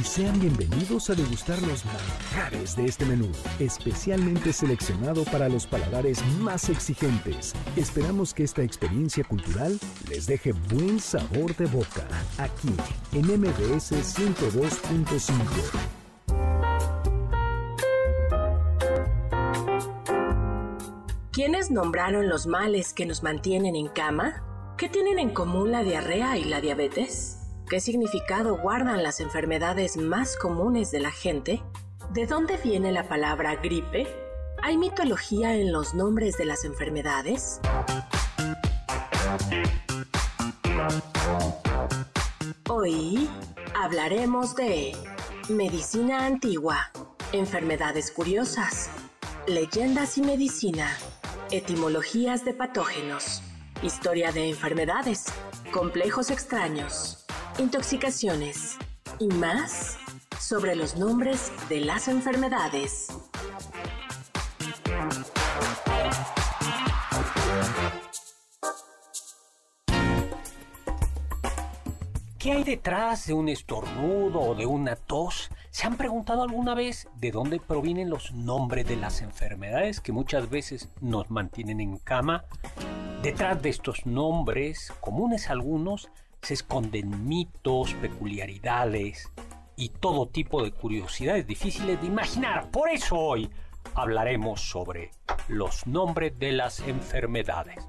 Y 0.00 0.04
sean 0.04 0.38
bienvenidos 0.38 1.10
a 1.10 1.14
degustar 1.14 1.60
los 1.62 1.84
manjares 1.84 2.76
de 2.76 2.84
este 2.84 3.04
menú, 3.04 3.30
especialmente 3.58 4.52
seleccionado 4.52 5.24
para 5.24 5.48
los 5.48 5.66
paladares 5.66 6.24
más 6.40 6.68
exigentes. 6.68 7.54
Esperamos 7.76 8.32
que 8.32 8.44
esta 8.44 8.62
experiencia 8.62 9.24
cultural 9.24 9.78
les 10.08 10.26
deje 10.26 10.52
buen 10.52 11.00
sabor 11.00 11.56
de 11.56 11.66
boca, 11.66 12.06
aquí 12.38 12.68
en 13.12 13.26
MBS 13.40 13.92
102.5. 13.92 15.32
¿Quiénes 21.32 21.70
nombraron 21.70 22.28
los 22.28 22.46
males 22.46 22.92
que 22.92 23.06
nos 23.06 23.22
mantienen 23.22 23.74
en 23.74 23.88
cama? 23.88 24.44
¿Qué 24.76 24.88
tienen 24.88 25.18
en 25.18 25.30
común 25.30 25.72
la 25.72 25.82
diarrea 25.82 26.36
y 26.36 26.44
la 26.44 26.60
diabetes? 26.60 27.37
¿Qué 27.68 27.80
significado 27.80 28.56
guardan 28.56 29.02
las 29.02 29.20
enfermedades 29.20 29.98
más 29.98 30.38
comunes 30.38 30.90
de 30.90 31.00
la 31.00 31.10
gente? 31.10 31.62
¿De 32.14 32.24
dónde 32.24 32.56
viene 32.56 32.92
la 32.92 33.06
palabra 33.06 33.56
gripe? 33.56 34.06
¿Hay 34.62 34.78
mitología 34.78 35.54
en 35.54 35.70
los 35.70 35.92
nombres 35.92 36.38
de 36.38 36.46
las 36.46 36.64
enfermedades? 36.64 37.60
Hoy 42.70 43.28
hablaremos 43.74 44.56
de 44.56 44.96
medicina 45.50 46.24
antigua, 46.24 46.90
enfermedades 47.32 48.10
curiosas, 48.10 48.88
leyendas 49.46 50.16
y 50.16 50.22
medicina, 50.22 50.96
etimologías 51.50 52.46
de 52.46 52.54
patógenos, 52.54 53.42
historia 53.82 54.32
de 54.32 54.48
enfermedades, 54.48 55.26
complejos 55.70 56.30
extraños 56.30 57.17
intoxicaciones 57.58 58.76
y 59.18 59.26
más 59.28 59.98
sobre 60.38 60.76
los 60.76 60.96
nombres 60.96 61.50
de 61.68 61.80
las 61.80 62.06
enfermedades. 62.06 63.08
¿Qué 72.38 72.52
hay 72.52 72.62
detrás 72.62 73.26
de 73.26 73.34
un 73.34 73.48
estornudo 73.48 74.40
o 74.40 74.54
de 74.54 74.64
una 74.64 74.94
tos? 74.94 75.50
¿Se 75.70 75.86
han 75.86 75.96
preguntado 75.96 76.44
alguna 76.44 76.74
vez 76.74 77.08
de 77.16 77.32
dónde 77.32 77.58
provienen 77.58 78.08
los 78.08 78.32
nombres 78.32 78.86
de 78.86 78.96
las 78.96 79.20
enfermedades 79.20 80.00
que 80.00 80.12
muchas 80.12 80.48
veces 80.48 80.88
nos 81.00 81.30
mantienen 81.30 81.80
en 81.80 81.98
cama? 81.98 82.44
Detrás 83.22 83.60
de 83.60 83.70
estos 83.70 84.06
nombres, 84.06 84.92
comunes 85.00 85.50
algunos, 85.50 86.08
se 86.42 86.54
esconden 86.54 87.28
mitos, 87.28 87.94
peculiaridades 87.94 89.30
y 89.76 89.90
todo 89.90 90.28
tipo 90.28 90.62
de 90.62 90.72
curiosidades 90.72 91.46
difíciles 91.46 92.00
de 92.00 92.06
imaginar. 92.06 92.70
Por 92.70 92.88
eso 92.90 93.16
hoy 93.16 93.50
hablaremos 93.94 94.60
sobre 94.60 95.10
los 95.48 95.86
nombres 95.86 96.38
de 96.38 96.52
las 96.52 96.80
enfermedades. 96.80 97.84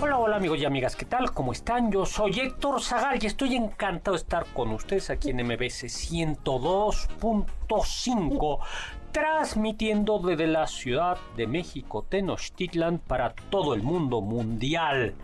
Hola, 0.00 0.18
hola 0.18 0.36
amigos 0.36 0.58
y 0.58 0.64
amigas, 0.64 0.96
¿qué 0.96 1.04
tal? 1.04 1.32
¿Cómo 1.32 1.52
están? 1.52 1.92
Yo 1.92 2.04
soy 2.04 2.40
Héctor 2.40 2.82
Zagal 2.82 3.22
y 3.22 3.26
estoy 3.26 3.54
encantado 3.54 4.16
de 4.16 4.22
estar 4.22 4.46
con 4.52 4.72
ustedes 4.72 5.10
aquí 5.10 5.30
en 5.30 5.46
MBS 5.46 5.84
102.5 5.84 8.58
transmitiendo 9.12 10.18
desde 10.18 10.46
la 10.46 10.66
Ciudad 10.66 11.18
de 11.36 11.46
México, 11.46 12.04
Tenochtitlan, 12.08 12.98
para 12.98 13.34
todo 13.50 13.74
el 13.74 13.82
mundo 13.82 14.22
mundial 14.22 15.14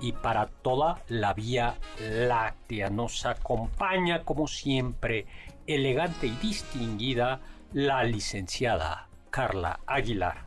y 0.00 0.12
para 0.12 0.46
toda 0.46 1.02
la 1.08 1.34
Vía 1.34 1.76
Láctea. 2.00 2.90
Nos 2.90 3.26
acompaña, 3.26 4.24
como 4.24 4.46
siempre, 4.46 5.26
elegante 5.66 6.26
y 6.26 6.36
distinguida, 6.36 7.40
la 7.72 8.04
licenciada 8.04 9.08
Carla 9.30 9.80
Aguilar. 9.86 10.46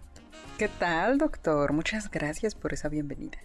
¿Qué 0.57 0.67
tal, 0.67 1.19
doctor? 1.19 1.73
Muchas 1.73 2.09
gracias 2.09 2.55
por 2.55 2.73
esa 2.73 2.89
bienvenida. 2.89 3.37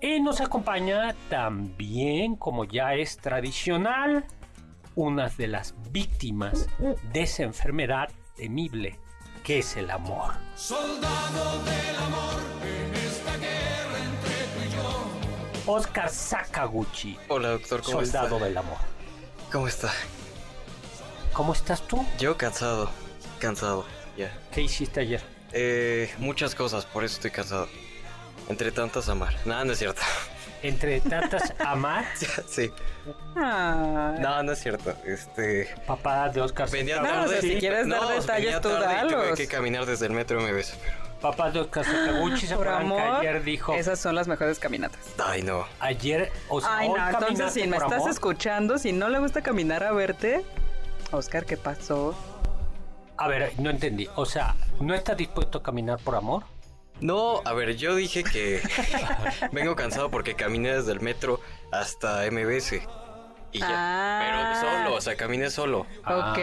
Y 0.00 0.20
nos 0.20 0.40
acompaña 0.40 1.14
también, 1.28 2.36
como 2.36 2.64
ya 2.64 2.94
es 2.94 3.18
tradicional, 3.18 4.24
una 4.94 5.28
de 5.28 5.46
las 5.46 5.74
víctimas 5.92 6.68
de 7.12 7.22
esa 7.22 7.42
enfermedad 7.42 8.08
temible 8.38 8.96
que 9.42 9.58
es 9.58 9.76
el 9.76 9.90
amor. 9.90 10.34
Soldado 10.56 11.62
del 11.64 11.96
amor 11.96 12.40
en 12.62 12.94
esta 12.94 13.36
guerra 13.36 13.98
entre 13.98 14.34
tú 14.44 14.60
y 14.64 15.66
yo. 15.66 15.72
Oscar 15.72 16.08
Sakaguchi. 16.08 17.18
Hola, 17.28 17.50
doctor, 17.50 17.82
¿cómo 17.82 18.00
Soldado 18.00 18.38
del 18.38 18.56
amor. 18.56 18.78
¿Cómo 19.50 19.66
está? 19.66 19.92
¿Cómo 21.32 21.52
estás 21.52 21.82
tú? 21.86 22.04
Yo 22.18 22.36
cansado, 22.36 22.90
cansado, 23.40 23.84
ya. 24.16 24.32
¿Qué 24.52 24.62
hiciste 24.62 25.00
ayer? 25.00 25.22
Eh, 25.52 26.14
muchas 26.18 26.54
cosas, 26.54 26.86
por 26.86 27.04
eso 27.04 27.14
estoy 27.14 27.30
cansado. 27.32 27.68
Entre 28.48 28.70
tantas 28.70 29.08
amar. 29.08 29.34
Nada, 29.44 29.64
no 29.64 29.72
es 29.72 29.78
cierto. 29.78 30.00
Entre 30.62 31.00
tantas 31.00 31.54
amar. 31.58 32.04
sí. 32.48 32.70
No, 33.34 34.42
no 34.42 34.52
es 34.52 34.58
cierto. 34.58 34.94
Este. 35.04 35.74
Papá 35.86 36.28
de 36.28 36.40
Oscar. 36.40 36.68
Venía 36.70 37.00
tarde. 37.02 37.40
si 37.40 37.58
quieres 37.58 37.88
dar 37.88 38.08
detalles, 38.08 38.60
tú 38.60 38.68
dalos. 38.68 39.12
Tuve 39.12 39.36
que 39.36 39.46
caminar 39.46 39.86
desde 39.86 40.06
el 40.06 40.12
metro 40.12 40.40
MBS, 40.40 40.76
pero. 40.82 41.08
Papá 41.20 41.50
de 41.50 41.60
Oscar 41.60 41.84
Sakaguchi 41.84 42.46
se 42.46 42.54
por 42.56 42.68
amor, 42.68 43.00
ayer 43.00 43.42
dijo. 43.42 43.74
Esas 43.74 43.98
son 43.98 44.14
las 44.14 44.28
mejores 44.28 44.58
caminatas. 44.58 45.00
Ay, 45.18 45.42
no. 45.42 45.66
Ayer, 45.80 46.30
Oscar. 46.48 46.72
Ay, 46.76 46.88
no, 46.88 47.08
entonces 47.08 47.52
si 47.52 47.66
me 47.66 47.76
estás 47.76 48.06
escuchando, 48.06 48.78
si 48.78 48.92
no 48.92 49.08
le 49.08 49.18
gusta 49.18 49.42
caminar 49.42 49.82
a 49.82 49.92
verte, 49.92 50.44
Oscar, 51.10 51.44
¿qué 51.44 51.56
pasó? 51.56 52.14
A 53.16 53.26
ver, 53.26 53.52
no 53.58 53.70
entendí. 53.70 54.08
O 54.14 54.24
sea, 54.24 54.54
¿no 54.80 54.94
estás 54.94 55.16
dispuesto 55.16 55.58
a 55.58 55.62
caminar 55.62 55.98
por 55.98 56.14
amor? 56.14 56.44
No, 57.00 57.42
a 57.44 57.52
ver, 57.52 57.76
yo 57.76 57.94
dije 57.94 58.24
que 58.24 58.60
vengo 59.52 59.76
cansado 59.76 60.10
porque 60.10 60.34
caminé 60.34 60.74
desde 60.74 60.92
el 60.92 61.00
metro 61.00 61.40
hasta 61.70 62.28
MBS. 62.30 62.80
Y 63.52 63.60
ya. 63.60 64.20
Pero 64.20 64.38
ah. 64.38 64.60
solo, 64.60 64.96
o 64.96 65.00
sea, 65.00 65.16
caminé 65.16 65.50
solo. 65.50 65.80
Ok. 66.04 66.38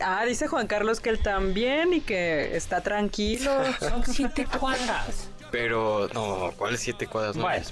Ah, 0.00 0.24
dice 0.26 0.46
Juan 0.46 0.66
Carlos 0.66 1.00
que 1.00 1.10
él 1.10 1.20
también 1.20 1.92
y 1.94 2.00
que 2.00 2.56
está 2.56 2.80
tranquilo. 2.80 3.50
Son 3.80 4.04
siete 4.04 4.46
cuadras. 4.46 5.30
Pero, 5.50 6.08
no, 6.12 6.52
¿cuáles 6.56 6.80
siete 6.80 7.06
cuadras? 7.06 7.36
No, 7.36 7.42
bueno, 7.42 7.64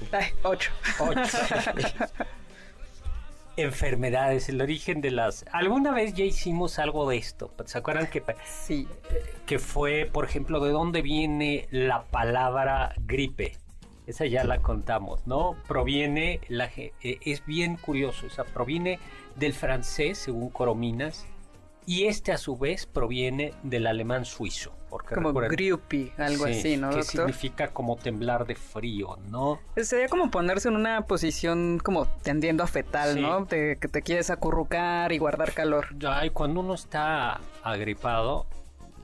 ocho. 0.43 0.71
Ocho. 1.01 1.39
enfermedades, 3.57 4.49
el 4.49 4.61
origen 4.61 5.01
de 5.01 5.11
las... 5.11 5.45
Alguna 5.53 5.93
vez 5.93 6.15
ya 6.15 6.25
hicimos 6.25 6.79
algo 6.79 7.09
de 7.09 7.17
esto. 7.17 7.53
¿Se 7.65 7.79
acuerdan 7.79 8.09
que, 8.09 8.23
sí. 8.45 8.89
que 9.47 9.59
fue, 9.59 10.09
por 10.11 10.25
ejemplo, 10.25 10.61
de 10.61 10.71
dónde 10.71 11.03
viene 11.03 11.69
la 11.71 12.05
palabra 12.05 12.95
gripe? 13.07 13.57
Esa 14.07 14.27
ya 14.27 14.45
la 14.45 14.59
contamos, 14.59 15.27
¿no? 15.27 15.57
Proviene, 15.69 16.41
la, 16.49 16.71
eh, 16.77 16.93
es 17.01 17.45
bien 17.47 17.77
curioso, 17.77 18.27
esa 18.27 18.45
proviene 18.45 18.99
del 19.37 19.53
francés, 19.53 20.19
según 20.19 20.51
Corominas, 20.51 21.27
Y 21.85 22.05
este 22.05 22.33
a 22.33 22.39
su 22.39 22.57
vez 22.57 22.87
proviene 22.87 23.55
del 23.65 23.87
alemán 23.89 24.25
suizo. 24.25 24.73
Porque 24.93 25.15
como 25.15 25.33
grippy, 25.33 26.13
algo 26.19 26.45
así, 26.45 26.77
¿no? 26.77 26.91
Que 26.91 27.03
significa 27.03 27.69
como 27.69 27.97
temblar 27.97 28.45
de 28.45 28.57
frío, 28.57 29.17
¿no? 29.31 29.59
Sería 29.75 30.07
como 30.09 30.31
ponerse 30.31 30.69
en 30.69 30.77
una 30.77 31.07
posición 31.07 31.81
como 31.83 32.05
tendiendo 32.05 32.63
a 32.63 32.67
fetal, 32.67 33.23
¿no? 33.23 33.47
que 33.47 33.77
te 33.77 34.03
quieres 34.03 34.29
acurrucar 34.29 35.13
y 35.13 35.17
guardar 35.17 35.55
calor. 35.55 35.87
Ay, 36.07 36.29
cuando 36.29 36.61
uno 36.61 36.75
está 36.75 37.41
agripado, 37.63 38.45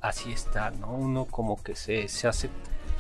así 0.03 0.31
está, 0.31 0.73
¿no? 0.73 0.93
Uno 0.93 1.25
como 1.25 1.63
que 1.63 1.75
se, 1.75 2.07
se 2.09 2.29
hace 2.29 2.51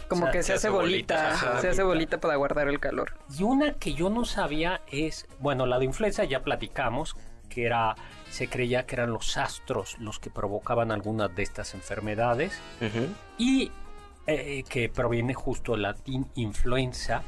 como 0.08 0.30
que 0.30 0.42
se, 0.42 0.54
hace 0.54 0.70
bolita, 0.70 1.60
se 1.60 1.68
hace 1.68 1.82
bolita 1.82 2.18
para 2.18 2.36
guardar 2.36 2.68
el 2.68 2.80
calor. 2.80 3.18
Y 3.38 3.42
una 3.42 3.74
que 3.74 3.92
yo 3.92 4.08
no 4.08 4.24
sabía 4.24 4.80
es, 4.90 5.26
bueno, 5.40 5.66
la 5.66 5.78
de 5.78 5.84
influenza 5.84 6.24
ya 6.24 6.42
platicamos, 6.42 7.16
que 7.48 7.66
era, 7.66 7.96
se 8.30 8.48
creía 8.48 8.86
que 8.86 8.96
eran 8.96 9.12
los 9.12 9.36
astros 9.36 9.98
los 9.98 10.18
que 10.18 10.30
provocaban 10.30 10.92
algunas 10.92 11.34
de 11.34 11.42
estas 11.42 11.74
enfermedades, 11.74 12.60
y 13.38 13.70
eh, 14.26 14.64
que 14.68 14.88
proviene 14.88 15.34
justo 15.34 15.72
del 15.72 15.82
latín 15.82 16.26
influenza. 16.34 17.22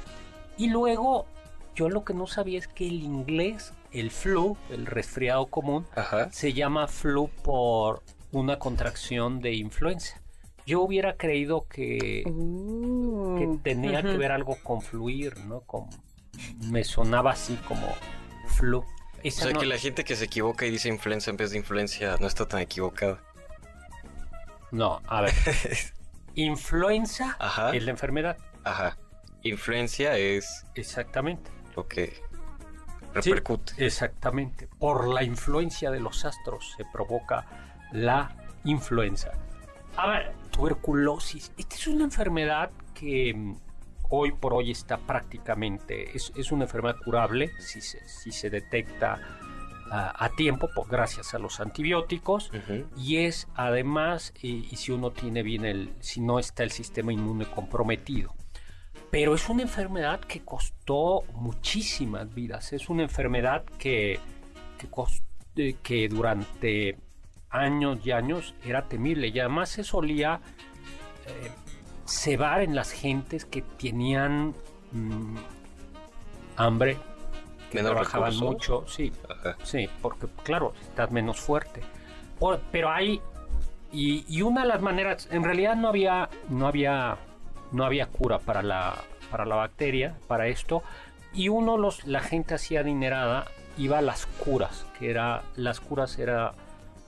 Y 0.57 0.69
luego, 0.69 1.27
yo 1.75 1.89
lo 1.89 2.05
que 2.05 2.13
no 2.13 2.27
sabía 2.27 2.59
es 2.59 2.69
que 2.69 2.87
el 2.87 3.03
inglés, 3.03 3.73
el 3.93 4.11
flu, 4.11 4.57
el 4.69 4.87
resfriado 4.87 5.47
común, 5.47 5.87
se 6.31 6.53
llama 6.53 6.87
flu 6.87 7.29
por 7.43 8.03
una 8.33 8.59
contracción 8.59 9.41
de 9.41 9.55
influenza. 9.55 10.21
Yo 10.67 10.83
hubiera 10.83 11.17
creído 11.17 11.67
que, 11.69 12.23
uh, 12.27 13.59
tenía 13.63 14.03
que 14.03 14.17
ver 14.17 14.31
algo 14.31 14.57
con 14.63 14.83
fluir, 14.83 15.39
¿no? 15.47 15.63
Con, 15.63 15.89
me 16.71 16.85
sonaba 16.85 17.33
así 17.33 17.57
como 17.67 17.87
flu. 18.47 18.85
O 19.25 19.31
sea 19.31 19.53
que 19.53 19.67
la 19.67 19.79
gente 19.79 20.05
que 20.05 20.17
se 20.17 20.25
equivoca 20.25 20.67
y 20.67 20.71
dice 20.71 20.89
influencia 20.89 21.31
en 21.31 21.37
vez 21.37 21.51
de 21.51 21.59
influencia 21.59 22.17
no 22.19 22.27
está 22.27 22.47
tan 22.47 22.61
equivocada. 22.61 23.23
No, 24.71 25.01
a 25.07 25.23
ver. 25.23 25.35
Influenza 26.35 27.37
es 27.73 27.83
la 27.83 27.91
enfermedad. 27.91 28.39
Ajá. 28.65 28.97
Influencia 29.43 30.17
es. 30.17 30.65
Exactamente. 30.75 31.51
Lo 31.77 31.89
que 31.89 32.23
repercute. 33.13 33.73
exactamente. 33.85 34.69
Por 34.79 35.09
la 35.09 35.25
influencia 35.25 35.91
de 35.91 36.01
los 36.01 36.25
astros 36.25 36.75
se 36.77 36.85
provoca 36.93 37.47
la 37.93 38.37
influenza. 38.65 39.33
A 39.97 40.09
ver, 40.09 40.33
tuberculosis. 40.51 41.53
Esta 41.59 41.75
es 41.75 41.87
una 41.89 42.05
enfermedad 42.05 42.71
que 42.95 43.35
mm, 43.35 43.57
hoy 44.11 44.33
por 44.33 44.55
hoy 44.55 44.71
está 44.71 44.99
prácticamente, 44.99 46.17
es, 46.17 46.53
una 46.53 46.65
enfermedad 46.65 46.97
curable 47.05 47.51
si 47.59 47.81
se, 47.81 48.07
si 48.09 48.33
se 48.33 48.51
detecta 48.51 49.19
a 49.93 50.29
tiempo, 50.37 50.69
por, 50.73 50.89
gracias 50.89 51.35
a 51.35 51.39
los 51.41 51.59
antibióticos, 51.59 52.53
y 52.97 53.19
es 53.19 53.49
además, 53.55 54.33
y, 54.41 54.63
si 54.77 54.93
uno 54.93 55.11
tiene 55.11 55.43
bien 55.43 55.65
el, 55.65 55.93
si 55.99 56.21
no 56.21 56.39
está 56.39 56.63
el 56.63 56.71
sistema 56.71 57.13
inmune 57.13 57.47
comprometido. 57.47 58.35
Pero 59.11 59.35
es 59.35 59.49
una 59.49 59.63
enfermedad 59.63 60.21
que 60.21 60.45
costó 60.45 61.23
muchísimas 61.35 62.33
vidas, 62.33 62.73
es 62.73 62.89
una 62.89 63.03
enfermedad 63.03 63.65
que, 63.79 64.21
que, 64.79 65.77
que 65.83 66.09
durante 66.09 66.97
años 67.51 67.99
y 68.05 68.13
años 68.13 68.55
era 68.65 68.87
temible 68.87 69.29
y 69.29 69.41
además 69.41 69.71
se 69.71 69.83
solía 69.83 70.41
eh, 71.27 71.51
cebar 72.11 72.63
en 72.63 72.75
las 72.75 72.91
gentes 72.91 73.45
que 73.45 73.63
tenían 73.63 74.55
mm, 74.93 75.37
hambre, 76.57 76.99
que 77.71 77.83
trabajaban 77.83 78.37
mucho, 78.37 78.85
sí, 78.89 79.13
sí, 79.63 79.89
porque 80.03 80.27
claro, 80.43 80.75
estás 80.83 81.11
menos 81.13 81.39
fuerte. 81.39 81.83
pero 82.73 82.91
hay 82.91 83.21
y, 83.93 84.43
una 84.43 84.63
de 84.63 84.69
las 84.69 84.83
maneras, 84.83 85.29
en 85.31 85.45
realidad 85.45 85.77
no 85.77 85.89
había, 85.89 86.29
no 86.49 86.67
había, 86.67 87.17
no 87.73 87.85
había 87.85 88.07
cura 88.07 88.39
para 88.39 88.63
la, 88.63 88.97
para 89.31 89.45
la 89.45 89.57
bacteria, 89.57 90.17
para 90.27 90.49
esto, 90.49 90.83
y 91.33 91.49
uno 91.49 91.77
los, 91.77 92.07
la 92.07 92.21
gente 92.21 92.55
hacía 92.55 92.81
adinerada 92.81 93.47
iba 93.79 93.99
a 93.99 94.03
las 94.03 94.27
curas, 94.27 94.85
que 94.99 95.11
era, 95.11 95.43
las 95.57 95.81
curas 95.81 96.19
era 96.19 96.55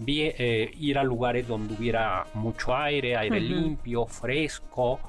eh, 0.06 0.70
ir 0.78 0.98
a 0.98 1.04
lugares 1.04 1.46
donde 1.46 1.74
hubiera 1.74 2.26
mucho 2.34 2.74
aire, 2.76 3.16
aire 3.16 3.40
limpio, 3.40 4.06
fresco. 4.06 5.00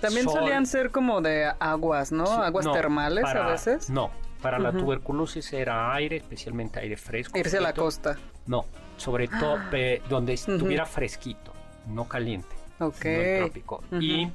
También 0.00 0.28
solían 0.28 0.66
ser 0.66 0.90
como 0.90 1.20
de 1.20 1.50
aguas, 1.58 2.12
¿no? 2.12 2.24
aguas 2.24 2.70
termales 2.72 3.24
a 3.24 3.46
veces. 3.48 3.90
No, 3.90 4.10
para 4.40 4.58
la 4.58 4.72
tuberculosis 4.72 5.52
era 5.52 5.92
aire, 5.94 6.16
especialmente 6.16 6.80
aire 6.80 6.96
fresco. 6.96 7.38
Irse 7.38 7.58
a 7.58 7.60
la 7.60 7.72
costa. 7.72 8.16
No, 8.46 8.64
sobre 8.96 9.28
todo 9.28 9.56
ah. 9.56 9.70
donde 10.08 10.34
estuviera 10.34 10.86
fresquito, 10.86 11.52
no 11.88 12.08
caliente. 12.08 12.54
Ok. 12.80 13.06
trópico. 13.38 13.82
Y, 14.00 14.28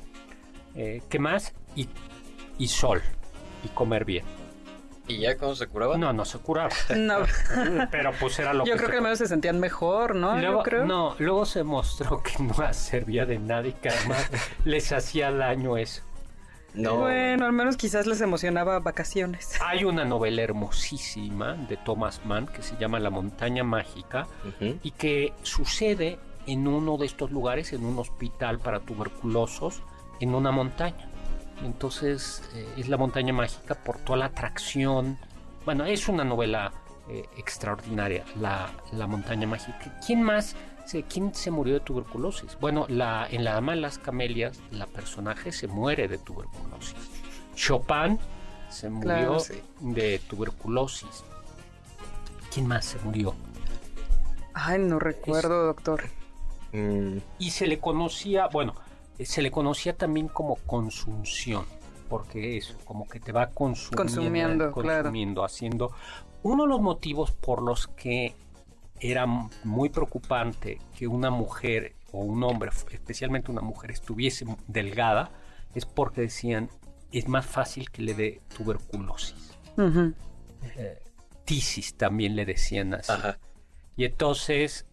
eh, 0.76 1.02
¿qué 1.10 1.20
más? 1.20 1.54
Y, 1.76 1.88
y 2.58 2.68
sol, 2.68 3.02
y 3.64 3.70
comer 3.70 4.06
bien. 4.06 4.26
¿Y 5.08 5.20
ya 5.20 5.38
cómo 5.38 5.56
se 5.56 5.68
curaba? 5.68 5.98
No, 5.98 6.14
no 6.14 6.26
se 6.26 6.40
curaba. 6.40 6.70
No. 6.96 7.18
Pero 7.92 8.12
pues 8.20 8.40
era 8.40 8.54
lo 8.54 8.66
Yo 8.66 8.78
creo 8.78 8.90
que 8.90 8.98
al 8.98 9.04
menos 9.04 9.20
se 9.20 9.28
sentían 9.28 9.60
mejor, 9.60 10.16
¿no? 10.16 10.38
Luego, 10.38 10.64
No, 10.86 11.16
luego 11.20 11.46
se 11.46 11.64
mostró 11.64 12.22
que 12.24 12.42
no 12.42 12.54
servía 12.74 13.26
de 13.26 13.40
nada 13.40 13.68
y 13.68 13.74
que 13.74 13.90
además 13.90 14.30
les 14.64 14.92
hacía 14.92 15.32
daño 15.32 15.78
eso. 15.78 16.02
No. 16.74 16.98
Bueno, 16.98 17.46
al 17.46 17.54
menos 17.54 17.78
quizás 17.78 18.08
les 18.08 18.20
emocionaba 18.22 18.80
vacaciones. 18.80 19.60
Hay 19.62 19.84
una 19.84 20.06
novela 20.06 20.42
hermosísima 20.42 21.54
de 21.54 21.78
Thomas 21.78 22.22
Mann 22.26 22.48
que 22.48 22.64
se 22.64 22.76
llama 22.78 23.00
La 23.00 23.12
montaña 23.12 23.64
mágica 23.64 24.26
y 24.60 24.90
que 24.92 25.34
sucede 25.44 26.18
en 26.48 26.68
uno 26.68 26.98
de 26.98 27.06
estos 27.06 27.32
lugares, 27.32 27.74
en 27.74 27.86
un 27.86 28.00
hospital 28.00 28.58
para 28.60 28.80
tuberculosos, 28.80 29.84
en 30.20 30.34
una 30.34 30.52
montaña. 30.52 31.10
Entonces 31.62 32.44
eh, 32.56 32.68
es 32.78 32.90
la 32.90 32.98
montaña 32.98 33.34
mágica 33.34 33.76
por 33.76 33.98
toda 34.00 34.20
la 34.20 34.26
atracción. 34.26 35.18
Bueno, 35.66 35.86
es 35.86 36.08
una 36.08 36.24
novela 36.24 36.74
eh, 37.10 37.26
extraordinaria, 37.38 38.24
la, 38.40 38.72
montaña 39.08 39.48
mágica. 39.48 40.00
¿Quién 40.06 40.24
más? 40.24 40.56
¿Quién 41.10 41.34
se 41.34 41.50
murió 41.50 41.76
de 41.76 41.80
tuberculosis? 41.80 42.58
Bueno, 42.60 42.86
la, 42.90 43.28
en 43.30 43.44
La 43.46 43.54
Dama 43.54 43.74
de 43.74 43.80
las 43.80 43.98
Camelias, 43.98 44.60
la 44.72 44.86
personaje 44.86 45.52
se 45.54 45.68
muere 45.68 46.08
de 46.10 46.18
tuberculosis. 46.18 46.96
Chopin 47.56 48.20
se 48.70 48.90
murió 48.90 49.38
de 49.80 50.20
tuberculosis. 50.28 51.24
¿Quién 52.54 52.68
más 52.68 52.86
se 52.86 53.00
murió? 53.00 53.34
Ay, 54.54 54.80
no 54.80 55.00
recuerdo, 55.00 55.66
doctor. 55.66 56.04
Mm. 56.74 57.18
Y 57.40 57.52
se 57.52 57.68
le 57.68 57.80
conocía, 57.80 58.48
bueno, 58.48 58.76
se 59.20 59.42
le 59.42 59.52
conocía 59.52 59.96
también 59.96 60.28
como 60.28 60.56
consunción, 60.56 61.66
porque 62.10 62.58
eso, 62.58 62.76
como 62.86 63.08
que 63.08 63.20
te 63.20 63.32
va 63.32 63.50
consumiendo, 63.50 64.72
consumiendo, 64.72 65.44
haciendo. 65.44 65.92
Uno 66.42 66.64
de 66.64 66.70
los 66.70 66.82
motivos 66.82 67.32
por 67.32 67.62
los 67.62 67.88
que 67.88 68.36
era 69.00 69.26
muy 69.64 69.90
preocupante 69.90 70.80
que 70.98 71.08
una 71.08 71.30
mujer 71.30 71.96
o 72.12 72.20
un 72.20 72.44
hombre, 72.44 72.72
especialmente 72.92 73.52
una 73.52 73.62
mujer, 73.62 73.92
estuviese 73.92 74.46
delgada, 74.68 75.32
es 75.74 75.86
porque 75.86 76.22
decían 76.22 76.70
es 77.12 77.28
más 77.28 77.46
fácil 77.46 77.92
que 77.92 78.02
le 78.02 78.14
dé 78.16 78.42
tuberculosis. 78.56 79.58
Eh, 80.78 81.00
tisis 81.46 81.96
también 81.96 82.36
le 82.36 82.46
decían 82.46 82.96
así. 82.96 83.14
Y 83.96 84.06
entonces, 84.06 84.88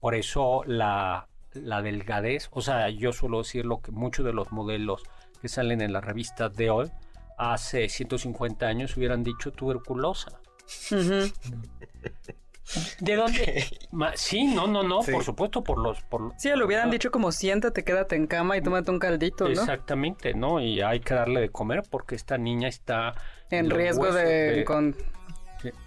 por 0.00 0.14
eso 0.14 0.64
la, 0.66 1.28
la 1.54 1.82
delgadez, 1.82 2.48
o 2.52 2.60
sea, 2.60 2.88
yo 2.88 3.12
suelo 3.12 3.38
decir 3.38 3.64
lo 3.64 3.80
que 3.80 3.92
muchos 3.92 4.24
de 4.24 4.32
los 4.32 4.52
modelos 4.52 5.02
que 5.40 5.48
salen 5.48 5.80
en 5.80 5.92
la 5.92 6.00
revista 6.00 6.48
de 6.48 6.70
hoy 6.70 6.90
hace 7.38 7.88
150 7.88 8.66
años 8.66 8.96
hubieran 8.96 9.24
dicho 9.24 9.52
tuberculosa. 9.52 10.40
¿De 13.00 13.16
dónde? 13.16 13.66
sí, 14.14 14.44
no, 14.44 14.66
no, 14.66 14.82
no, 14.82 15.00
por 15.00 15.24
supuesto, 15.24 15.62
por 15.62 15.78
los... 15.78 16.00
Por, 16.02 16.32
sí, 16.38 16.48
lo 16.54 16.66
hubieran 16.66 16.90
dicho 16.90 17.10
como 17.10 17.32
siéntate, 17.32 17.84
quédate 17.84 18.16
en 18.16 18.26
cama 18.26 18.56
y 18.56 18.62
tómate 18.62 18.90
un 18.90 18.98
caldito, 18.98 19.44
¿no? 19.44 19.50
Exactamente, 19.50 20.34
¿no? 20.34 20.60
Y 20.60 20.80
hay 20.80 21.00
que 21.00 21.14
darle 21.14 21.40
de 21.40 21.50
comer 21.50 21.82
porque 21.90 22.14
esta 22.14 22.38
niña 22.38 22.68
está... 22.68 23.14
En 23.50 23.68
riesgo 23.68 24.10
de, 24.12 24.64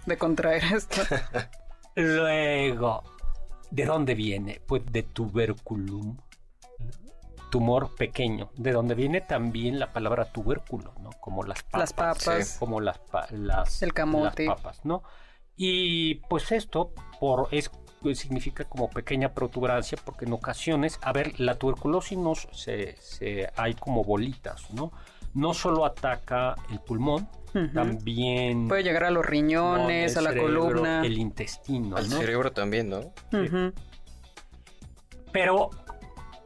de 0.06 0.18
contraer 0.18 0.62
esto. 0.74 1.02
Luego, 1.96 3.02
¿De 3.76 3.84
dónde 3.84 4.14
viene? 4.14 4.62
Pues 4.66 4.86
de 4.90 5.02
tuberculum, 5.02 6.16
tumor 7.50 7.94
pequeño, 7.94 8.48
de 8.56 8.72
donde 8.72 8.94
viene 8.94 9.20
también 9.20 9.78
la 9.78 9.92
palabra 9.92 10.32
tubérculo, 10.32 10.94
¿no? 11.02 11.10
Como 11.20 11.42
las 11.42 11.62
papas. 11.62 11.80
Las 11.80 11.92
papas. 11.92 12.56
Como 12.58 12.80
las, 12.80 12.98
las, 13.32 13.82
El 13.82 13.92
camote. 13.92 14.46
las 14.46 14.56
papas, 14.56 14.80
¿no? 14.86 15.02
Y 15.56 16.14
pues 16.30 16.52
esto 16.52 16.94
por, 17.20 17.48
es, 17.50 17.70
significa 18.14 18.64
como 18.64 18.88
pequeña 18.88 19.34
protuberancia 19.34 19.98
porque 20.02 20.24
en 20.24 20.32
ocasiones, 20.32 20.98
a 21.02 21.12
ver, 21.12 21.38
la 21.38 21.56
tuberculosis 21.56 22.16
no 22.16 22.34
se, 22.34 22.96
se 22.96 23.50
hay 23.56 23.74
como 23.74 24.04
bolitas, 24.04 24.70
¿no? 24.70 24.90
No 25.34 25.52
solo 25.52 25.84
ataca 25.84 26.54
el 26.70 26.80
pulmón, 26.80 27.28
también... 27.74 28.68
Puede 28.68 28.82
llegar 28.82 29.04
a 29.04 29.10
los 29.10 29.24
riñones, 29.24 30.16
a 30.16 30.20
la 30.20 30.34
columna. 30.34 31.04
El 31.04 31.18
intestino, 31.18 31.96
Al 31.96 32.06
cerebro 32.06 32.52
también, 32.52 32.90
¿no? 32.90 33.12
Pero 35.32 35.70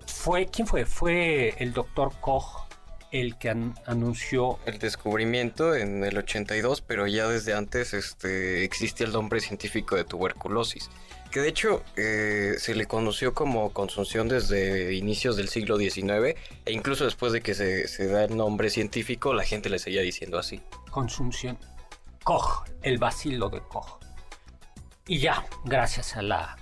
fue, 0.07 0.47
¿quién 0.47 0.67
fue? 0.67 0.85
Fue 0.85 1.55
el 1.59 1.73
doctor 1.73 2.13
Koch 2.21 2.71
el 3.13 3.37
que 3.39 3.51
anunció 3.87 4.59
el 4.67 4.79
descubrimiento 4.79 5.75
en 5.75 6.05
el 6.05 6.17
82, 6.19 6.81
pero 6.83 7.07
ya 7.07 7.29
desde 7.29 7.55
antes 7.55 7.93
este, 7.93 8.65
existía 8.65 9.07
el 9.07 9.13
nombre 9.13 9.41
científico 9.41 9.97
de 9.97 10.05
tuberculosis, 10.05 10.91
que 11.31 11.41
de 11.41 11.49
hecho 11.49 11.83
eh, 11.97 12.55
se 12.59 12.75
le 12.75 12.87
conoció 12.87 13.35
como 13.35 13.73
consunción 13.73 14.29
desde 14.29 14.95
inicios 14.95 15.37
del 15.37 15.49
siglo 15.49 15.77
XIX 15.77 16.37
e 16.65 16.73
incluso 16.73 17.05
después 17.05 17.33
de 17.33 17.41
que 17.41 17.55
se, 17.55 18.07
da 18.09 18.25
el 18.25 18.37
nombre 18.37 18.71
científico 18.71 19.33
la 19.33 19.45
gente 19.45 19.71
le 19.71 19.79
seguía 19.79 20.03
diciendo 20.03 20.39
así. 20.39 20.61
Consunción. 20.91 21.59
Koch, 22.25 22.67
el 22.83 22.99
bacilo 22.99 23.49
de 23.49 23.61
Koch. 23.61 24.03
Y 25.07 25.19
ya, 25.19 25.47
gracias 25.65 26.17
a 26.17 26.23
la... 26.23 26.57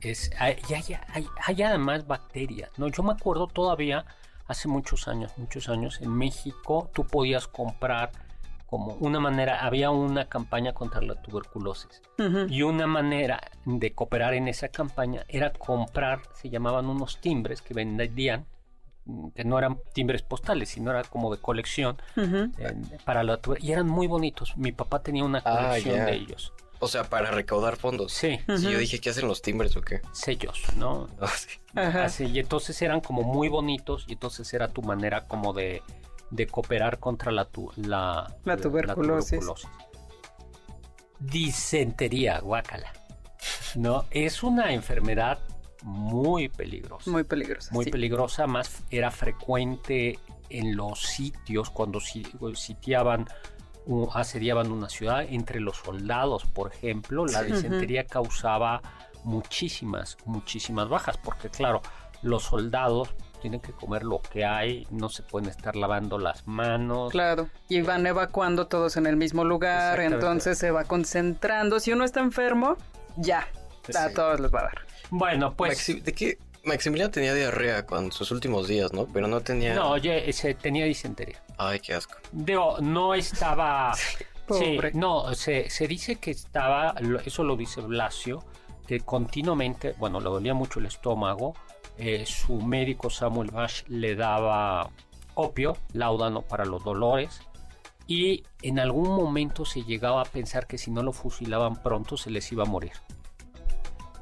Es, 0.00 0.30
hay, 0.38 0.58
hay, 0.68 0.98
hay, 1.08 1.26
hay 1.46 1.62
además 1.62 2.06
bacterias, 2.06 2.70
¿no? 2.76 2.88
Yo 2.88 3.02
me 3.02 3.12
acuerdo 3.12 3.46
todavía 3.46 4.04
hace 4.46 4.68
muchos 4.68 5.08
años, 5.08 5.32
muchos 5.36 5.68
años, 5.68 6.00
en 6.00 6.10
México 6.10 6.90
tú 6.92 7.06
podías 7.06 7.46
comprar 7.46 8.10
como 8.72 8.94
una 9.00 9.20
manera, 9.20 9.66
había 9.66 9.90
una 9.90 10.30
campaña 10.30 10.72
contra 10.72 11.02
la 11.02 11.14
tuberculosis 11.20 12.00
y 12.48 12.62
una 12.62 12.86
manera 12.86 13.38
de 13.66 13.92
cooperar 13.92 14.32
en 14.32 14.48
esa 14.48 14.68
campaña 14.68 15.26
era 15.28 15.52
comprar, 15.52 16.22
se 16.32 16.48
llamaban 16.48 16.86
unos 16.86 17.20
timbres 17.20 17.60
que 17.60 17.74
vendían, 17.74 18.46
mm, 19.04 19.28
que 19.36 19.44
no 19.44 19.58
eran 19.58 19.78
timbres 19.92 20.22
postales, 20.22 20.70
sino 20.70 20.90
era 20.90 21.04
como 21.04 21.30
de 21.30 21.38
colección 21.38 22.00
para 23.04 23.22
la 23.22 23.38
y 23.60 23.72
eran 23.72 23.88
muy 23.88 24.06
bonitos. 24.06 24.56
Mi 24.56 24.72
papá 24.72 25.02
tenía 25.02 25.24
una 25.24 25.42
ah, 25.44 25.66
colección 25.68 26.06
de 26.06 26.14
ellos. 26.14 26.54
O 26.78 26.88
sea, 26.88 27.04
para 27.04 27.30
recaudar 27.30 27.76
fondos. 27.76 28.12
Sí. 28.14 28.40
yo 28.48 28.78
dije, 28.78 29.00
¿qué 29.00 29.10
hacen 29.10 29.28
los 29.28 29.42
timbres 29.42 29.76
o 29.76 29.82
qué? 29.82 30.00
Sellos, 30.12 30.62
¿no? 30.78 31.08
Ah, 31.74 32.04
Así, 32.04 32.24
y 32.24 32.38
entonces 32.38 32.80
eran 32.82 33.00
como 33.00 33.22
muy 33.22 33.48
bonitos 33.48 34.04
y 34.06 34.12
entonces 34.12 34.52
era 34.52 34.68
tu 34.68 34.82
manera 34.82 35.26
como 35.26 35.54
de, 35.54 35.82
cooperar 36.46 36.98
contra 36.98 37.30
la, 37.32 37.48
la, 37.76 38.34
la, 38.44 38.56
tuberculosis. 38.56 39.44
Disentería, 41.18 42.40
guácala. 42.40 42.92
¿No? 43.76 44.04
Es 44.10 44.42
una 44.42 44.72
enfermedad 44.72 45.38
muy 45.82 46.48
peligrosa. 46.48 47.10
Muy 47.10 47.24
peligrosa. 47.24 47.72
Muy 47.72 47.86
peligrosa, 47.86 48.46
más 48.46 48.82
era 48.90 49.10
frecuente 49.10 50.18
en 50.48 50.76
los 50.76 51.00
sitios 51.00 51.70
cuando 51.70 52.00
sitiaban 52.00 53.26
asediaban 54.14 54.70
una 54.70 54.88
ciudad, 54.88 55.24
entre 55.28 55.60
los 55.60 55.78
soldados, 55.78 56.44
por 56.44 56.72
ejemplo, 56.72 57.26
la 57.26 57.42
disentería 57.42 58.06
causaba 58.06 58.80
muchísimas, 59.24 60.16
muchísimas 60.24 60.88
bajas, 60.88 61.18
porque 61.18 61.48
claro, 61.48 61.82
los 62.22 62.44
soldados 62.44 63.08
tienen 63.42 63.60
que 63.60 63.72
comer 63.72 64.04
lo 64.04 64.22
que 64.22 64.44
hay, 64.44 64.86
no 64.90 65.08
se 65.08 65.22
pueden 65.24 65.50
estar 65.50 65.74
lavando 65.76 66.16
las 66.16 66.46
manos. 66.46 67.10
Claro, 67.10 67.48
y 67.68 67.82
van 67.82 68.06
evacuando 68.06 68.68
todos 68.68 68.96
en 68.96 69.06
el 69.06 69.16
mismo 69.16 69.44
lugar, 69.44 70.00
entonces 70.00 70.56
se 70.56 70.70
va 70.70 70.84
concentrando. 70.84 71.80
Si 71.80 71.92
uno 71.92 72.04
está 72.04 72.20
enfermo, 72.20 72.76
ya, 73.16 73.48
a 73.98 74.10
todos 74.10 74.40
les 74.40 74.54
va 74.54 74.60
a 74.60 74.62
dar. 74.62 74.86
Bueno, 75.10 75.52
pues... 75.54 76.04
¿De 76.04 76.12
qué? 76.12 76.38
Maximiliano 76.64 77.10
tenía 77.10 77.34
diarrea 77.34 77.84
con 77.84 78.12
sus 78.12 78.30
últimos 78.30 78.68
días, 78.68 78.92
¿no? 78.92 79.06
Pero 79.06 79.26
no 79.26 79.40
tenía... 79.40 79.74
No, 79.74 79.90
oye, 79.90 80.32
se 80.32 80.54
tenía 80.54 80.84
disentería. 80.84 81.42
Ay, 81.58 81.80
qué 81.80 81.94
asco. 81.94 82.14
Digo, 82.30 82.76
no 82.80 83.14
estaba... 83.14 83.92
sí, 84.48 84.78
no, 84.94 85.34
se, 85.34 85.68
dice 85.88 86.16
que 86.16 86.30
estaba, 86.30 86.94
eso 87.24 87.42
lo 87.42 87.56
dice 87.56 87.80
Blasio, 87.80 88.44
que 88.86 89.00
continuamente, 89.00 89.94
bueno, 89.98 90.20
le 90.20 90.26
dolía 90.26 90.54
mucho 90.54 90.78
el 90.78 90.86
estómago, 90.86 91.54
eh, 92.04 92.26
su 92.26 92.60
médico 92.60 93.10
Samuel 93.10 93.52
Bash 93.52 93.84
le 93.86 94.16
daba 94.16 94.90
opio, 95.34 95.76
laudano 95.92 96.42
para 96.42 96.64
los 96.64 96.82
dolores, 96.82 97.42
y 98.08 98.42
en 98.62 98.80
algún 98.80 99.08
momento 99.10 99.64
se 99.64 99.84
llegaba 99.84 100.20
a 100.20 100.24
pensar 100.24 100.66
que 100.66 100.78
si 100.78 100.90
no 100.90 101.04
lo 101.04 101.12
fusilaban 101.12 101.80
pronto 101.80 102.16
se 102.16 102.30
les 102.30 102.50
iba 102.50 102.64
a 102.64 102.66
morir. 102.66 102.90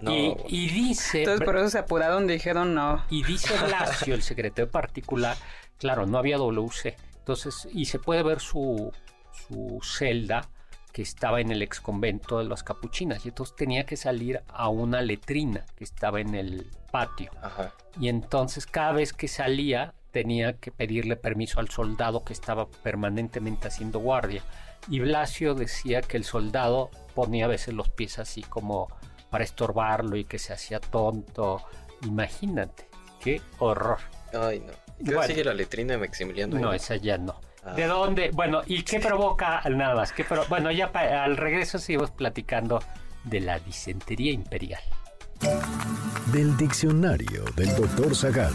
Y, 0.03 0.69
dice... 0.69 1.21
Entonces 1.21 1.47
por 1.47 1.57
eso 1.57 1.71
se 1.71 1.79
apuraron 1.79 2.29
y 2.29 2.35
dijeron 2.35 2.75
no. 2.75 3.03
Y 3.09 3.23
dice 3.25 3.55
Blasio, 3.65 4.15
el 4.15 4.23
secretario 4.23 4.71
particular, 4.71 5.39
claro, 5.79 6.05
no 6.05 6.19
había 6.19 6.37
WC. 6.37 6.97
Entonces, 7.17 7.67
y 7.73 7.87
se 7.87 7.99
puede 7.99 8.23
ver 8.23 8.41
su, 8.41 8.93
su 9.33 9.79
celda 9.83 10.51
que 10.93 11.03
estaba 11.03 11.41
en 11.41 11.51
el 11.51 11.63
ex 11.63 11.81
convento 11.81 12.39
de 12.39 12.45
las 12.45 12.63
capuchinas 12.63 13.25
y 13.25 13.29
entonces 13.29 13.57
tenía 13.57 13.87
que 13.87 13.97
salir 13.97 14.43
a 14.49 14.69
una 14.69 15.01
letrina 15.03 15.65
que 15.77 15.85
estaba 15.85 16.21
en 16.21 16.35
el 16.35 16.67
patio. 16.91 17.31
Y 18.01 18.09
entonces 18.09 18.67
cada 18.67 18.93
vez 18.93 19.13
que 19.13 19.29
salía 19.29 19.95
tenía 20.11 20.55
que 20.55 20.73
pedirle 20.73 21.17
permiso 21.17 21.61
al 21.61 21.69
soldado 21.69 22.25
que 22.25 22.33
estaba 22.33 22.69
permanentemente 22.69 23.69
haciendo 23.69 24.01
guardia. 24.01 24.43
Y 24.89 25.01
Blasio 25.01 25.55
decía 25.55 26.03
que 26.03 26.17
el 26.17 26.25
soldado 26.25 26.91
ponía 27.15 27.45
a 27.45 27.49
veces 27.49 27.75
los 27.75 27.89
pies 27.89 28.19
así 28.19 28.43
como 28.43 28.89
para 29.31 29.45
estorbarlo 29.45 30.17
y 30.17 30.25
que 30.25 30.39
se 30.39 30.53
hacía 30.53 30.81
tonto. 30.81 31.63
Imagínate, 32.03 32.89
qué 33.21 33.41
horror. 33.59 33.99
Ay, 34.33 34.61
no. 34.61 34.73
¿Qué 35.05 35.27
sigue 35.29 35.45
la 35.45 35.55
letrina 35.55 35.95
de 35.95 35.99
Maximiliano? 35.99 36.59
No, 36.59 36.73
esa 36.73 36.97
ya 36.97 37.17
no. 37.17 37.41
Ah. 37.65 37.75
¿De 37.75 37.87
dónde? 37.87 38.31
Bueno, 38.33 38.63
¿y 38.67 38.83
qué 38.83 39.01
provoca 39.01 39.63
nada 39.69 39.95
más? 39.95 40.13
¿Qué 40.13 40.25
bueno, 40.49 40.71
ya 40.71 40.87
al 40.87 41.37
regreso 41.37 41.79
seguimos 41.79 42.11
platicando 42.11 42.81
de 43.25 43.41
la 43.41 43.59
disentería 43.59 44.33
imperial. 44.33 44.83
Del 46.33 46.57
diccionario 46.57 47.45
del 47.57 47.75
doctor 47.75 48.15
Zagal. 48.15 48.53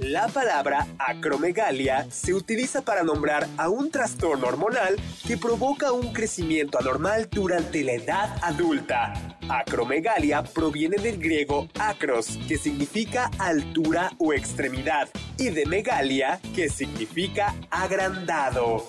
La 0.00 0.28
palabra 0.28 0.86
acromegalia 0.98 2.06
se 2.10 2.32
utiliza 2.32 2.82
para 2.82 3.02
nombrar 3.02 3.46
a 3.58 3.68
un 3.68 3.90
trastorno 3.90 4.46
hormonal 4.46 4.96
que 5.26 5.36
provoca 5.36 5.92
un 5.92 6.12
crecimiento 6.12 6.78
anormal 6.78 7.28
durante 7.30 7.82
la 7.82 7.92
edad 7.92 8.38
adulta. 8.40 9.35
Acromegalia 9.48 10.42
proviene 10.42 10.96
del 10.96 11.18
griego 11.18 11.68
acros, 11.78 12.38
que 12.48 12.58
significa 12.58 13.30
altura 13.38 14.12
o 14.18 14.32
extremidad, 14.32 15.08
y 15.38 15.50
de 15.50 15.66
megalia, 15.66 16.40
que 16.54 16.68
significa 16.68 17.54
agrandado. 17.70 18.86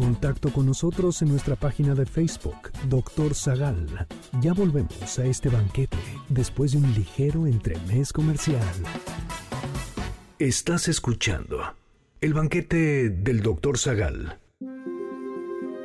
contacto 0.00 0.50
con 0.50 0.64
nosotros 0.64 1.20
en 1.20 1.28
nuestra 1.28 1.56
página 1.56 1.94
de 1.94 2.06
Facebook, 2.06 2.72
Doctor 2.88 3.34
Zagal. 3.34 4.06
Ya 4.40 4.54
volvemos 4.54 5.18
a 5.18 5.26
este 5.26 5.50
banquete 5.50 5.98
después 6.30 6.72
de 6.72 6.78
un 6.78 6.94
ligero 6.94 7.46
entremés 7.46 8.10
comercial. 8.12 8.64
Estás 10.38 10.88
escuchando 10.88 11.79
el 12.20 12.34
banquete 12.34 13.08
del 13.08 13.40
Doctor 13.40 13.78
Zagal. 13.78 14.38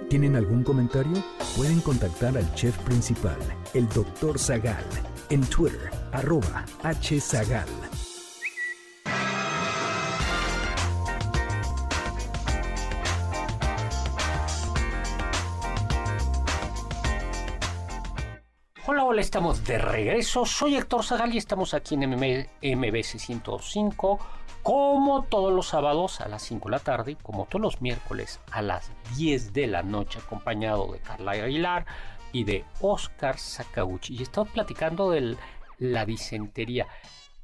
¿Tienen 0.10 0.36
algún 0.36 0.64
comentario? 0.64 1.24
Pueden 1.56 1.80
contactar 1.80 2.38
al 2.38 2.54
chef 2.56 2.78
principal, 2.80 3.38
el 3.74 3.88
Doctor 3.88 4.38
Zagal, 4.38 4.84
en 5.30 5.42
Twitter, 5.46 5.90
arroba 6.12 6.66
hzagal. 6.84 7.70
Hola, 18.88 19.22
estamos 19.22 19.64
de 19.64 19.78
regreso. 19.78 20.46
Soy 20.46 20.76
Héctor 20.76 21.04
Zagal 21.06 21.34
y 21.34 21.38
estamos 21.38 21.74
aquí 21.74 21.96
en 21.96 22.10
MBC 22.10 23.18
105, 23.18 24.20
como 24.66 25.26
todos 25.26 25.54
los 25.54 25.68
sábados 25.68 26.22
a 26.22 26.28
las 26.28 26.42
5 26.42 26.70
de 26.70 26.72
la 26.72 26.80
tarde, 26.80 27.18
como 27.22 27.46
todos 27.46 27.62
los 27.62 27.82
miércoles 27.82 28.40
a 28.50 28.64
las 28.64 28.90
10 29.16 29.54
de 29.54 29.68
la 29.68 29.84
noche, 29.84 30.18
acompañado 30.18 30.92
de 30.92 30.98
Carla 30.98 31.34
Aguilar 31.34 31.86
y 32.32 32.46
de 32.46 32.66
Oscar 32.82 33.38
Sakauchi. 33.38 34.16
Y 34.16 34.24
estamos 34.24 34.50
platicando 34.50 35.12
de 35.12 35.38
la 35.78 36.04
disentería. 36.08 36.88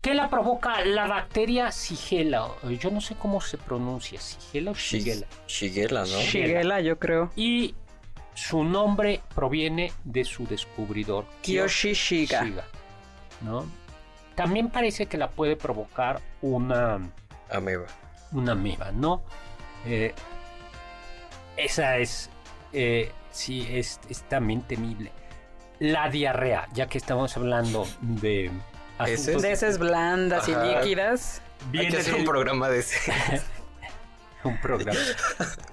¿Qué 0.01 0.15
la 0.15 0.31
provoca? 0.31 0.83
La 0.83 1.05
bacteria 1.05 1.69
Shigella. 1.69 2.47
Yo 2.79 2.89
no 2.89 2.99
sé 3.01 3.13
cómo 3.13 3.39
se 3.39 3.59
pronuncia, 3.59 4.19
Shigella 4.19 4.71
o 4.71 4.73
Shigella. 4.73 5.27
Shigella, 5.45 5.99
¿no? 5.99 6.21
Shigella, 6.21 6.79
yo 6.79 6.97
creo. 6.97 7.29
Y 7.35 7.75
su 8.33 8.63
nombre 8.63 9.21
proviene 9.35 9.93
de 10.05 10.25
su 10.25 10.47
descubridor, 10.47 11.27
Kiyoshi 11.43 11.93
Shiga. 11.93 12.65
¿no? 13.41 13.65
También 14.41 14.69
parece 14.69 15.05
que 15.05 15.17
la 15.17 15.29
puede 15.29 15.55
provocar 15.55 16.19
una 16.41 16.99
ameba. 17.51 17.85
Una 18.31 18.53
ameba, 18.53 18.91
¿no? 18.91 19.21
Eh, 19.85 20.13
esa 21.57 21.97
es, 21.97 22.29
eh, 22.73 23.11
sí, 23.31 23.67
es, 23.69 23.99
también 24.29 24.61
temible. 24.61 25.11
La 25.79 26.09
diarrea, 26.09 26.67
ya 26.73 26.87
que 26.87 26.97
estamos 26.97 27.35
hablando 27.37 27.87
de 28.01 28.49
asuntos- 28.97 29.41
De 29.43 29.51
esas 29.51 29.77
blandas 29.77 30.47
y 30.47 30.55
líquidas. 30.55 31.41
Hay 31.65 31.71
viene 31.71 31.89
que 31.89 31.97
hacer 31.97 32.13
del- 32.13 32.21
un 32.21 32.27
programa 32.27 32.69
de 32.69 32.79
ese. 32.81 33.11
un 34.43 34.57
programa. 34.59 34.99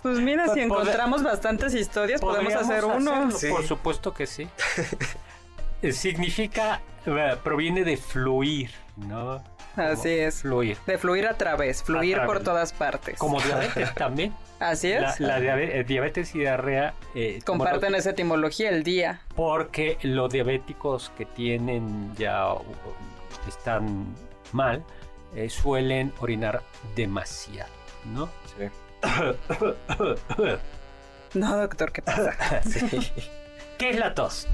Pues 0.02 0.18
mira, 0.18 0.44
si 0.48 0.60
Pod- 0.60 0.64
encontramos 0.64 1.22
bastantes 1.22 1.72
historias, 1.74 2.20
podemos 2.20 2.52
hacer 2.54 2.84
uno. 2.84 3.30
Sí. 3.30 3.48
Por 3.48 3.64
supuesto 3.66 4.12
que 4.12 4.26
sí. 4.26 4.46
Significa, 5.92 6.80
eh, 7.06 7.36
proviene 7.42 7.84
de 7.84 7.96
fluir, 7.96 8.70
¿no? 8.96 9.42
Así 9.76 10.08
es. 10.10 10.42
Fluir. 10.42 10.76
De 10.86 10.98
fluir 10.98 11.26
a 11.28 11.34
través, 11.34 11.84
fluir 11.84 12.16
A 12.16 12.18
través. 12.24 12.34
por 12.36 12.44
todas 12.44 12.72
partes. 12.72 13.16
Como 13.18 13.40
diabetes 13.42 13.94
también. 13.94 14.34
Así 14.58 14.90
es. 14.90 15.20
La, 15.20 15.38
la 15.38 15.40
diabe- 15.40 15.70
eh, 15.72 15.84
diabetes 15.84 16.34
y 16.34 16.40
diarrea 16.40 16.94
eh, 17.14 17.38
Comparten 17.44 17.94
esa 17.94 18.10
etimología, 18.10 18.70
el 18.70 18.82
día. 18.82 19.20
porque 19.36 19.96
los 20.02 20.32
diabéticos 20.32 21.12
que 21.16 21.26
tienen 21.26 22.12
ya 22.16 22.54
están 23.46 24.06
mal 24.50 24.82
eh, 25.36 25.48
suelen 25.48 26.12
orinar 26.18 26.62
demasiado, 26.96 27.70
¿no? 28.06 28.28
Sí. 28.58 28.64
No, 31.34 31.56
doctor, 31.58 31.92
¿qué 31.92 32.02
pasa? 32.02 32.34
Sí. 32.64 33.12
¿Qué 33.78 33.90
es 33.90 33.96
la 33.98 34.14
tos? 34.14 34.48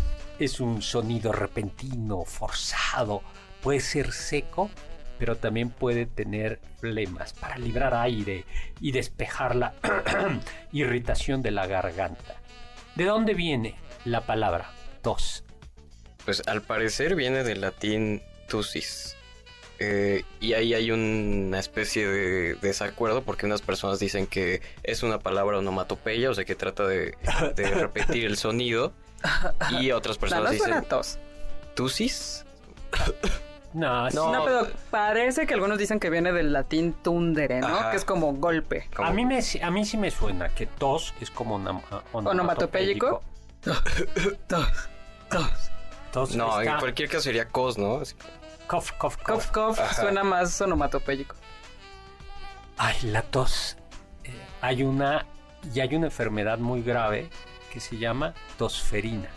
Es 0.44 0.60
un 0.60 0.82
sonido 0.82 1.32
repentino, 1.32 2.26
forzado, 2.26 3.22
puede 3.62 3.80
ser 3.80 4.12
seco, 4.12 4.70
pero 5.18 5.38
también 5.38 5.70
puede 5.70 6.04
tener 6.04 6.60
flemas 6.80 7.32
para 7.32 7.56
librar 7.56 7.94
aire 7.94 8.44
y 8.78 8.92
despejar 8.92 9.56
la 9.56 9.72
irritación 10.72 11.40
de 11.40 11.50
la 11.50 11.66
garganta. 11.66 12.42
¿De 12.94 13.04
dónde 13.04 13.32
viene 13.32 13.74
la 14.04 14.26
palabra 14.26 14.70
tos? 15.00 15.44
Pues 16.26 16.42
al 16.46 16.60
parecer 16.60 17.14
viene 17.14 17.42
del 17.42 17.62
latín 17.62 18.20
tusis. 18.46 19.16
Eh, 19.78 20.24
y 20.42 20.52
ahí 20.52 20.74
hay 20.74 20.90
una 20.90 21.58
especie 21.58 22.06
de 22.06 22.54
desacuerdo 22.56 23.22
porque 23.22 23.46
unas 23.46 23.62
personas 23.62 23.98
dicen 23.98 24.26
que 24.26 24.60
es 24.82 25.02
una 25.02 25.20
palabra 25.20 25.56
onomatopeya, 25.56 26.28
o 26.28 26.34
sea 26.34 26.44
que 26.44 26.54
trata 26.54 26.86
de, 26.86 27.16
de 27.56 27.70
repetir 27.70 28.26
el 28.26 28.36
sonido. 28.36 28.92
Y 29.80 29.90
otras 29.92 30.18
personas 30.18 30.52
dicen 30.52 30.84
tos. 30.84 31.18
tusis. 31.74 32.44
No, 33.72 34.08
sí. 34.08 34.16
No. 34.16 34.32
No, 34.32 34.44
pero 34.44 34.68
parece 34.90 35.46
que 35.46 35.54
algunos 35.54 35.78
dicen 35.78 35.98
que 35.98 36.08
viene 36.08 36.32
del 36.32 36.52
latín 36.52 36.92
tundere, 36.92 37.60
¿no? 37.60 37.66
Ajá. 37.66 37.90
Que 37.90 37.96
es 37.96 38.04
como 38.04 38.32
golpe. 38.34 38.88
A 38.96 39.10
mí, 39.12 39.26
me, 39.26 39.40
a 39.62 39.70
mí 39.70 39.84
sí 39.84 39.96
me 39.96 40.10
suena 40.12 40.48
que 40.50 40.66
tos 40.66 41.12
es 41.20 41.30
como 41.30 41.56
una, 41.56 41.80
¿Onomatopéyico? 42.12 43.22
Tos, 43.60 43.82
tos. 44.46 45.70
Tos 46.12 46.36
No, 46.36 46.62
en 46.62 46.78
cualquier 46.78 47.08
caso 47.08 47.22
sería 47.22 47.48
cos, 47.48 47.76
¿no? 47.76 48.00
Cough, 48.68 48.90
cough. 48.96 49.16
Cough, 49.22 49.46
cough, 49.50 49.80
Ajá. 49.80 50.02
suena 50.02 50.22
más 50.22 50.60
onomatopéyico. 50.60 51.34
Ay, 52.76 52.96
la 53.02 53.22
tos. 53.22 53.76
Eh, 54.22 54.30
hay 54.60 54.84
una 54.84 55.26
y 55.74 55.80
hay 55.80 55.94
una 55.96 56.06
enfermedad 56.06 56.58
muy 56.58 56.82
grave 56.82 57.28
que 57.74 57.80
se 57.80 57.98
llama 57.98 58.32
tosferina, 58.56 59.28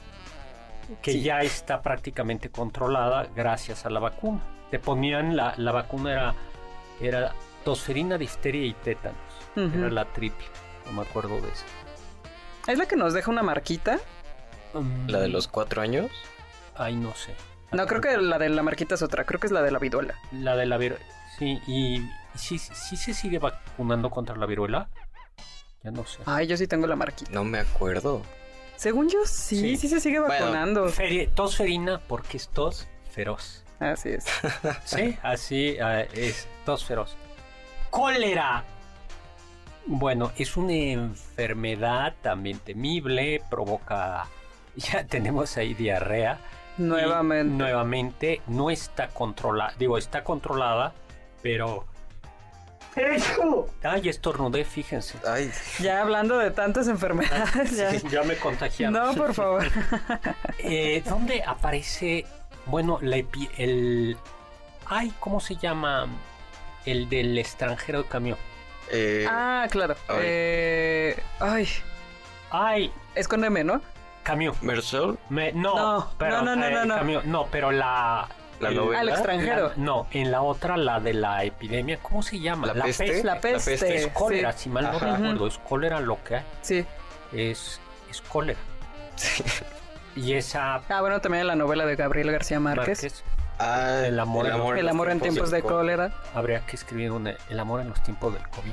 que 1.02 1.12
Sí. 1.14 1.22
ya 1.24 1.42
está 1.42 1.82
prácticamente 1.82 2.50
controlada 2.50 3.28
gracias 3.36 3.86
a 3.86 3.90
la 3.90 4.00
vacuna. 4.00 4.40
Te 4.72 4.78
ponían 4.80 5.36
la, 5.36 5.54
la 5.58 5.72
vacuna 5.72 6.12
era 6.14 6.36
era 7.02 7.34
tosferina, 7.66 8.18
difteria 8.18 8.64
y 8.66 8.74
tétanos. 8.74 9.18
Era 9.56 9.90
la 9.90 10.06
triple. 10.06 10.46
No 10.86 10.92
me 10.94 11.02
acuerdo 11.02 11.42
de 11.42 11.50
eso. 11.50 11.66
¿Es 12.68 12.78
la 12.78 12.86
que 12.88 12.96
nos 12.96 13.14
deja 13.14 13.32
una 13.32 13.44
marquita? 13.44 13.98
Mm, 14.74 15.10
La 15.10 15.20
de 15.20 15.30
los 15.30 15.48
cuatro 15.48 15.82
años. 15.82 16.12
Ay, 16.76 16.96
no 16.96 17.14
sé. 17.16 17.34
No, 17.72 17.86
creo 17.88 18.02
que 18.02 18.16
la 18.18 18.38
de 18.38 18.50
la 18.50 18.62
marquita 18.64 18.96
es 18.96 19.02
otra. 19.02 19.26
Creo 19.26 19.40
que 19.40 19.48
es 19.48 19.54
la 19.54 19.62
de 19.64 19.72
la 19.72 19.80
viruela. 19.80 20.14
La 20.32 20.56
de 20.56 20.66
la 20.68 20.78
viruela. 20.78 21.04
Sí, 21.40 21.60
y 21.68 21.96
y 21.98 22.38
sí, 22.40 22.58
sí 22.60 22.96
se 22.98 23.14
sigue 23.16 23.40
vacunando 23.40 24.10
contra 24.12 24.36
la 24.36 24.46
viruela. 24.46 24.90
Ya 25.84 25.92
no 25.92 26.06
sé. 26.06 26.20
Ay, 26.26 26.48
yo 26.48 26.58
sí 26.58 26.68
tengo 26.68 26.88
la 26.88 26.96
marquita. 26.96 27.32
No 27.32 27.44
me 27.44 27.60
acuerdo. 27.60 28.22
Según 28.76 29.10
yo, 29.10 29.20
sí, 29.26 29.56
sí, 29.60 29.78
Sí. 29.78 29.88
se 29.90 30.00
sigue 30.00 30.20
Bueno, 30.20 30.34
vacunando. 30.46 30.88
Feri- 30.90 31.34
tosferina 31.34 32.00
porque 32.08 32.38
es 32.38 32.48
tos 32.50 32.88
feroz. 33.12 33.64
Así 33.80 34.10
es. 34.10 34.26
Sí, 34.86 35.18
así 35.24 35.78
ah, 35.80 36.02
es, 36.02 36.48
tos 36.66 36.84
feroz. 36.86 37.16
Cólera. 37.90 38.64
Bueno, 39.86 40.32
es 40.38 40.58
una 40.58 40.74
enfermedad 40.74 42.14
también 42.22 42.60
temible, 42.60 43.42
provoca, 43.50 44.28
ya 44.76 45.06
tenemos 45.06 45.56
ahí 45.58 45.74
diarrea. 45.74 46.40
Nuevamente. 46.78 47.56
nuevamente, 47.56 48.42
no 48.48 48.70
está 48.70 49.08
controlada, 49.08 49.74
digo, 49.80 49.98
está 49.98 50.24
controlada, 50.24 50.94
pero... 51.42 51.86
Ay, 53.84 54.10
estornudé, 54.10 54.66
fíjense. 54.66 55.18
Ay, 55.28 55.52
Ya 55.80 56.02
hablando 56.02 56.38
de 56.38 56.52
tantas 56.52 56.88
enfermedades, 56.88 57.76
ya. 57.78 57.92
Ya 58.10 58.24
me 58.24 58.36
contagiaron. 58.36 58.94
No, 58.94 59.14
por 59.14 59.34
favor. 59.34 59.68
Eh, 60.60 61.04
¿Dónde 61.08 61.44
aparece, 61.46 62.26
bueno, 62.66 62.98
la 63.02 63.18
epi- 63.18 63.50
el... 63.58 64.18
Ay, 64.86 65.14
¿cómo 65.20 65.40
se 65.40 65.56
llama? 65.56 66.08
El 66.86 67.08
del 67.10 67.38
extranjero 67.38 68.04
de 68.04 68.10
camión. 68.10 68.38
eh, 68.92 69.26
Ah, 69.30 69.68
claro. 69.70 69.96
Ay. 70.08 70.18
Eh, 70.22 71.24
ay, 71.40 71.68
Ay, 72.50 72.92
es 73.16 73.28
con 73.28 73.44
M, 73.44 73.64
¿no? 73.64 73.82
camión. 74.24 74.56
Mersol, 74.62 75.18
Me- 75.30 75.54
no, 75.54 75.74
No, 75.76 76.12
pero, 76.18 76.42
no, 76.42 76.56
no, 76.56 76.56
no, 76.58 76.66
eh, 76.66 76.72
no, 76.72 76.86
no. 76.86 76.96
camión, 76.96 77.24
no, 77.32 77.48
pero 77.52 77.72
la... 77.72 78.28
La 78.60 78.70
el- 78.70 78.76
novela. 78.76 79.00
Al 79.02 79.10
extranjero. 79.10 79.68
la- 79.70 79.74
no, 79.78 80.08
en 80.12 80.32
la 80.32 80.42
otra, 80.42 80.78
la 80.78 81.00
de 81.00 81.14
la 81.14 81.44
epidemia, 81.44 81.98
¿cómo 82.02 82.24
se 82.24 82.40
llama? 82.40 82.68
La 82.74 82.84
peste. 82.86 83.24
La 83.24 83.40
peste. 83.40 83.74
Es 83.96 84.08
cólera, 84.08 84.52
sí. 84.54 84.64
si 84.64 84.70
mal 84.70 84.86
no 84.86 85.00
recuerdo, 85.00 85.48
es 85.48 85.58
cólera 85.60 86.00
lo 86.00 86.24
que 86.24 86.38
hay. 86.38 86.44
Sí. 86.62 86.86
Es, 87.34 87.80
es 88.10 88.22
cólera. 88.22 88.60
Y 90.16 90.34
esa... 90.34 90.82
Ah, 90.90 91.02
bueno, 91.02 91.22
también 91.22 91.46
la 91.46 91.56
novela 91.56 91.86
de 91.86 91.96
Gabriel 91.96 92.32
García 92.32 92.60
Márquez. 92.60 93.04
Márquez, 93.04 93.24
Ah, 93.60 94.04
El 94.06 94.20
amor 94.20 94.46
en 94.46 94.54
El 94.78 94.88
amor 94.90 95.10
en 95.10 95.20
tiempos 95.20 95.50
de 95.52 95.62
cólera. 95.64 96.12
habría 96.36 96.60
que 96.66 96.76
escribir 96.76 97.12
una- 97.12 97.36
el 97.50 97.60
amor 97.60 97.82
en 97.82 97.90
los 97.90 98.02
tiempos 98.04 98.34
del 98.34 98.48
COVID. 98.50 98.72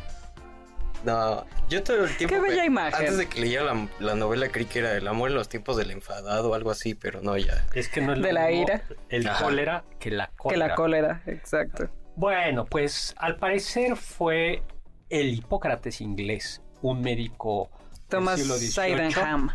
No, 1.05 1.45
yo 1.69 1.83
todo 1.83 2.05
el 2.05 2.17
tiempo. 2.17 2.35
Qué 2.35 2.41
bella 2.41 2.65
imagen. 2.65 2.95
Antes 3.01 3.19
de 3.19 3.27
que 3.29 3.41
leyera 3.41 3.65
la, 3.65 3.89
la 4.01 4.15
novela, 4.15 4.49
creí 4.49 4.65
que 4.67 4.79
era 4.79 4.97
El 4.97 5.07
amor 5.07 5.29
en 5.31 5.37
los 5.37 5.49
tiempos 5.49 5.77
del 5.77 5.91
enfadado 5.91 6.51
o 6.51 6.55
algo 6.55 6.71
así, 6.71 6.95
pero 6.95 7.21
no, 7.21 7.37
ya. 7.37 7.67
Es 7.75 7.89
que 7.89 8.01
no 8.01 8.13
es 8.13 8.19
lo 8.19 8.27
De 8.27 8.33
la 8.33 8.47
mismo 8.49 8.63
ira. 8.63 8.83
El 9.11 9.29
Ajá. 9.29 9.45
cólera 9.45 9.85
que 10.01 10.11
la 10.11 10.29
Que 10.29 10.33
cólera. 10.37 10.67
la 10.69 10.75
cólera, 10.75 11.23
exacto. 11.27 11.89
Bueno, 12.17 12.65
pues 12.65 13.15
al 13.19 13.37
parecer 13.37 13.97
fue 13.97 14.63
el 15.11 15.35
Hipócrates 15.35 16.01
inglés, 16.01 16.63
un 16.81 17.01
médico 17.03 17.71
Thomas 18.09 18.37
del 18.39 18.47
siglo 18.47 18.83
XVIII, 18.87 19.11
Sydenham. 19.13 19.51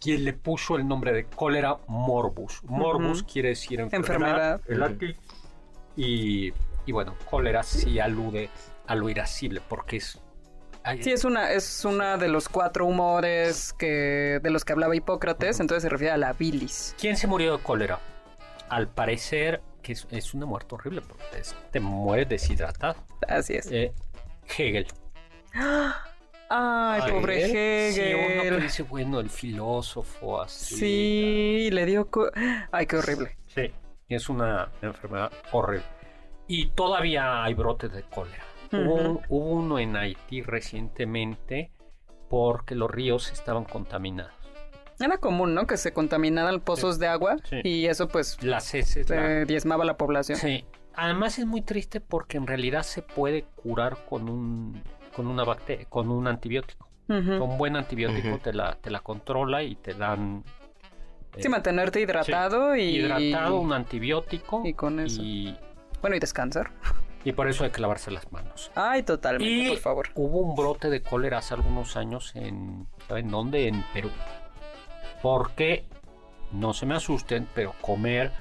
quien 0.00 0.24
le 0.24 0.32
puso 0.34 0.76
el 0.76 0.86
nombre 0.86 1.12
de 1.12 1.24
cólera 1.24 1.78
morbus. 1.88 2.62
Morbus 2.64 3.22
quiere 3.24 3.50
decir 3.50 3.80
enfermedad, 3.80 4.60
Enfermedad. 4.68 5.16
Y, 5.96 6.52
y 6.86 6.92
bueno, 6.92 7.16
cólera 7.30 7.62
sí 7.62 7.98
alude 8.00 8.48
a 8.86 8.94
lo 8.94 9.08
irascible, 9.08 9.60
porque 9.68 9.96
es... 9.96 10.20
ay, 10.84 11.02
Sí, 11.02 11.10
es 11.12 11.24
una, 11.24 11.52
es 11.52 11.84
una 11.84 12.16
de 12.16 12.28
los 12.28 12.48
cuatro 12.48 12.86
humores 12.86 13.72
que, 13.74 14.40
de 14.42 14.50
los 14.50 14.64
que 14.64 14.72
hablaba 14.72 14.94
Hipócrates, 14.96 15.60
entonces 15.60 15.82
se 15.82 15.88
refiere 15.88 16.12
a 16.12 16.16
la 16.16 16.32
bilis. 16.32 16.94
¿Quién 17.00 17.16
se 17.16 17.26
murió 17.26 17.56
de 17.56 17.62
cólera? 17.62 17.98
Al 18.68 18.88
parecer 18.88 19.60
que 19.82 19.92
es, 19.92 20.06
es 20.10 20.32
una 20.34 20.46
muerte 20.46 20.74
horrible, 20.76 21.00
porque 21.02 21.24
es- 21.40 21.54
te 21.72 21.80
mueres 21.80 22.28
deshidratado. 22.28 22.94
Así 23.28 23.54
es. 23.54 23.70
Eh, 23.72 23.92
Hegel. 24.56 24.86
Ay, 26.54 27.10
pobre 27.10 27.92
Sí, 27.92 28.00
uno 28.14 28.42
Hegel. 28.42 28.62
dice, 28.62 28.82
bueno, 28.82 29.20
el 29.20 29.30
filósofo 29.30 30.40
así. 30.42 30.76
Sí, 30.76 31.68
le 31.72 31.86
dio... 31.86 32.08
Ay, 32.70 32.86
qué 32.86 32.96
horrible. 32.96 33.36
Sí, 33.48 33.70
es 34.08 34.28
una 34.28 34.70
enfermedad 34.82 35.32
horrible. 35.52 35.86
Y 36.46 36.66
todavía 36.70 37.42
hay 37.42 37.54
brotes 37.54 37.90
de 37.92 38.02
cólera. 38.02 38.44
Hubo, 38.72 39.22
hubo 39.28 39.50
uno 39.50 39.78
en 39.78 39.96
Haití 39.96 40.42
recientemente 40.42 41.70
porque 42.28 42.74
los 42.74 42.90
ríos 42.90 43.30
estaban 43.32 43.64
contaminados. 43.64 44.32
Era 45.00 45.18
común, 45.18 45.54
¿no? 45.54 45.66
Que 45.66 45.76
se 45.76 45.92
contaminaran 45.92 46.60
pozos 46.60 46.98
de 46.98 47.08
agua 47.08 47.36
Sí. 47.44 47.60
y 47.64 47.86
eso 47.86 48.08
pues 48.08 48.42
Las 48.42 48.72
heces. 48.74 49.08
la- 49.10 49.40
eh, 49.42 49.44
diezmaba 49.46 49.84
la 49.84 49.96
población. 49.96 50.38
Sí. 50.38 50.64
Además 50.94 51.38
es 51.38 51.46
muy 51.46 51.62
triste 51.62 52.00
porque 52.00 52.36
en 52.36 52.46
realidad 52.46 52.82
se 52.82 53.02
puede 53.02 53.44
curar 53.56 53.98
con 54.08 54.28
un 54.28 54.82
con 55.14 55.26
una 55.26 55.44
bacteria, 55.44 55.84
con 55.90 56.10
un 56.10 56.26
antibiótico. 56.26 56.88
Con 57.06 57.58
buen 57.58 57.76
antibiótico 57.76 58.38
te 58.38 58.54
la 58.54 58.76
te 58.80 58.90
la 58.90 59.00
controla 59.00 59.62
y 59.62 59.74
te 59.74 59.92
dan 59.94 60.44
Sí, 61.36 61.46
eh, 61.46 61.48
mantenerte 61.50 62.00
hidratado 62.00 62.74
y... 62.76 62.82
hidratado, 62.82 63.60
un 63.60 63.72
antibiótico 63.72 64.62
y 64.64 64.72
con 64.74 65.00
eso. 65.00 65.20
y, 65.22 65.56
Bueno, 66.00 66.16
y 66.16 66.20
descansar. 66.20 66.70
Y 67.24 67.32
por 67.32 67.48
eso 67.48 67.64
hay 67.64 67.70
que 67.70 67.80
lavarse 67.80 68.10
las 68.10 68.30
manos. 68.32 68.70
Ay, 68.74 69.02
totalmente, 69.02 69.50
Y 69.52 69.68
por 69.68 69.78
favor. 69.78 70.08
hubo 70.14 70.40
un 70.40 70.54
brote 70.56 70.90
de 70.90 71.00
cólera 71.02 71.38
hace 71.38 71.54
algunos 71.54 71.96
años 71.96 72.32
en 72.34 72.86
¿saben 73.08 73.30
dónde? 73.30 73.68
En 73.68 73.84
Perú. 73.92 74.10
Porque 75.22 75.84
no 76.52 76.72
se 76.74 76.86
me 76.86 76.94
asusten, 76.96 77.46
pero 77.54 77.74
comer 77.80 78.32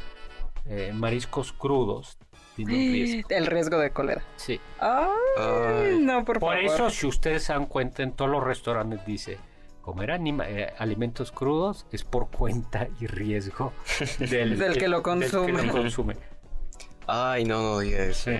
eh, 0.66 0.92
mariscos 0.94 1.54
crudos 1.54 2.18
tiene 2.56 2.74
un 2.74 2.80
riesgo. 2.94 3.30
El 3.30 3.46
riesgo 3.46 3.78
de 3.78 3.92
cólera. 3.92 4.24
Sí. 4.36 4.60
Ay, 4.80 5.08
Ay. 5.38 5.98
no, 6.00 6.26
por, 6.26 6.40
Por 6.40 6.54
favor. 6.56 6.66
eso, 6.74 6.90
si 6.90 7.08
ustedes 7.08 7.44
se 7.44 7.54
dan 7.54 7.66
cuenta, 7.68 8.04
en 8.04 8.14
todos 8.14 8.30
los 8.32 8.44
restaurantes 8.44 9.06
dice, 9.06 9.38
comer 9.82 10.12
anima- 10.12 10.48
eh, 10.50 10.74
alimentos 10.78 11.32
crudos 11.32 11.86
es 11.92 12.04
por 12.04 12.30
cuenta 12.30 12.88
y 13.00 13.08
riesgo 13.08 13.74
del, 14.20 14.58
Del 14.58 14.78
que 14.78 14.88
lo 14.88 15.02
consume. 15.04 15.52
Del 15.52 15.62
que 15.62 15.68
lo 15.68 15.72
consume. 15.74 16.16
Ay, 17.08 17.46
no, 17.46 17.62
no 17.62 17.80
diga 17.80 18.04
eso. 18.04 18.32
Sí. 18.32 18.40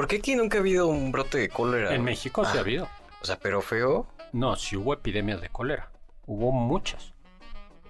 ¿Por 0.00 0.08
qué 0.08 0.16
aquí 0.16 0.34
nunca 0.34 0.56
ha 0.56 0.60
habido 0.60 0.86
un 0.86 1.12
brote 1.12 1.36
de 1.36 1.50
cólera? 1.50 1.94
En 1.94 2.02
México 2.02 2.42
sí 2.46 2.52
Ah, 2.54 2.56
ha 2.56 2.60
habido. 2.60 2.88
O 3.20 3.24
sea, 3.26 3.38
pero 3.38 3.60
feo. 3.60 4.06
No, 4.32 4.56
sí 4.56 4.74
hubo 4.74 4.94
epidemias 4.94 5.42
de 5.42 5.50
cólera. 5.50 5.90
Hubo 6.26 6.52
muchas. 6.52 7.12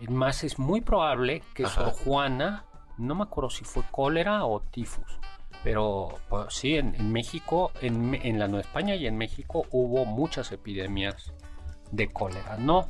Es 0.01 0.11
más, 0.11 0.42
es 0.42 0.59
muy 0.59 0.81
probable 0.81 1.44
que 1.55 1.66
Ajá. 1.66 1.85
Sor 1.85 1.92
Juana, 1.92 2.64
no 2.99 3.14
me 3.14 3.23
acuerdo 3.23 3.49
si 3.49 3.64
fue 3.64 3.85
cólera 3.92 4.44
o 4.44 4.59
tifus, 4.61 5.20
pero 5.62 6.09
pues, 6.29 6.53
sí, 6.53 6.75
en, 6.75 6.96
en 6.96 7.12
México, 7.12 7.70
en, 7.81 8.12
en 8.16 8.40
la 8.40 8.49
Nueva 8.49 8.62
España 8.62 8.96
y 8.96 9.07
en 9.07 9.16
México 9.16 9.66
hubo 9.70 10.05
muchas 10.05 10.51
epidemias 10.51 11.33
de 11.92 12.09
cólera. 12.09 12.57
No. 12.57 12.88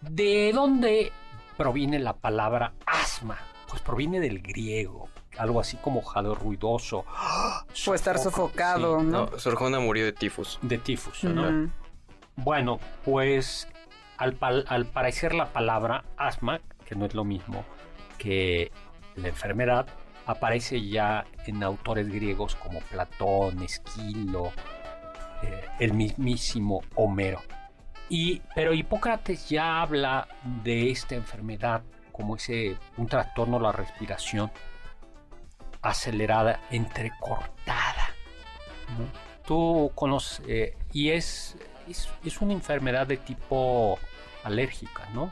¿De 0.00 0.52
dónde 0.54 1.10
proviene 1.56 1.98
la 1.98 2.12
palabra 2.12 2.74
asma? 2.86 3.40
Pues 3.68 3.82
proviene 3.82 4.20
del 4.20 4.40
griego, 4.42 5.08
algo 5.42 5.60
así 5.60 5.76
como 5.76 6.02
jadeo 6.02 6.34
ruidoso. 6.34 7.04
O 7.86 7.94
estar 7.94 8.18
sofocado, 8.18 9.00
sí, 9.00 9.06
¿no? 9.06 9.30
No, 9.30 9.38
Sor 9.38 9.54
Juana 9.56 9.80
murió 9.80 10.04
de 10.04 10.12
tifus. 10.12 10.58
de 10.62 10.78
tifus, 10.78 11.24
¿no? 11.24 11.70
Bueno, 12.36 12.78
pues 13.04 13.68
al, 14.18 14.34
pal- 14.38 14.64
al 14.68 14.86
parecer 14.86 15.34
la 15.34 15.46
palabra 15.52 16.04
asma, 16.16 16.60
que 16.84 16.94
no 16.94 17.06
es 17.06 17.14
lo 17.14 17.24
mismo 17.24 17.64
que 18.18 18.70
la 19.16 19.28
enfermedad, 19.28 19.86
aparece 20.26 20.86
ya 20.88 21.24
en 21.46 21.62
autores 21.62 22.08
griegos 22.08 22.54
como 22.56 22.80
Platón, 22.80 23.62
Esquilo, 23.62 24.52
eh, 25.42 25.64
el 25.80 25.92
mismísimo 25.94 26.82
Homero. 26.94 27.40
Y, 28.08 28.40
pero 28.54 28.72
Hipócrates 28.74 29.48
ya 29.48 29.80
habla 29.82 30.28
de 30.62 30.90
esta 30.90 31.14
enfermedad 31.14 31.82
como 32.12 32.36
ese 32.36 32.76
un 32.98 33.06
trastorno 33.08 33.56
de 33.56 33.62
la 33.64 33.72
respiración 33.72 34.50
acelerada, 35.82 36.60
entrecortada. 36.70 38.14
¿no? 38.98 39.06
Tú 39.46 39.90
conoces, 39.94 40.42
eh, 40.46 40.76
y 40.92 41.10
es, 41.10 41.56
es, 41.88 42.08
es 42.24 42.40
una 42.40 42.52
enfermedad 42.52 43.06
de 43.06 43.16
tipo 43.16 43.98
alérgica, 44.44 45.08
¿no? 45.12 45.30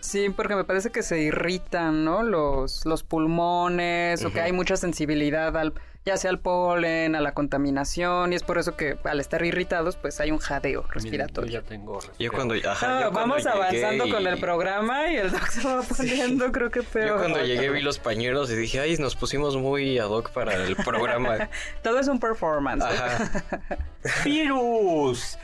Sí, 0.00 0.30
porque 0.30 0.54
me 0.54 0.64
parece 0.64 0.90
que 0.90 1.02
se 1.02 1.20
irritan, 1.20 2.04
¿no? 2.04 2.22
Los, 2.22 2.86
los 2.86 3.02
pulmones, 3.02 4.24
o 4.24 4.32
que 4.32 4.40
hay 4.40 4.52
mucha 4.52 4.76
sensibilidad 4.76 5.56
al, 5.56 5.74
ya 6.08 6.16
sea 6.16 6.30
al 6.30 6.40
polen, 6.40 7.14
a 7.14 7.20
la 7.20 7.32
contaminación, 7.34 8.32
y 8.32 8.36
es 8.36 8.42
por 8.42 8.58
eso 8.58 8.76
que 8.76 8.96
al 9.04 9.20
estar 9.20 9.44
irritados, 9.44 9.96
pues 9.96 10.18
hay 10.20 10.30
un 10.30 10.38
jadeo 10.38 10.82
Miren, 10.82 10.94
respiratorio. 10.94 11.52
yo 11.52 11.60
ya 11.60 11.66
tengo 11.68 11.98
Yo 12.18 12.32
cuando, 12.32 12.54
ajá, 12.54 12.98
Ah, 12.98 13.00
yo 13.04 13.12
cuando 13.12 13.34
vamos 13.34 13.46
avanzando 13.46 14.06
y- 14.06 14.10
con 14.10 14.26
el 14.26 14.38
programa 14.40 15.12
y 15.12 15.16
el 15.16 15.30
doc 15.30 15.46
se 15.48 15.66
va 15.66 15.82
poniendo, 15.96 16.50
creo 16.50 16.70
que 16.70 16.82
peor. 16.82 17.06
Yo 17.08 17.16
cuando 17.18 17.44
llegué 17.44 17.70
vi 17.70 17.80
los 17.82 17.98
pañuelos 17.98 18.50
y 18.50 18.56
dije, 18.56 18.80
ay, 18.80 18.96
nos 18.96 19.14
pusimos 19.14 19.56
muy 19.56 19.98
ad 19.98 20.08
hoc 20.08 20.30
para 20.30 20.54
el 20.54 20.74
programa. 20.76 21.48
Todo 21.82 22.00
es 22.00 22.08
un 22.08 22.18
performance. 22.18 22.82
Ajá. 22.84 23.44
Virus 24.24 25.38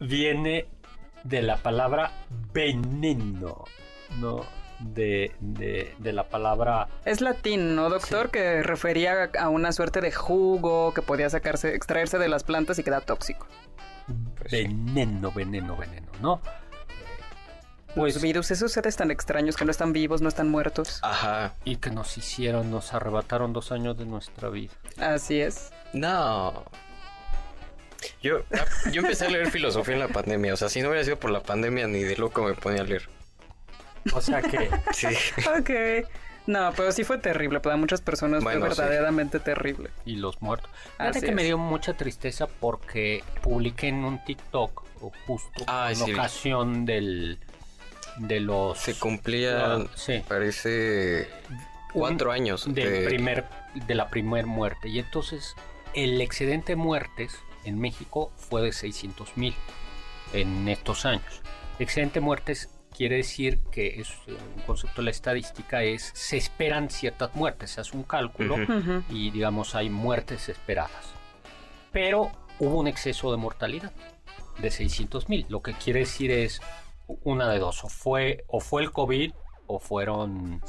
viene 0.00 0.66
de 1.24 1.42
la 1.42 1.56
palabra 1.56 2.12
veneno, 2.52 3.64
¿no? 4.18 4.44
De, 4.80 5.32
de, 5.40 5.92
de 5.98 6.12
la 6.12 6.28
palabra 6.28 6.86
Es 7.04 7.20
latín, 7.20 7.74
¿no, 7.74 7.90
doctor? 7.90 8.30
Que 8.30 8.62
refería 8.62 9.30
a 9.38 9.48
una 9.48 9.72
suerte 9.72 10.00
de 10.00 10.12
jugo 10.12 10.94
que 10.94 11.02
podía 11.02 11.28
sacarse, 11.30 11.74
extraerse 11.74 12.18
de 12.18 12.28
las 12.28 12.44
plantas 12.44 12.78
y 12.78 12.84
queda 12.84 13.00
tóxico. 13.00 13.46
Pues 14.36 14.50
sí. 14.50 14.62
veneno, 14.68 15.32
veneno, 15.32 15.76
veneno, 15.76 16.06
¿no? 16.22 16.40
Pues 17.94 18.14
Pues 18.14 18.22
virus, 18.22 18.50
esos 18.52 18.70
seres 18.70 18.96
tan 18.96 19.10
extraños 19.10 19.56
que 19.56 19.64
no 19.64 19.70
están 19.70 19.92
vivos, 19.92 20.22
no 20.22 20.28
están 20.28 20.48
muertos. 20.48 21.00
Ajá. 21.02 21.54
y 21.64 21.76
que 21.76 21.90
nos 21.90 22.16
hicieron, 22.16 22.70
nos 22.70 22.94
arrebataron 22.94 23.52
dos 23.52 23.72
años 23.72 23.98
de 23.98 24.04
nuestra 24.06 24.48
vida. 24.50 24.72
Así 24.98 25.40
es. 25.40 25.72
No. 25.92 26.64
Yo, 28.22 28.38
yo 28.92 29.00
empecé 29.00 29.26
a 29.26 29.30
leer 29.30 29.50
filosofía 29.50 29.94
en 29.94 30.00
la 30.00 30.08
pandemia. 30.08 30.54
O 30.54 30.56
sea, 30.56 30.68
si 30.68 30.80
no 30.82 30.88
hubiera 30.88 31.02
sido 31.04 31.18
por 31.18 31.30
la 31.30 31.42
pandemia, 31.42 31.88
ni 31.88 32.04
de 32.04 32.16
loco 32.16 32.44
me 32.44 32.54
ponía 32.54 32.82
a 32.82 32.84
leer. 32.84 33.08
O 34.14 34.20
sea 34.20 34.42
que 34.42 34.70
Sí. 34.92 35.06
Ok. 35.58 36.08
No, 36.46 36.72
pero 36.74 36.92
sí 36.92 37.04
fue 37.04 37.18
terrible. 37.18 37.60
Para 37.60 37.76
muchas 37.76 38.00
personas 38.00 38.42
Bueno, 38.42 38.60
fue 38.66 38.74
sí. 38.74 38.80
verdaderamente 38.80 39.38
terrible. 39.38 39.90
y 40.06 40.16
los 40.16 40.40
muertos. 40.40 40.70
Fíjate 40.96 41.20
que 41.20 41.32
me 41.32 41.44
dio 41.44 41.58
mucha 41.58 41.92
tristeza 41.94 42.46
porque 42.46 43.22
publiqué 43.42 43.88
en 43.88 44.04
un 44.04 44.24
TikTok 44.24 44.82
o 45.02 45.12
justo 45.26 45.64
Ah, 45.66 45.88
en 45.90 45.96
sí. 45.96 46.12
ocasión 46.12 46.86
del 46.86 47.38
de 48.16 48.40
los 48.40 48.78
Se 48.78 48.94
cumplían, 48.98 49.82
Ah, 49.82 49.90
sí. 49.94 50.24
parece, 50.26 51.28
cuatro 51.92 52.32
años. 52.32 52.64
del 52.64 52.74
de- 52.74 53.06
primer 53.06 53.44
de 53.74 53.94
la 53.94 54.08
primer 54.08 54.46
muerte 54.46 54.88
y 54.88 54.98
entonces 54.98 55.54
el 55.94 56.20
excedente 56.20 56.72
de 56.72 56.76
muertes 56.76 57.38
en 57.64 57.78
México 57.78 58.32
fue 58.36 58.62
de 58.62 58.72
600 58.72 59.36
mil 59.36 59.54
en 60.32 60.66
estos 60.68 61.04
años. 61.04 61.42
Excedente 61.78 62.14
de 62.20 62.24
muertes 62.24 62.70
quiere 62.98 63.14
decir 63.18 63.60
que 63.70 64.00
es 64.00 64.10
un 64.26 64.62
concepto 64.66 65.00
de 65.00 65.04
la 65.04 65.12
estadística 65.12 65.84
es 65.84 66.10
se 66.14 66.36
esperan 66.36 66.90
ciertas 66.90 67.32
muertes, 67.36 67.70
se 67.70 67.80
hace 67.80 67.96
un 67.96 68.02
cálculo 68.02 68.56
Ujú. 68.56 68.72
Ujú. 68.72 69.02
y 69.08 69.30
digamos 69.30 69.76
hay 69.76 69.88
muertes 69.88 70.48
esperadas. 70.48 71.14
Pero 71.92 72.32
hubo 72.58 72.80
un 72.80 72.88
exceso 72.88 73.30
de 73.30 73.36
mortalidad 73.36 73.92
de 74.60 74.70
600 74.72 75.28
mil, 75.28 75.46
lo 75.48 75.62
que 75.62 75.74
quiere 75.74 76.00
decir 76.00 76.32
es 76.32 76.60
una 77.22 77.48
de 77.48 77.60
dos, 77.60 77.84
o 77.84 77.88
fue, 77.88 78.44
o 78.48 78.58
fue 78.58 78.82
el 78.82 78.90
COVID 78.90 79.32
o 79.68 79.78
fueron, 79.78 80.60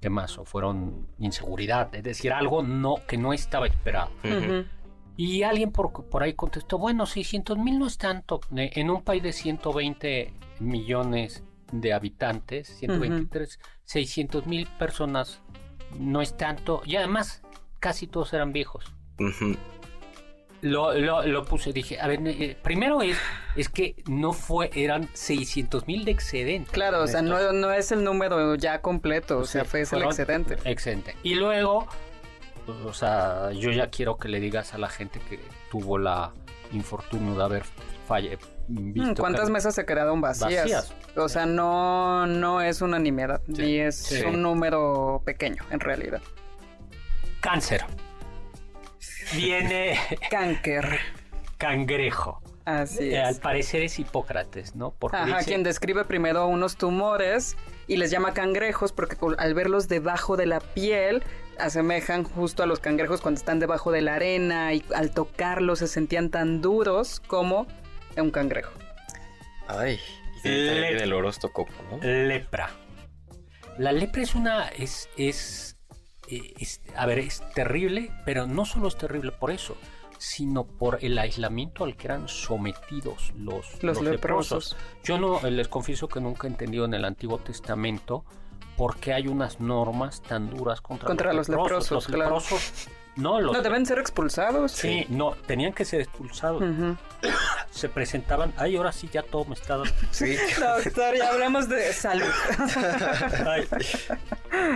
¿qué 0.00 0.08
más? 0.08 0.38
O 0.38 0.44
fueron 0.44 1.08
inseguridad, 1.18 1.92
es 1.96 2.04
decir, 2.04 2.32
algo 2.32 2.62
no, 2.62 2.94
que 3.08 3.18
no 3.18 3.32
estaba 3.32 3.66
esperado. 3.66 4.10
Ujú. 4.22 4.66
Y 5.16 5.42
alguien 5.42 5.72
por, 5.72 5.92
por 6.08 6.22
ahí 6.22 6.34
contestó, 6.34 6.78
bueno, 6.78 7.06
600 7.06 7.58
mil 7.58 7.76
no 7.76 7.88
es 7.88 7.98
tanto, 7.98 8.40
en 8.54 8.88
un 8.88 9.02
país 9.02 9.22
de 9.22 9.32
120 9.32 10.32
millones 10.60 11.42
de 11.72 11.92
habitantes, 11.92 12.68
123, 12.78 13.58
600 13.84 14.46
mil 14.46 14.66
personas 14.78 15.40
no 15.98 16.20
es 16.20 16.36
tanto, 16.36 16.82
y 16.84 16.96
además 16.96 17.42
casi 17.80 18.06
todos 18.06 18.32
eran 18.32 18.52
viejos. 18.52 18.84
Lo, 20.62 20.92
lo, 20.92 21.26
lo 21.26 21.44
puse, 21.44 21.72
dije, 21.72 21.98
a 22.00 22.06
ver, 22.06 22.20
eh, 22.26 22.56
primero 22.62 23.00
es, 23.00 23.16
es 23.56 23.70
que 23.70 23.96
no 24.06 24.32
fue, 24.32 24.70
eran 24.74 25.08
600 25.14 25.86
mil 25.86 26.04
de 26.04 26.10
excedente. 26.10 26.70
Claro, 26.70 27.02
o 27.02 27.06
sea, 27.06 27.22
no, 27.22 27.52
no 27.52 27.72
es 27.72 27.92
el 27.92 28.04
número 28.04 28.54
ya 28.56 28.82
completo, 28.82 29.38
o 29.38 29.44
sea, 29.44 29.64
Sí, 29.64 29.70
fue 29.70 29.98
el 29.98 30.04
excedente. 30.04 30.58
Excedente. 30.64 31.16
Y 31.22 31.34
luego, 31.34 31.86
pues, 32.66 32.78
o 32.84 32.92
sea, 32.92 33.52
yo 33.52 33.70
ya 33.70 33.88
quiero 33.88 34.18
que 34.18 34.28
le 34.28 34.38
digas 34.38 34.74
a 34.74 34.78
la 34.78 34.90
gente 34.90 35.18
que 35.30 35.40
tuvo 35.70 35.96
la 35.96 36.32
infortunio 36.72 37.34
de 37.34 37.42
haber 37.42 37.64
falle, 38.06 38.38
visto 38.70 39.20
¿Cuántas 39.22 39.46
que- 39.46 39.52
mesas 39.52 39.74
se 39.74 39.84
quedaron 39.84 40.20
vacías? 40.20 40.62
Vacías. 40.62 40.94
O 41.16 41.28
sea, 41.28 41.44
no, 41.46 42.26
no 42.26 42.60
es 42.62 42.80
una 42.82 42.98
nimiedad, 42.98 43.40
Sí, 43.46 43.62
ni 43.62 43.78
es 43.78 43.96
sí. 43.96 44.22
un 44.24 44.42
número 44.42 45.22
pequeño, 45.24 45.62
en 45.70 45.80
realidad. 45.80 46.20
Cáncer. 47.40 47.84
Viene 49.34 49.98
Cáncer. 50.30 50.98
cangrejo. 51.58 52.40
Así 52.64 53.14
Eh, 53.14 53.20
al 53.20 53.32
es. 53.32 53.40
parecer 53.40 53.82
es 53.82 53.98
Hipócrates, 53.98 54.76
¿no? 54.76 54.92
Porque 54.98 55.16
Ajá, 55.16 55.38
dice- 55.38 55.50
quien 55.50 55.62
describe 55.62 56.04
primero 56.04 56.46
unos 56.46 56.76
tumores 56.76 57.56
y 57.86 57.96
les 57.96 58.10
llama 58.10 58.32
cangrejos 58.32 58.92
porque 58.92 59.16
al 59.38 59.54
verlos 59.54 59.88
debajo 59.88 60.36
de 60.36 60.46
la 60.46 60.60
piel 60.60 61.22
asemejan 61.58 62.22
justo 62.24 62.62
a 62.62 62.66
los 62.66 62.78
cangrejos 62.78 63.20
cuando 63.20 63.38
están 63.38 63.58
debajo 63.58 63.90
de 63.92 64.02
la 64.02 64.14
arena 64.14 64.72
y 64.74 64.84
al 64.94 65.10
tocarlos 65.10 65.80
se 65.80 65.88
sentían 65.88 66.30
tan 66.30 66.60
duros 66.60 67.20
como 67.26 67.66
un 68.22 68.30
cangrejo. 68.30 68.72
Ay. 69.68 69.98
Y 70.44 70.48
de 70.48 70.54
ahí 70.54 70.66
también 70.66 70.80
Le- 70.82 70.88
viene 70.88 71.02
el 71.04 71.12
horóscopo, 71.12 71.66
¿no? 71.90 71.98
lepra. 72.02 72.70
La 73.78 73.92
lepra 73.92 74.22
es 74.22 74.34
una 74.34 74.68
es 74.68 75.08
es, 75.16 75.76
eh, 76.28 76.54
es- 76.58 76.80
a 76.96 77.06
ver, 77.06 77.18
es 77.20 77.42
terrible, 77.54 78.10
pero 78.24 78.46
no 78.46 78.64
solo 78.64 78.88
es 78.88 78.96
terrible 78.96 79.32
por 79.32 79.50
eso, 79.50 79.76
sino 80.18 80.64
por 80.66 80.98
el 81.02 81.18
aislamiento 81.18 81.84
al 81.84 81.96
que 81.96 82.06
eran 82.08 82.28
sometidos 82.28 83.32
los, 83.36 83.82
Los 83.82 84.02
leprosos. 84.02 84.76
Yo 85.04 85.18
no 85.18 85.40
eh, 85.46 85.50
les 85.50 85.68
confieso 85.68 86.08
que 86.08 86.20
nunca 86.20 86.46
he 86.46 86.50
entendido 86.50 86.84
en 86.84 86.94
el 86.94 87.04
Antiguo 87.04 87.38
Testamento 87.38 88.24
por 88.76 88.96
qué 88.96 89.12
hay 89.14 89.28
unas 89.28 89.60
normas 89.60 90.22
tan 90.22 90.50
duras 90.50 90.80
contra, 90.80 91.06
Contra 91.06 91.32
los 91.32 91.48
leprosos, 91.48 91.90
Los 91.90 92.06
claro. 92.06 92.36
leprosos 92.38 92.88
no 93.16 93.40
los 93.40 93.52
No, 93.52 93.62
deben 93.62 93.86
ser 93.86 93.98
expulsados. 93.98 94.72
Sí, 94.72 95.06
no, 95.08 95.32
tenían 95.46 95.72
que 95.72 95.84
ser 95.84 96.00
expulsados. 96.00 96.62
Se 97.70 97.88
presentaban. 97.88 98.52
Ay, 98.56 98.76
ahora 98.76 98.92
sí 98.92 99.08
ya 99.12 99.22
todo 99.22 99.44
me 99.44 99.54
está 99.54 99.76
dando. 99.76 99.92
Sí. 100.10 100.36
Doctor, 100.58 101.16
ya 101.16 101.30
hablamos 101.30 101.68
de 101.68 101.92
salud. 101.92 102.26
Ay. 103.46 103.68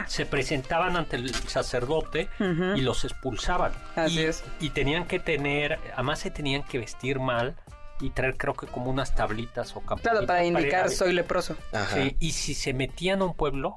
se 0.07 0.27
presentaban 0.27 0.97
ante 0.97 1.17
el 1.17 1.35
sacerdote 1.35 2.29
y 2.77 2.81
los 2.81 3.05
expulsaban. 3.05 3.73
Así 3.97 4.21
y, 4.21 4.25
es. 4.25 4.45
y 4.61 4.71
tenían 4.71 5.07
que 5.07 5.19
tener, 5.19 5.79
además 5.95 6.21
se 6.21 6.31
tenían 6.31 6.63
que 6.63 6.79
vestir 6.79 7.19
mal 7.19 7.57
y 8.01 8.11
traer 8.11 8.37
creo 8.37 8.55
que 8.55 8.67
como 8.67 8.91
unas 8.91 9.15
tablitas 9.15 9.77
o 9.77 9.81
campanitas. 9.81 10.13
Claro, 10.13 10.27
para 10.27 10.45
indicar 10.45 10.91
soy 10.91 11.13
leproso. 11.13 11.57
Ajá. 11.73 11.95
Sí, 11.95 12.17
y 12.21 12.33
si 12.33 12.55
se 12.55 12.75
metían 12.75 13.23
a 13.23 13.25
un 13.27 13.35
pueblo, 13.35 13.77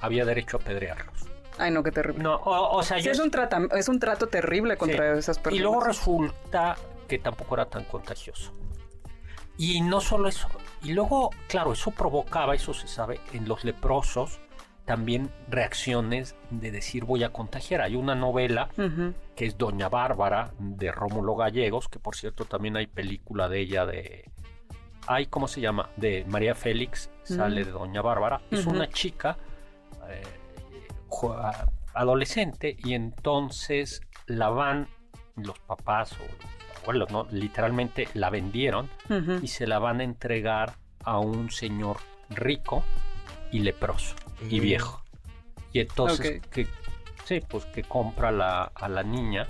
había 0.00 0.24
derecho 0.24 0.56
a 0.56 0.60
apedrearlos. 0.60 1.25
Ay, 1.58 1.70
no, 1.70 1.82
qué 1.82 1.90
terrible. 1.92 2.22
No, 2.22 2.36
o, 2.36 2.76
o 2.76 2.82
sea, 2.82 2.98
Sí, 2.98 3.04
yo 3.04 3.12
es 3.12 3.18
un, 3.18 3.30
trata, 3.30 3.60
es 3.76 3.88
un 3.88 3.98
trato 3.98 4.26
terrible 4.28 4.76
contra 4.76 5.12
Sí. 5.14 5.18
esas 5.18 5.38
personas. 5.38 5.58
Y 5.58 5.62
luego 5.62 5.80
resulta 5.80 6.76
que 7.08 7.18
tampoco 7.18 7.54
era 7.54 7.66
tan 7.66 7.84
contagioso. 7.84 8.52
Y 9.58 9.80
no 9.80 10.00
solo 10.00 10.28
eso, 10.28 10.48
y 10.82 10.92
luego, 10.92 11.30
claro, 11.48 11.72
eso 11.72 11.90
provocaba, 11.90 12.54
eso 12.54 12.74
se 12.74 12.88
sabe, 12.88 13.20
en 13.32 13.48
los 13.48 13.64
leprosos 13.64 14.38
también 14.84 15.30
reacciones 15.48 16.36
de 16.50 16.70
decir 16.70 17.04
voy 17.04 17.24
a 17.24 17.30
contagiar. 17.32 17.80
Hay 17.80 17.96
una 17.96 18.14
novela 18.14 18.68
que 19.34 19.46
es 19.46 19.56
Doña 19.58 19.88
Bárbara 19.88 20.52
de 20.58 20.92
Rómulo 20.92 21.34
Gallegos, 21.36 21.88
que 21.88 21.98
por 21.98 22.14
cierto 22.14 22.44
también 22.44 22.76
hay 22.76 22.86
película 22.86 23.48
de 23.48 23.60
ella 23.60 23.84
de... 23.86 24.30
Ay, 25.08 25.26
¿cómo 25.26 25.48
se 25.48 25.60
llama? 25.60 25.90
De 25.96 26.24
María 26.28 26.54
Félix, 26.54 27.10
sale 27.24 27.64
de 27.64 27.70
Doña 27.72 28.00
Bárbara. 28.02 28.42
Es 28.50 28.66
una 28.66 28.88
chica 28.88 29.36
eh, 30.08 30.22
adolescente 31.94 32.76
y 32.78 32.94
entonces 32.94 34.02
la 34.26 34.48
van 34.50 34.88
los 35.36 35.58
papás 35.60 36.12
o 36.12 36.16
los 36.24 36.82
abuelos, 36.82 37.10
¿no? 37.10 37.26
Literalmente 37.30 38.08
la 38.14 38.30
vendieron 38.30 38.88
y 39.42 39.48
se 39.48 39.66
la 39.66 39.78
van 39.78 40.00
a 40.00 40.04
entregar 40.04 40.74
a 41.04 41.18
un 41.18 41.50
señor 41.50 41.98
rico 42.30 42.82
y 43.52 43.60
leproso 43.60 44.14
y 44.50 44.58
Mm. 44.60 44.62
viejo. 44.62 45.02
Y 45.72 45.80
entonces 45.80 46.40
que 46.50 46.66
sí, 47.24 47.40
pues 47.48 47.64
que 47.66 47.82
compra 47.82 48.30
la, 48.32 48.64
a 48.74 48.88
la 48.88 49.02
niña, 49.02 49.46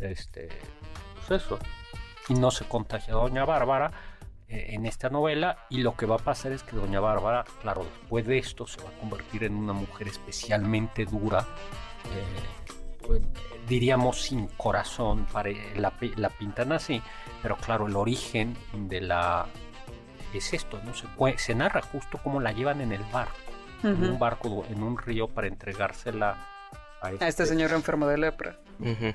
este, 0.00 0.48
pues 1.28 1.42
eso, 1.42 1.58
y 2.28 2.34
no 2.34 2.50
se 2.50 2.64
contagia 2.66 3.14
Doña 3.14 3.44
Bárbara 3.44 3.90
en 4.50 4.86
esta 4.86 5.08
novela 5.10 5.66
y 5.70 5.78
lo 5.82 5.96
que 5.96 6.06
va 6.06 6.16
a 6.16 6.18
pasar 6.18 6.52
es 6.52 6.62
que 6.62 6.76
Doña 6.76 7.00
Bárbara, 7.00 7.44
claro, 7.62 7.84
después 7.84 8.26
de 8.26 8.38
esto 8.38 8.66
se 8.66 8.82
va 8.82 8.88
a 8.90 8.98
convertir 9.00 9.44
en 9.44 9.54
una 9.54 9.72
mujer 9.72 10.08
especialmente 10.08 11.04
dura, 11.04 11.40
eh, 12.06 13.06
pues, 13.06 13.22
diríamos 13.68 14.20
sin 14.22 14.48
corazón, 14.48 15.26
pare- 15.32 15.74
la, 15.76 15.92
la 16.16 16.28
pintan 16.30 16.72
así, 16.72 17.00
pero 17.42 17.56
claro, 17.56 17.86
el 17.86 17.96
origen 17.96 18.56
de 18.74 19.00
la 19.00 19.46
es 20.34 20.52
esto, 20.52 20.80
¿no? 20.84 20.92
Se, 20.94 21.06
se 21.38 21.54
narra 21.54 21.82
justo 21.82 22.18
como 22.22 22.40
la 22.40 22.52
llevan 22.52 22.80
en 22.80 22.92
el 22.92 23.02
barco, 23.12 23.34
en 23.82 24.04
un 24.10 24.18
barco, 24.18 24.64
en 24.68 24.82
un 24.82 24.96
río 24.98 25.26
para 25.28 25.46
entregársela 25.46 26.36
a 27.00 27.08
A 27.24 27.28
este 27.28 27.46
señor 27.46 27.72
enfermo 27.72 28.06
de 28.06 28.18
lepra, 28.18 28.58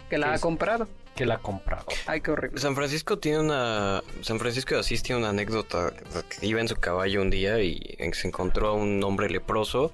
que 0.10 0.17
la 0.17 0.28
¿Qué 0.28 0.32
ha 0.32 0.36
es? 0.36 0.41
comprado. 0.41 0.88
que 1.15 1.26
la 1.26 1.36
ha 1.36 1.38
comprado. 1.39 1.86
Ay, 2.08 2.21
qué 2.21 2.32
horrible. 2.32 2.60
San 2.60 2.76
Francisco 2.76 3.19
tiene 3.19 3.39
una. 3.39 4.02
San 4.21 4.38
Francisco 4.39 4.74
de 4.76 4.82
Asís 4.82 5.02
tiene 5.04 5.19
una 5.21 5.30
anécdota 5.30 5.93
que 6.30 6.45
iba 6.45 6.60
en 6.60 6.67
su 6.67 6.76
caballo 6.76 7.21
un 7.21 7.30
día 7.30 7.60
y 7.62 7.80
se 8.13 8.28
encontró 8.28 8.69
a 8.69 8.74
un 8.74 9.04
hombre 9.04 9.30
leproso. 9.30 9.91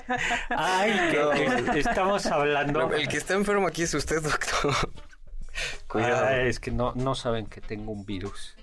Ay, 0.48 0.90
que, 1.10 1.70
que 1.70 1.80
estamos 1.80 2.24
hablando. 2.24 2.90
El 2.94 3.08
que 3.08 3.18
está 3.18 3.34
enfermo 3.34 3.66
aquí 3.66 3.82
es 3.82 3.92
usted, 3.92 4.22
doctor. 4.22 4.74
Cuidado. 5.86 6.28
Ay, 6.28 6.48
es 6.48 6.58
que 6.58 6.70
no, 6.70 6.94
no 6.94 7.14
saben 7.14 7.44
que 7.44 7.60
tengo 7.60 7.92
un 7.92 8.06
virus. 8.06 8.56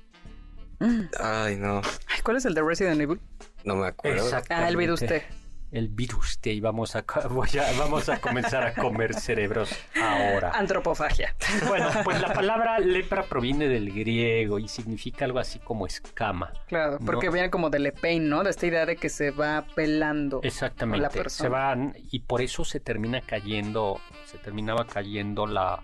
Ay, 1.19 1.55
no. 1.55 1.83
Ay, 2.07 2.21
¿Cuál 2.23 2.37
es 2.37 2.45
el 2.45 2.55
de 2.55 2.63
Resident 2.63 2.99
Evil? 2.99 3.21
No 3.63 3.75
me 3.75 3.85
acuerdo. 3.85 4.27
Ah, 4.49 4.69
el 4.69 4.75
virus 4.75 5.01
T. 5.01 5.23
El 5.71 5.89
virus 5.89 6.39
T 6.39 6.51
y 6.51 6.59
vamos 6.59 6.95
a, 6.95 7.03
co- 7.03 7.21
voy 7.29 7.49
a- 7.59 7.77
vamos 7.77 8.09
a 8.09 8.19
comenzar 8.19 8.63
a 8.65 8.73
comer 8.73 9.13
cerebros 9.13 9.71
ahora. 10.01 10.51
Antropofagia. 10.55 11.35
Bueno, 11.67 11.87
pues 12.03 12.19
la 12.21 12.33
palabra 12.33 12.79
lepra 12.79 13.23
proviene 13.23 13.67
del 13.67 13.91
griego 13.93 14.57
y 14.57 14.67
significa 14.67 15.25
algo 15.25 15.37
así 15.39 15.59
como 15.59 15.85
escama. 15.85 16.51
Claro, 16.67 16.97
porque 17.05 17.27
No. 17.27 17.33
viene 17.33 17.49
como 17.51 17.69
de 17.69 17.79
lepein, 17.79 18.29
¿no? 18.29 18.43
De 18.43 18.49
esta 18.49 18.65
idea 18.65 18.85
de 18.87 18.95
que 18.95 19.09
se 19.09 19.29
va 19.31 19.65
pelando. 19.75 20.39
Exactamente. 20.43 21.01
la 21.03 21.09
persona. 21.09 21.47
Se 21.47 21.49
van 21.49 21.93
y 22.11 22.19
por 22.21 22.41
eso 22.41 22.65
se 22.65 22.79
termina 22.79 23.21
cayendo, 23.21 24.01
se 24.25 24.37
terminaba 24.39 24.87
cayendo 24.87 25.45
la, 25.45 25.83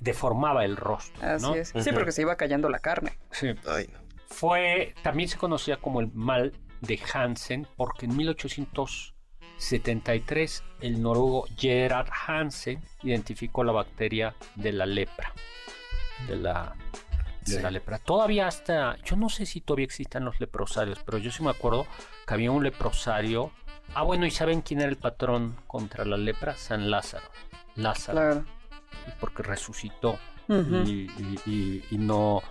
deformaba 0.00 0.64
el 0.64 0.76
rostro. 0.76 1.26
Así 1.26 1.44
¿no? 1.46 1.54
es. 1.54 1.72
Sí, 1.76 1.90
porque 1.92 2.12
se 2.12 2.22
iba 2.22 2.36
cayendo 2.36 2.68
la 2.68 2.78
carne. 2.78 3.18
Sí. 3.30 3.48
Ay, 3.68 3.88
no. 3.92 3.98
Fue, 4.28 4.94
también 5.02 5.28
se 5.28 5.36
conocía 5.38 5.76
como 5.76 6.00
el 6.00 6.10
mal 6.14 6.52
de 6.80 6.98
Hansen, 7.12 7.66
porque 7.76 8.06
en 8.06 8.16
1873 8.16 10.64
el 10.80 11.02
noruego 11.02 11.46
Gerard 11.56 12.08
Hansen 12.26 12.82
identificó 13.02 13.64
la 13.64 13.72
bacteria 13.72 14.34
de 14.56 14.72
la 14.72 14.86
lepra. 14.86 15.32
De 16.26 16.36
la, 16.36 16.74
de 17.44 17.52
Sí. 17.56 17.62
la 17.62 17.70
lepra. 17.70 17.98
Todavía 17.98 18.46
hasta, 18.46 18.96
yo 19.04 19.16
no 19.16 19.28
sé 19.28 19.46
si 19.46 19.60
todavía 19.60 19.84
existan 19.86 20.24
los 20.24 20.40
leprosarios, 20.40 20.98
pero 21.04 21.18
yo 21.18 21.30
sí 21.30 21.42
me 21.42 21.50
acuerdo 21.50 21.86
que 22.26 22.34
había 22.34 22.50
un 22.50 22.62
leprosario. 22.64 23.52
Ah, 23.94 24.02
bueno, 24.02 24.26
¿y 24.26 24.30
saben 24.30 24.62
quién 24.62 24.80
era 24.80 24.88
el 24.90 24.96
patrón 24.96 25.56
contra 25.66 26.04
la 26.04 26.16
lepra? 26.16 26.56
San 26.56 26.90
Lázaro. 26.90 27.26
Lázaro, 27.76 28.18
Claro. 28.18 28.44
porque 29.20 29.42
resucitó 29.42 30.18
y, 30.48 30.52
y- 30.52 31.38
y- 31.46 31.84
y 31.92 31.98
no 31.98 32.42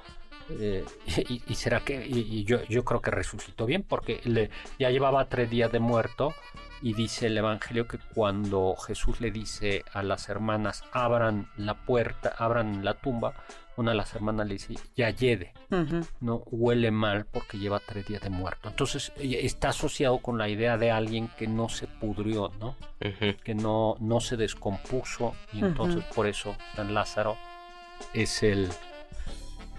eh, 0.51 0.85
y, 1.29 1.41
y 1.47 1.55
será 1.55 1.81
que 1.81 2.05
y, 2.05 2.19
y 2.19 2.43
yo, 2.43 2.63
yo 2.65 2.83
creo 2.83 3.01
que 3.01 3.11
resucitó 3.11 3.65
bien 3.65 3.83
porque 3.83 4.21
le, 4.25 4.49
ya 4.79 4.89
llevaba 4.89 5.29
tres 5.29 5.49
días 5.49 5.71
de 5.71 5.79
muerto 5.79 6.33
y 6.81 6.93
dice 6.93 7.27
el 7.27 7.37
evangelio 7.37 7.87
que 7.87 7.97
cuando 8.13 8.75
Jesús 8.75 9.19
le 9.19 9.31
dice 9.31 9.83
a 9.93 10.01
las 10.01 10.29
hermanas 10.29 10.83
abran 10.93 11.49
la 11.57 11.73
puerta 11.73 12.33
abran 12.37 12.85
la 12.85 12.93
tumba 12.93 13.33
una 13.75 13.91
de 13.91 13.97
las 13.97 14.13
hermanas 14.15 14.47
le 14.47 14.53
dice 14.53 14.75
ya 14.95 15.09
yede 15.09 15.53
Ujú. 15.71 16.05
no 16.21 16.37
huele 16.51 16.89
mal 16.91 17.25
porque 17.25 17.57
lleva 17.57 17.79
tres 17.79 18.07
días 18.07 18.21
de 18.21 18.29
muerto. 18.29 18.69
Entonces 18.69 19.11
eh, 19.17 19.39
está 19.43 19.69
asociado 19.69 20.19
con 20.19 20.37
la 20.37 20.47
idea 20.49 20.77
de 20.77 20.89
alguien 20.89 21.29
que 21.37 21.47
no 21.47 21.67
se 21.69 21.87
pudrió 21.87 22.51
no 22.59 22.75
que 23.43 23.55
no, 23.55 23.95
no 23.99 24.19
se 24.21 24.37
descompuso 24.37 25.35
y 25.53 25.59
entonces 25.59 26.03
por 26.15 26.27
eso 26.27 26.55
San 26.75 26.93
Lázaro 26.93 27.37
es 28.13 28.41
el 28.43 28.69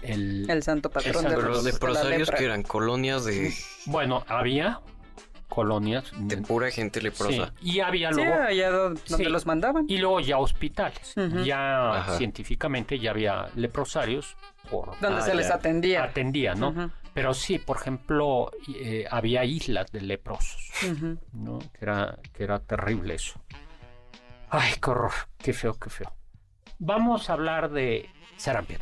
el, 0.03 0.49
El 0.49 0.63
santo 0.63 0.89
patrón 0.89 1.23
de, 1.23 1.29
Pero 1.29 1.41
los 1.49 1.63
leprosarios 1.63 2.29
que 2.31 2.45
eran 2.45 2.63
colonias 2.63 3.25
de. 3.25 3.53
bueno 3.85 4.23
había 4.27 4.79
colonias. 5.47 6.11
De 6.17 6.37
pura 6.37 6.71
gente 6.71 6.99
Sí, 6.99 7.03
leprosa. 7.05 7.53
y 7.61 7.81
había 7.81 8.13
Sí, 8.13 8.21
luego... 8.21 8.41
allá 8.43 8.69
do- 8.71 8.89
donde 8.89 9.01
Sí. 9.17 9.23
los 9.25 9.45
mandaban. 9.45 9.85
Y 9.89 9.97
luego 9.97 10.19
ya 10.21 10.37
hospitales. 10.37 11.13
Ya 11.43 11.91
Ajá. 11.99 12.17
científicamente 12.17 12.97
ya 12.99 13.11
había 13.11 13.47
leprosarios 13.55 14.37
por 14.69 14.97
donde 15.01 15.19
Ah, 15.19 15.25
se 15.25 15.35
les 15.35 15.51
atendía. 15.51 16.03
atendía, 16.05 16.55
¿no? 16.55 16.91
Pero 17.13 17.33
sí, 17.33 17.59
por 17.59 17.75
ejemplo, 17.77 18.51
eh, 18.73 19.05
había 19.11 19.43
islas 19.43 19.91
de 19.91 19.99
leprosos. 19.99 20.71
¿no? 21.33 21.59
Que 21.59 21.79
era, 21.81 22.17
que 22.31 22.43
era 22.43 22.59
terrible 22.59 23.15
eso. 23.15 23.43
Ay, 24.49 24.71
qué 24.81 24.89
horror, 24.89 25.11
qué 25.37 25.51
feo, 25.51 25.73
qué 25.77 25.89
feo. 25.89 26.13
Vamos 26.79 27.29
a 27.29 27.33
hablar 27.33 27.69
de 27.71 28.09
sarampión. 28.37 28.81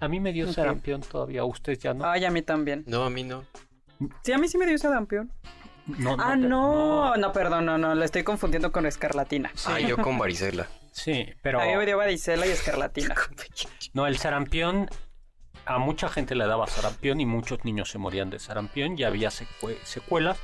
A 0.00 0.08
mí 0.08 0.20
me 0.20 0.32
dio 0.32 0.52
sarampión 0.52 1.00
todavía, 1.00 1.40
a 1.40 1.44
usted 1.44 1.78
ya 1.78 1.94
no. 1.94 2.04
Ay, 2.06 2.24
a 2.24 2.30
mí 2.30 2.42
también. 2.42 2.84
No, 2.86 3.04
a 3.04 3.10
mí 3.10 3.24
no. 3.24 3.44
Sí, 4.22 4.32
a 4.32 4.38
mí 4.38 4.48
sí 4.48 4.58
me 4.58 4.66
dio 4.66 4.78
sarampión. 4.78 5.32
no, 5.86 6.16
Ah, 6.18 6.30
te- 6.32 6.36
no, 6.36 7.16
no, 7.16 7.32
perdón, 7.32 7.64
no, 7.66 7.78
no, 7.78 7.94
la 7.94 8.04
estoy 8.04 8.22
confundiendo 8.22 8.70
con 8.72 8.86
escarlatina. 8.86 9.50
Ah, 9.66 9.80
yo 9.80 9.96
con 9.96 10.18
varicela. 10.18 10.66
Sí, 10.92 11.26
pero 11.42 11.60
A 11.60 11.64
mí 11.64 11.76
me 11.76 11.86
dio 11.86 11.96
varicela 11.96 12.46
y 12.46 12.50
escarlatina. 12.50 13.14
no, 13.94 14.06
el 14.06 14.18
sarampión, 14.18 14.88
a 15.66 15.78
mucha 15.78 16.08
gente 16.08 16.34
le 16.34 16.46
daba 16.46 16.66
sarampión 16.66 17.20
y 17.20 17.26
muchos 17.26 17.64
niños 17.64 17.90
se 17.90 17.98
morían 17.98 18.30
de 18.30 18.38
sarampión 18.38 18.98
y 18.98 19.04
había 19.04 19.30
secue- 19.30 19.78
secuelas, 19.82 20.38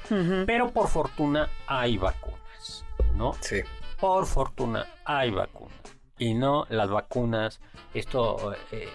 pero 0.46 0.70
por 0.70 0.88
fortuna 0.88 1.48
hay 1.66 1.96
vacunas, 1.98 2.84
¿no? 3.14 3.34
Sí. 3.40 3.60
Por 4.00 4.26
fortuna 4.26 4.86
hay 5.04 5.30
vacunas. 5.30 5.74
Y 6.18 6.34
no 6.34 6.66
las 6.68 6.90
vacunas, 6.90 7.60
esto, 7.94 8.54
eh, 8.70 8.88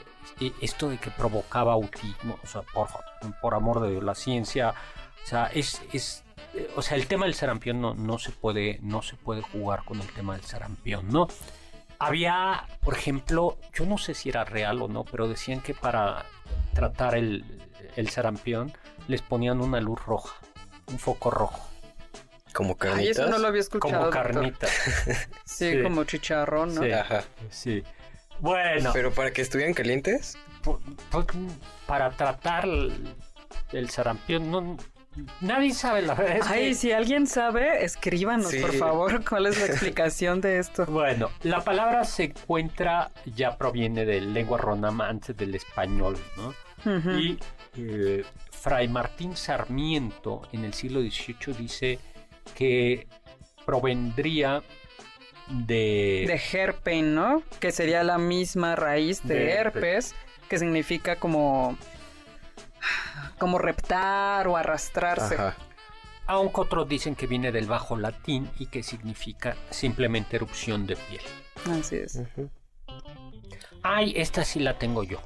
esto 0.61 0.89
de 0.89 0.97
que 0.97 1.11
provocaba 1.11 1.73
autismo, 1.73 2.39
o 2.43 2.47
sea, 2.47 2.61
por, 2.61 2.87
por 3.41 3.53
amor 3.55 3.81
de 3.81 3.91
Dios, 3.91 4.03
la 4.03 4.15
ciencia, 4.15 4.73
o 5.23 5.27
sea, 5.27 5.47
es, 5.47 5.81
es 5.93 6.23
eh, 6.53 6.69
o 6.75 6.81
sea, 6.81 6.97
el 6.97 7.07
tema 7.07 7.25
del 7.25 7.33
sarampión 7.35 7.81
no, 7.81 7.93
no 7.93 8.17
se 8.19 8.31
puede, 8.31 8.79
no 8.81 9.01
se 9.01 9.15
puede 9.15 9.41
jugar 9.41 9.83
con 9.85 9.99
el 10.01 10.07
tema 10.13 10.35
del 10.35 10.45
sarampión, 10.45 11.07
¿no? 11.09 11.27
Había, 11.99 12.65
por 12.81 12.95
ejemplo, 12.95 13.57
yo 13.73 13.85
no 13.85 13.97
sé 13.97 14.13
si 14.13 14.29
era 14.29 14.45
real 14.45 14.81
o 14.81 14.87
no, 14.87 15.03
pero 15.03 15.27
decían 15.27 15.59
que 15.61 15.73
para 15.73 16.25
tratar 16.73 17.15
el, 17.15 17.43
el 17.97 18.09
sarampión 18.09 18.71
les 19.09 19.21
ponían 19.21 19.59
una 19.59 19.81
luz 19.81 19.99
roja, 20.05 20.35
un 20.87 20.97
foco 20.97 21.29
rojo, 21.29 21.59
Como 22.53 22.69
Ay, 22.71 22.75
carnitas. 22.77 23.17
eso 23.17 23.27
no 23.29 23.37
lo 23.37 23.47
había 23.47 23.59
escuchado. 23.61 23.91
como 23.91 24.05
doctor. 24.05 24.23
carnita. 24.33 24.67
Sí, 25.45 25.73
Sí. 25.73 25.83
como 25.83 26.05
chicharrón, 26.05 26.73
¿no? 26.73 26.83
Sí. 26.83 26.91
Ajá. 26.93 27.23
Sí. 27.49 27.83
Bueno, 28.39 28.91
Pero 28.93 29.11
para 29.11 29.31
que 29.31 29.41
estuvieran 29.41 29.73
calientes. 29.73 30.37
para 31.85 32.11
tratar 32.11 32.65
el, 32.65 33.89
sarampión, 33.89 34.51
no, 34.51 34.77
nadie 35.41 35.73
sabe 35.73 36.01
la 36.01 36.13
verdad. 36.13 36.47
Ay, 36.49 36.69
que- 36.69 36.75
si 36.75 36.91
alguien 36.91 37.27
sabe, 37.27 37.83
escríbanos, 37.83 38.49
Sí. 38.51 38.59
por 38.59 38.73
favor, 38.73 39.23
cuál 39.29 39.47
es 39.47 39.59
la 39.59 39.65
explicación 39.65 40.41
de 40.41 40.59
esto. 40.59 40.85
Bueno, 40.85 41.29
la 41.43 41.63
palabra 41.63 42.03
se 42.05 42.25
encuentra, 42.25 43.11
ya 43.35 43.57
proviene 43.57 44.05
de 44.05 44.21
lengua 44.21 44.57
ronamante 44.57 45.33
del 45.33 45.55
español, 45.55 46.17
¿no? 46.37 46.53
Y 47.19 47.37
eh, 47.75 48.23
Fray 48.51 48.87
Martín 48.87 49.35
Sarmiento 49.35 50.43
en 50.53 50.63
el 50.63 50.73
siglo 50.73 51.01
XVIII 51.01 51.53
dice 51.57 51.99
que 52.55 53.05
provendría 53.65 54.63
de... 55.49 56.25
De 56.27 56.41
herpen, 56.53 57.15
¿no? 57.15 57.43
Que 57.59 57.71
sería 57.71 58.03
la 58.03 58.17
misma 58.17 58.75
raíz 58.75 59.21
de, 59.27 59.35
De 59.35 59.51
herpes, 59.51 60.15
que 60.47 60.57
significa 60.59 61.15
como 61.17 61.77
como 63.37 63.57
reptar 63.57 64.47
o 64.47 64.57
arrastrarse. 64.57 65.35
Ajá. 65.35 65.55
Aunque 66.27 66.61
otros 66.61 66.87
dicen 66.87 67.15
que 67.15 67.25
viene 67.25 67.51
del 67.51 67.67
bajo 67.67 67.95
latín 67.97 68.49
y 68.59 68.67
que 68.67 68.83
significa 68.83 69.55
simplemente 69.69 70.35
erupción 70.35 70.85
de 70.85 70.95
piel. 70.95 71.21
Así 71.79 71.95
es. 71.95 72.21
Ay, 73.81 74.13
esta 74.15 74.43
sí 74.43 74.59
la 74.59 74.77
tengo 74.77 75.03
yo. 75.03 75.19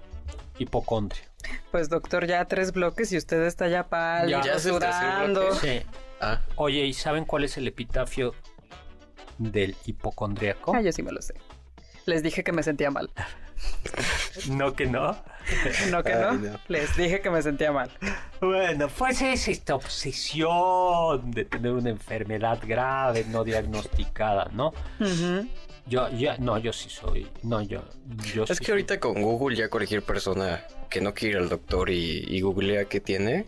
Hipocondria. 0.58 1.24
Pues 1.72 1.90
doctor, 1.90 2.26
ya 2.28 2.46
tres 2.46 2.72
bloques 2.72 3.12
y 3.12 3.18
usted 3.18 3.44
está 3.44 3.68
ya 3.68 3.84
pálido, 3.88 4.40
Ya 4.40 4.54
tercer 4.54 4.74
sudando. 4.74 5.42
bloque. 5.48 5.82
Sí. 5.82 5.98
Ah, 6.22 6.40
Oye, 6.56 6.86
¿y 6.86 6.94
saben 6.94 7.26
cuál 7.26 7.44
es 7.44 7.58
el 7.58 7.68
epitafio 7.68 8.34
del 9.38 9.76
hipocondriaco? 9.86 10.76
Ah, 10.76 10.82
yo 10.82 10.92
sí 10.92 11.04
me 11.04 11.12
lo 11.12 11.22
sé. 11.22 11.34
Les 12.06 12.22
dije 12.24 12.44
que 12.44 12.52
me 12.52 12.64
sentía 12.64 12.92
mal. 12.92 13.10
No 14.50 14.76
que 14.76 14.86
no. 14.88 15.16
No 15.92 16.04
que 16.04 16.14
Ay, 16.14 16.22
no. 16.22 16.52
no. 16.52 16.60
Les 16.68 16.96
dije 16.98 17.22
que 17.22 17.30
me 17.30 17.42
sentía 17.42 17.72
mal. 17.72 17.90
Bueno, 18.42 18.88
pues 18.98 19.22
es 19.22 19.48
esta 19.48 19.76
obsesión 19.76 21.32
de 21.32 21.46
tener 21.46 21.72
una 21.72 21.90
enfermedad 21.90 22.60
grave 22.66 23.26
no 23.30 23.44
diagnosticada, 23.44 24.50
¿no? 24.54 24.74
Ujú. 25.00 25.48
Yo, 25.86 26.10
yo, 26.12 26.32
no, 26.40 26.58
yo 26.58 26.72
sí 26.72 26.90
soy, 26.90 27.28
no, 27.44 27.62
yo, 27.62 27.84
yo 28.34 28.46
es 28.46 28.58
sí 28.58 28.64
que 28.64 28.72
ahorita 28.72 29.02
con 29.02 29.22
Google 29.22 29.58
ya 29.58 29.70
cualquier 29.70 30.02
persona 30.02 30.64
que 30.90 31.02
no 31.02 31.14
quiere 31.14 31.36
ir 31.36 31.42
al 31.44 31.50
doctor 31.50 31.90
y, 31.90 32.24
y 32.28 32.40
googlea 32.40 32.86
qué 32.86 33.02
tiene. 33.02 33.46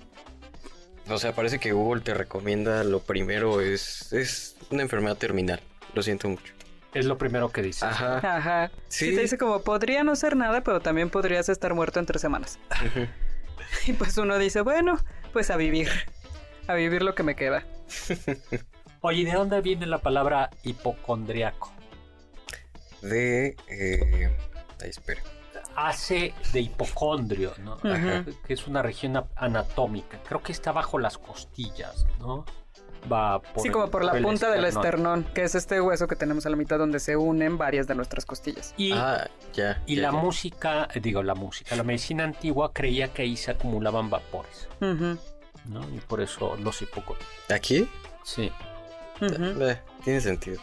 O 1.08 1.18
sea, 1.18 1.34
parece 1.34 1.60
que 1.60 1.72
Google 1.72 2.02
te 2.02 2.14
recomienda 2.14 2.84
lo 2.84 3.00
primero 3.00 3.62
es, 3.62 4.12
es 4.12 4.58
una 4.70 4.82
enfermedad 4.82 5.18
terminal. 5.18 5.62
Lo 5.96 6.04
siento 6.04 6.28
mucho. 6.30 6.54
es 6.94 7.06
lo 7.06 7.18
primero 7.18 7.50
que 7.50 7.62
dice. 7.62 7.86
Ajá. 7.86 8.18
Ajá. 8.18 8.72
Sí. 8.88 9.10
Sí. 9.10 9.16
te 9.16 9.22
dice 9.22 9.38
como 9.38 9.62
podría 9.62 10.04
no 10.04 10.16
ser 10.16 10.36
nada, 10.36 10.62
pero 10.62 10.80
también 10.82 11.10
podrías 11.10 11.50
estar 11.50 11.74
muerto 11.74 12.00
en 12.00 12.06
tres 12.06 12.22
semanas. 12.22 12.60
Y 13.88 13.94
pues 13.94 14.18
uno 14.18 14.38
dice, 14.38 14.62
bueno, 14.62 14.98
pues 15.34 15.50
a 15.50 15.58
vivir. 15.58 15.90
A 16.68 16.76
vivir 16.76 17.02
lo 17.02 17.14
que 17.16 17.24
me 17.24 17.36
queda. 17.36 17.66
Oye, 19.02 19.26
¿de 19.26 19.34
dónde 19.34 19.62
viene 19.62 19.86
la 19.86 20.00
palabra 20.00 20.50
hipocondriaco? 20.64 21.72
De... 23.02 23.56
Eh... 23.68 24.36
Ay, 24.82 24.90
espera. 24.90 25.22
Hace 25.76 26.34
de 26.54 26.62
hipocondrio, 26.62 27.54
¿no? 27.60 27.78
Que 28.48 28.54
es 28.54 28.66
una 28.66 28.82
región 28.82 29.24
anatómica. 29.36 30.20
Creo 30.24 30.42
que 30.42 30.52
está 30.52 30.72
bajo 30.72 31.00
las 31.00 31.18
costillas, 31.18 32.06
¿no? 32.20 32.46
Va 33.12 33.42
por 33.42 33.62
sí, 33.62 33.68
el- 33.68 33.74
como 33.74 33.90
por 33.92 34.04
la 34.04 34.14
punta 34.14 34.50
del 34.50 34.66
esternón. 34.66 35.24
que 35.34 35.44
es 35.44 35.56
este 35.56 35.80
hueso 35.82 36.08
que 36.08 36.16
tenemos 36.16 36.46
a 36.46 36.50
la 36.50 36.56
mitad 36.56 36.78
donde 36.80 37.00
se 37.00 37.16
unen 37.16 37.58
varias 37.58 37.88
de 37.88 37.96
nuestras 37.96 38.26
costillas. 38.26 38.74
Y 38.78 38.94
Ah, 38.94 39.30
ya. 39.54 39.82
Y 39.86 39.96
ya, 39.98 40.04
la 40.04 40.12
ya. 40.12 40.18
música, 40.24 40.88
eh, 40.94 41.00
digo 41.00 41.22
la 41.24 41.36
música, 41.36 41.76
la 41.76 41.84
medicina 41.84 42.24
antigua 42.24 42.72
creía 42.74 43.14
que 43.14 43.22
ahí 43.22 43.38
se 43.38 43.52
acumulaban 43.52 44.10
vapores, 44.10 44.68
Ujú, 44.82 45.18
¿no? 45.66 45.90
Y 45.94 46.00
por 46.08 46.22
eso 46.22 46.56
los 46.58 46.82
hipocondrios. 46.82 47.30
¿Aquí? 47.54 47.88
Sí. 48.24 48.52
Eh, 49.22 49.80
tiene 50.04 50.20
sentido. 50.22 50.62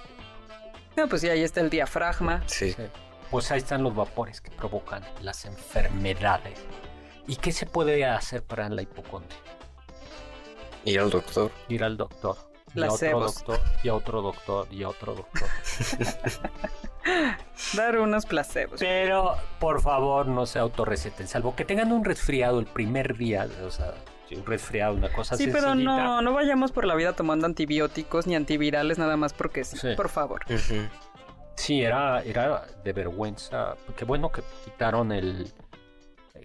No, 0.96 1.08
pues 1.08 1.22
sí, 1.22 1.28
ahí 1.30 1.42
está 1.42 1.60
el 1.60 1.70
diafragma. 1.70 2.42
Sí. 2.46 2.72
sí. 2.72 2.82
Pues 3.30 3.50
ahí 3.50 3.58
están 3.58 3.82
los 3.82 3.94
vapores 3.94 4.42
que 4.42 4.50
provocan 4.50 5.02
las 5.22 5.46
enfermedades. 5.46 6.58
¿Y 7.26 7.36
qué 7.36 7.50
se 7.52 7.64
puede 7.64 8.04
hacer 8.04 8.42
para 8.42 8.68
la 8.68 8.82
hipocondria? 8.82 9.38
Ir 10.84 11.00
al 11.00 11.10
doctor. 11.10 11.50
Ir 11.68 11.84
al 11.84 11.96
doctor. 11.96 12.36
Y 12.74 12.82
a 12.82 12.90
otro 12.90 13.20
doctor, 13.20 13.60
y 13.82 13.88
a 13.88 13.94
otro 13.94 14.22
doctor, 14.22 14.66
y 14.70 14.82
a 14.82 14.88
otro 14.88 15.14
doctor. 15.14 15.48
Dar 17.74 17.98
unos 17.98 18.24
placebos. 18.26 18.80
Pero, 18.80 19.34
por 19.58 19.82
favor, 19.82 20.26
no 20.26 20.46
se 20.46 20.58
autorreceten, 20.58 21.28
salvo 21.28 21.54
que 21.54 21.64
tengan 21.64 21.92
un 21.92 22.04
resfriado 22.04 22.60
el 22.60 22.66
primer 22.66 23.16
día, 23.16 23.46
o 23.66 23.70
sea, 23.70 23.92
un 24.34 24.46
resfriado, 24.46 24.94
una 24.94 25.12
cosa 25.12 25.36
Sí, 25.36 25.48
pero 25.52 25.74
no, 25.74 26.22
no 26.22 26.32
vayamos 26.32 26.72
por 26.72 26.86
la 26.86 26.94
vida 26.94 27.12
tomando 27.12 27.44
antibióticos 27.46 28.26
ni 28.26 28.34
antivirales 28.34 28.98
nada 28.98 29.18
más 29.18 29.34
porque 29.34 29.64
sí, 29.64 29.76
Sí. 29.76 29.88
por 29.94 30.08
favor. 30.08 30.40
Sí, 31.54 31.82
era, 31.82 32.22
era 32.22 32.64
de 32.82 32.92
vergüenza. 32.94 33.76
Qué 33.96 34.06
bueno 34.06 34.32
que 34.32 34.42
quitaron 34.64 35.12
el 35.12 35.52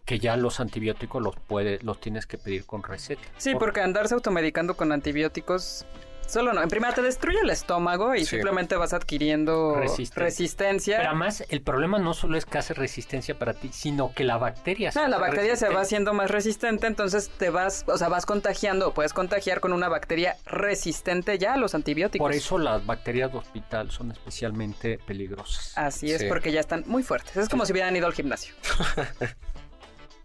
que 0.07 0.17
ya 0.19 0.35
los 0.37 0.59
antibióticos 0.61 1.21
los 1.21 1.35
puede, 1.35 1.79
los 1.83 1.99
tienes 1.99 2.25
que 2.25 2.37
pedir 2.39 2.65
con 2.65 2.81
receta. 2.81 3.21
Sí, 3.37 3.51
Por- 3.51 3.59
porque 3.59 3.81
andarse 3.81 4.15
automedicando 4.15 4.75
con 4.77 4.91
antibióticos 4.93 5.85
solo 6.25 6.51
no. 6.53 6.61
En 6.61 6.69
primera 6.69 6.93
te 6.93 7.01
destruye 7.01 7.39
el 7.41 7.49
estómago 7.49 8.15
y 8.15 8.19
Sí. 8.21 8.25
simplemente 8.37 8.75
vas 8.77 8.93
adquiriendo 8.93 9.75
Resisten- 9.77 10.15
resistencia. 10.15 10.97
Pero 10.97 11.09
además 11.09 11.43
el 11.49 11.61
problema 11.61 11.99
no 11.99 12.13
solo 12.13 12.37
es 12.37 12.45
que 12.45 12.57
hace 12.57 12.73
resistencia 12.73 13.37
para 13.37 13.53
ti, 13.53 13.69
sino 13.73 14.13
que 14.13 14.23
la 14.23 14.37
bacteria 14.37 14.91
Ah, 14.95 15.07
la 15.09 15.17
hace 15.17 15.25
bacteria 15.25 15.55
se 15.57 15.67
va 15.69 15.81
haciendo 15.81 16.13
más 16.13 16.31
resistente, 16.31 16.87
entonces 16.87 17.29
te 17.37 17.49
vas, 17.49 17.83
o 17.87 17.97
sea, 17.97 18.07
vas 18.09 18.25
contagiando, 18.25 18.93
puedes 18.93 19.11
contagiar 19.13 19.59
con 19.61 19.71
una 19.73 19.87
bacteria 19.89 20.37
resistente 20.45 21.37
ya 21.37 21.53
a 21.53 21.57
los 21.57 21.75
antibióticos. 21.75 22.25
Por 22.25 22.33
eso 22.33 22.57
las 22.57 22.85
bacterias 22.85 23.31
de 23.31 23.37
hospital 23.39 23.91
son 23.91 24.11
especialmente 24.11 24.99
peligrosas. 25.05 25.77
Así 25.77 26.11
es, 26.11 26.21
Sí. 26.21 26.27
porque 26.29 26.51
ya 26.53 26.61
están 26.61 26.83
muy 26.87 27.03
fuertes. 27.03 27.35
Es 27.35 27.49
como 27.49 27.65
si 27.65 27.73
hubieran 27.73 27.93
ido 27.95 28.05
al 28.07 28.13
gimnasio. 28.13 28.53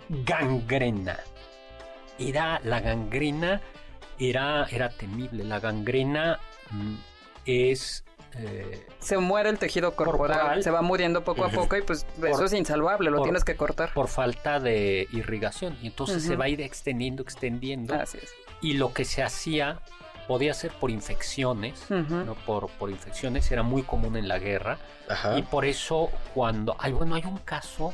Gangrena. 0.09 1.19
Era 2.19 2.61
la 2.65 2.81
gangrena 2.81 3.61
era 4.19 4.67
era 4.71 4.89
temible. 4.91 5.45
La 5.45 5.59
gangrena 5.61 6.39
mm, 6.71 6.95
es 7.47 8.05
eh, 8.39 8.87
Se 9.01 9.19
muere 9.19 9.51
el 9.51 9.59
tejido 9.59 9.95
corporal, 9.97 10.39
Corporal. 10.39 10.63
se 10.63 10.71
va 10.71 10.83
muriendo 10.83 11.23
poco 11.25 11.45
a 11.45 11.49
poco 11.51 11.77
y 11.77 11.83
pues 11.83 12.07
eso 12.27 12.45
es 12.45 12.53
insalvable, 12.53 13.11
lo 13.11 13.19
por- 13.19 13.25
tienes 13.27 13.45
que 13.45 13.57
cortar. 13.57 13.93
por 13.93 14.09
falta 14.09 14.59
de 14.61 15.07
irrigación 15.13 15.77
y 15.83 15.89
entonces 15.89 16.23
se 16.23 16.37
va 16.37 16.45
a 16.47 16.49
ir 16.49 16.61
extendiendo, 16.63 17.23
extendiendo 17.23 17.95
Así 17.95 18.19
es. 18.23 18.33
y 18.63 18.75
lo 18.75 18.93
que 18.95 19.05
se 19.05 19.23
hacía 19.23 19.81
podía 20.29 20.55
ser 20.55 20.71
por 20.73 20.91
infecciones. 20.91 21.85
¿no? 21.91 22.35
por, 22.47 22.69
por 22.71 22.91
infecciones, 22.91 23.51
era 23.51 23.63
muy 23.65 23.83
común 23.83 24.17
en 24.17 24.29
la 24.29 24.39
guerra. 24.39 24.79
Ajá. 25.09 25.37
Y 25.37 25.43
por 25.43 25.65
eso 25.67 26.11
cuando... 26.33 26.77
Ay, 26.79 26.93
bueno, 26.93 27.17
hay 27.17 27.25
un 27.27 27.39
caso 27.39 27.93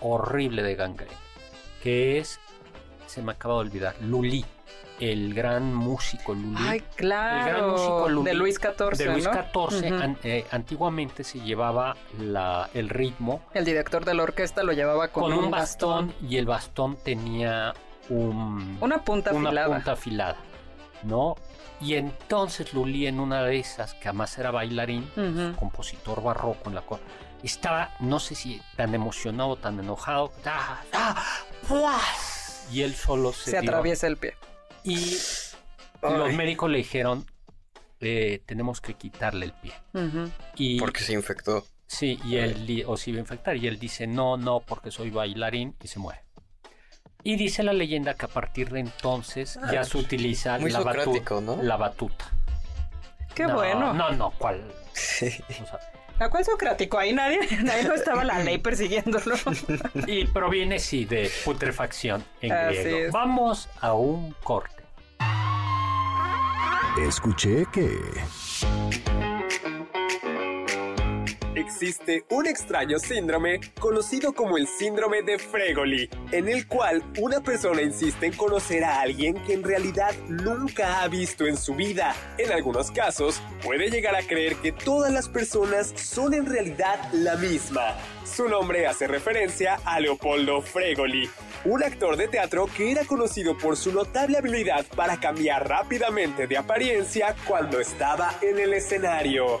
horrible 0.00 0.62
de 0.62 0.74
gangrena, 0.76 1.16
que 1.82 2.18
es, 2.18 2.40
se 3.06 3.22
me 3.22 3.32
acaba 3.32 3.54
de 3.54 3.60
olvidar, 3.60 3.94
Lully, 4.00 4.44
el 5.00 5.34
gran 5.34 5.74
músico 5.74 6.32
Lully. 6.34 6.56
Ay, 6.58 6.78
El 6.78 6.84
gran 7.06 7.70
músico 7.70 7.96
claro. 7.96 8.08
Lully 8.08 8.30
De 8.30 8.34
Luis 8.34 8.56
XIV. 8.60 8.96
de 8.96 9.06
Luis 9.06 9.24
¿no? 9.24 9.32
XIV, 9.32 9.92
an- 10.02 10.18
eh, 10.22 10.46
antiguamente 10.52 11.24
se 11.24 11.40
llevaba 11.40 11.96
la- 12.20 12.70
el 12.74 12.88
ritmo 12.88 13.42
El 13.52 13.64
director 13.64 14.04
de 14.04 14.14
la 14.14 14.22
orquesta 14.22 14.62
lo 14.62 14.72
llevaba 14.72 15.08
con, 15.08 15.24
con, 15.24 15.32
un 15.32 15.50
bastón, 15.50 16.14
y 16.28 16.36
el 16.36 16.46
bastón 16.46 16.96
tenía 17.02 17.74
un, 18.08 18.78
Una 18.80 19.02
punta 19.04 19.32
una 19.32 19.48
afilada. 19.48 19.74
punta 19.74 19.92
afilada, 19.92 20.36
¿no? 21.02 21.36
Y 21.80 21.94
entonces 21.94 22.72
Lully 22.74 23.08
en 23.08 23.18
una 23.18 23.42
de 23.42 23.58
esas, 23.58 23.94
que 23.94 24.08
además 24.08 24.38
era 24.38 24.52
bailarín, 24.52 25.10
Ujú. 25.16 25.56
compositor 25.56 26.22
barroco 26.22 26.68
en 26.68 26.76
la 26.76 26.82
cual 26.82 27.00
estaba, 27.42 27.90
no 27.98 28.20
sé 28.20 28.36
si 28.36 28.62
tan 28.76 28.94
emocionado, 28.94 29.56
tan 29.56 29.80
enojado, 29.80 30.32
¡ah! 30.46 30.80
¡ah! 30.92 31.24
Y 32.72 32.82
él 32.82 32.94
solo 32.94 33.32
se, 33.32 33.50
Se 33.52 33.60
dio. 33.60 33.70
atraviesa 33.70 34.06
el 34.06 34.16
pie. 34.16 34.34
Y 34.84 35.16
los 36.02 36.32
médicos 36.34 36.70
le 36.70 36.78
dijeron, 36.78 37.26
eh, 38.00 38.42
tenemos 38.46 38.80
que 38.80 38.94
quitarle 38.94 39.46
el 39.46 39.52
pie. 39.52 39.72
Y 40.56 40.78
Porque 40.78 41.00
se 41.02 41.12
infectó. 41.12 41.64
Sí, 41.86 42.18
y 42.24 42.36
él 42.36 42.84
o 42.86 42.96
se 42.96 43.10
iba 43.10 43.18
a 43.18 43.20
infectar. 43.20 43.56
Y 43.56 43.66
él 43.68 43.78
dice, 43.78 44.06
no, 44.06 44.36
no, 44.36 44.60
porque 44.60 44.90
soy 44.90 45.10
bailarín 45.10 45.76
y 45.82 45.88
se 45.88 45.98
muere. 45.98 46.24
Y 47.22 47.36
dice 47.36 47.62
la 47.62 47.72
leyenda 47.72 48.14
que 48.14 48.24
a 48.24 48.28
partir 48.28 48.70
de 48.70 48.80
entonces 48.80 49.58
ya 49.70 49.84
se 49.84 49.98
utiliza 49.98 50.58
muy 50.58 50.70
la, 50.72 50.80
batu- 50.82 51.40
¿no? 51.42 51.62
la 51.62 51.76
batuta. 51.76 52.24
Qué 53.34 53.44
No, 53.44 53.54
bueno. 53.54 53.92
No, 53.94 54.10
no, 54.10 54.30
¿cuál? 54.38 54.62
Sí. 54.94 55.28
O 55.48 55.66
sea, 55.66 55.80
¿A 56.22 56.30
cuál 56.30 56.44
Socrático? 56.44 56.98
Ahí 56.98 57.12
nadie, 57.12 57.40
nadie 57.64 57.84
no 57.84 57.94
estaba 57.94 58.22
la 58.22 58.38
ley 58.38 58.58
persiguiéndolo. 58.58 59.34
y 60.06 60.26
proviene, 60.26 60.78
sí, 60.78 61.04
de 61.04 61.30
putrefacción 61.44 62.24
en 62.40 62.52
Así 62.52 62.78
griego. 62.78 63.06
es. 63.06 63.12
Vamos 63.12 63.68
a 63.80 63.94
un 63.94 64.32
corte. 64.42 64.82
Escuché 67.04 67.64
que... 67.72 67.98
Existe 71.62 72.24
un 72.30 72.48
extraño 72.48 72.98
síndrome 72.98 73.60
conocido 73.78 74.32
como 74.32 74.58
el 74.58 74.66
síndrome 74.66 75.22
de 75.22 75.38
Fregoli, 75.38 76.10
en 76.32 76.48
el 76.48 76.66
cual 76.66 77.04
una 77.20 77.40
persona 77.40 77.82
insiste 77.82 78.26
en 78.26 78.32
conocer 78.32 78.82
a 78.82 79.00
alguien 79.00 79.34
que 79.44 79.52
en 79.52 79.62
realidad 79.62 80.12
nunca 80.28 81.00
ha 81.02 81.06
visto 81.06 81.46
en 81.46 81.56
su 81.56 81.76
vida. 81.76 82.16
En 82.36 82.50
algunos 82.50 82.90
casos, 82.90 83.40
puede 83.62 83.90
llegar 83.90 84.16
a 84.16 84.26
creer 84.26 84.56
que 84.56 84.72
todas 84.72 85.12
las 85.12 85.28
personas 85.28 85.94
son 85.94 86.34
en 86.34 86.46
realidad 86.46 86.98
la 87.12 87.36
misma. 87.36 87.96
Su 88.24 88.48
nombre 88.48 88.88
hace 88.88 89.06
referencia 89.06 89.78
a 89.84 90.00
Leopoldo 90.00 90.62
Fregoli, 90.62 91.30
un 91.64 91.84
actor 91.84 92.16
de 92.16 92.26
teatro 92.26 92.66
que 92.76 92.90
era 92.90 93.04
conocido 93.04 93.56
por 93.56 93.76
su 93.76 93.92
notable 93.92 94.38
habilidad 94.38 94.84
para 94.96 95.20
cambiar 95.20 95.68
rápidamente 95.68 96.48
de 96.48 96.56
apariencia 96.56 97.36
cuando 97.46 97.78
estaba 97.78 98.34
en 98.42 98.58
el 98.58 98.74
escenario. 98.74 99.60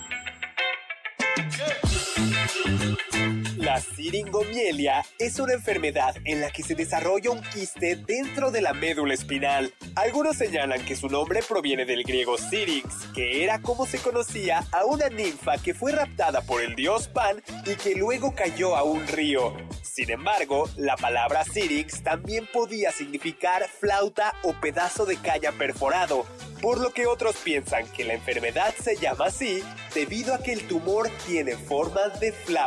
La 3.57 3.79
siringomielia 3.79 5.05
es 5.19 5.39
una 5.39 5.53
enfermedad 5.53 6.15
en 6.25 6.41
la 6.41 6.49
que 6.49 6.63
se 6.63 6.73
desarrolla 6.73 7.31
un 7.31 7.41
quiste 7.41 7.95
dentro 7.95 8.49
de 8.49 8.59
la 8.59 8.73
médula 8.73 9.13
espinal. 9.13 9.73
Algunos 9.95 10.35
señalan 10.35 10.83
que 10.83 10.95
su 10.95 11.09
nombre 11.09 11.41
proviene 11.47 11.85
del 11.85 12.03
griego 12.03 12.37
Syrinx, 12.37 13.07
que 13.13 13.43
era 13.43 13.61
como 13.61 13.85
se 13.85 13.99
conocía 13.99 14.65
a 14.71 14.85
una 14.85 15.09
ninfa 15.09 15.57
que 15.57 15.73
fue 15.73 15.91
raptada 15.91 16.41
por 16.41 16.61
el 16.61 16.75
dios 16.75 17.07
Pan 17.07 17.43
y 17.65 17.75
que 17.75 17.95
luego 17.95 18.33
cayó 18.35 18.75
a 18.75 18.83
un 18.83 19.07
río. 19.07 19.55
Sin 19.83 20.09
embargo, 20.09 20.67
la 20.75 20.95
palabra 20.97 21.43
Syrinx 21.43 22.01
también 22.01 22.47
podía 22.51 22.91
significar 22.91 23.67
flauta 23.67 24.33
o 24.43 24.53
pedazo 24.59 25.05
de 25.05 25.17
caña 25.17 25.51
perforado, 25.51 26.25
por 26.61 26.79
lo 26.79 26.91
que 26.93 27.07
otros 27.07 27.35
piensan 27.37 27.85
que 27.91 28.05
la 28.05 28.13
enfermedad 28.13 28.73
se 28.81 28.95
llama 28.95 29.25
así 29.25 29.63
debido 29.93 30.33
a 30.33 30.41
que 30.41 30.53
el 30.53 30.67
tumor 30.67 31.09
tiene 31.27 31.55
forma 31.55 32.09
de 32.19 32.31
flauta. 32.31 32.60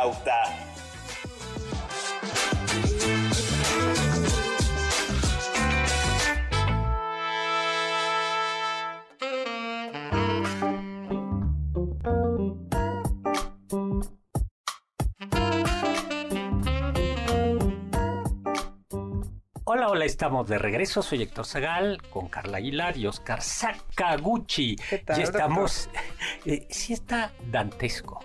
Hola, 19.67 19.89
hola, 19.89 20.05
estamos 20.05 20.47
de 20.47 20.57
regreso. 20.57 21.01
Soy 21.01 21.21
Héctor 21.21 21.45
Zagal 21.45 22.01
con 22.09 22.27
Carla 22.27 22.57
Aguilar 22.57 22.97
y 22.97 23.07
Oscar 23.07 23.41
Sakaguchi. 23.41 24.75
¿Qué 24.89 24.97
tal, 24.99 25.19
Y 25.19 25.23
estamos. 25.23 25.89
Eh, 26.47 26.67
sí, 26.69 26.93
está 26.93 27.31
dantesco. 27.49 28.24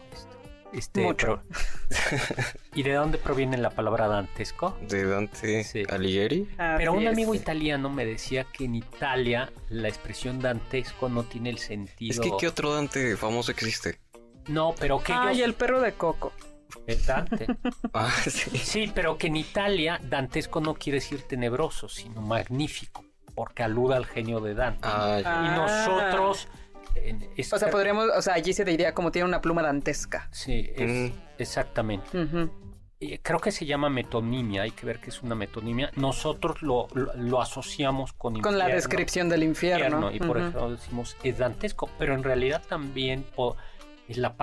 Este, 0.73 1.03
Mucho. 1.03 1.43
pero- 1.43 1.61
¿Y 2.75 2.83
de 2.85 2.93
dónde 2.95 3.19
proviene 3.19 3.57
la 3.59 3.71
palabra 3.71 4.07
dantesco? 4.07 4.77
De 4.89 5.05
Dante 5.05 5.65
Sí. 5.65 5.83
Alighieri. 5.89 6.49
Pero 6.77 6.93
un 6.93 7.03
es. 7.03 7.09
amigo 7.13 7.35
italiano 7.35 7.91
me 7.91 8.05
decía 8.05 8.45
que 8.45 8.65
en 8.67 8.77
Italia 8.77 9.53
la 9.69 9.89
expresión 9.89 10.41
dantesco 10.41 11.09
no 11.09 11.25
tiene 11.25 11.51
el 11.51 11.59
sentido. 11.59 12.13
Es 12.13 12.21
que 12.21 12.31
¿qué 12.39 12.47
otro 12.49 12.75
Dante 12.75 13.17
famoso 13.17 13.51
existe? 13.51 13.99
No, 14.47 14.75
pero 14.79 15.03
que 15.03 15.13
Ay, 15.13 15.37
ellos. 15.37 15.49
el 15.49 15.55
perro 15.55 15.81
de 15.81 15.93
Coco. 15.95 16.33
Es 16.87 17.07
Dante. 17.07 17.47
Ah, 17.93 18.11
sí. 18.25 18.57
Sí, 18.59 18.93
pero 18.95 19.19
que 19.19 19.27
en 19.27 19.37
Italia 19.37 20.01
dantesco 20.03 20.61
no 20.61 20.75
quiere 20.75 21.01
decir 21.01 21.23
tenebroso, 21.23 21.89
sino 21.89 22.21
magnífico, 22.23 23.05
porque 23.35 23.65
aluda 23.65 23.97
al 23.97 24.07
genio 24.07 24.39
de 24.41 24.55
Dante. 24.55 24.81
Ah. 24.85 25.19
Y 25.21 25.23
Ah. 25.27 25.57
nosotros... 25.57 26.47
en 26.95 27.29
esta- 27.37 27.57
O 27.57 27.59
sea, 27.59 27.71
podríamos, 27.71 28.09
o 28.17 28.23
sea, 28.23 28.35
allí 28.35 28.53
se 28.53 28.65
diría 28.65 28.95
como 28.95 29.11
tiene 29.13 29.27
una 29.29 29.41
pluma 29.41 29.63
dantesca. 29.63 30.29
Sí, 30.33 30.71
es- 30.77 31.13
Mm. 31.13 31.15
exactamente. 31.39 32.09
Eh, 33.03 33.19
Creo 33.23 33.39
que 33.41 33.51
se 33.51 33.65
llama 33.65 33.89
metonimia, 33.89 34.63
hay 34.63 34.73
que 34.73 34.85
ver 34.85 35.01
qué 35.01 35.09
es 35.09 35.23
una 35.23 35.35
metonimia. 35.35 35.91
Nosotros 35.97 36.61
lo, 36.61 36.87
lo- 36.93 37.15
lo 37.15 37.41
asociamos 37.41 38.13
con 38.13 38.39
Con 38.43 38.59
la 38.59 38.69
descripción 38.69 39.29
del 39.31 39.43
infierno. 39.43 39.87
infierno, 39.87 40.11
y 40.13 40.19
por 40.19 40.37
Ujú. 40.37 40.47
eso 40.49 40.71
decimos 40.73 41.17
es 41.23 41.39
dantesco, 41.39 41.89
pero 41.99 42.15
en 42.15 42.23
realidad 42.23 42.63
también 42.69 43.23
po- 43.35 43.57
la 44.09 44.35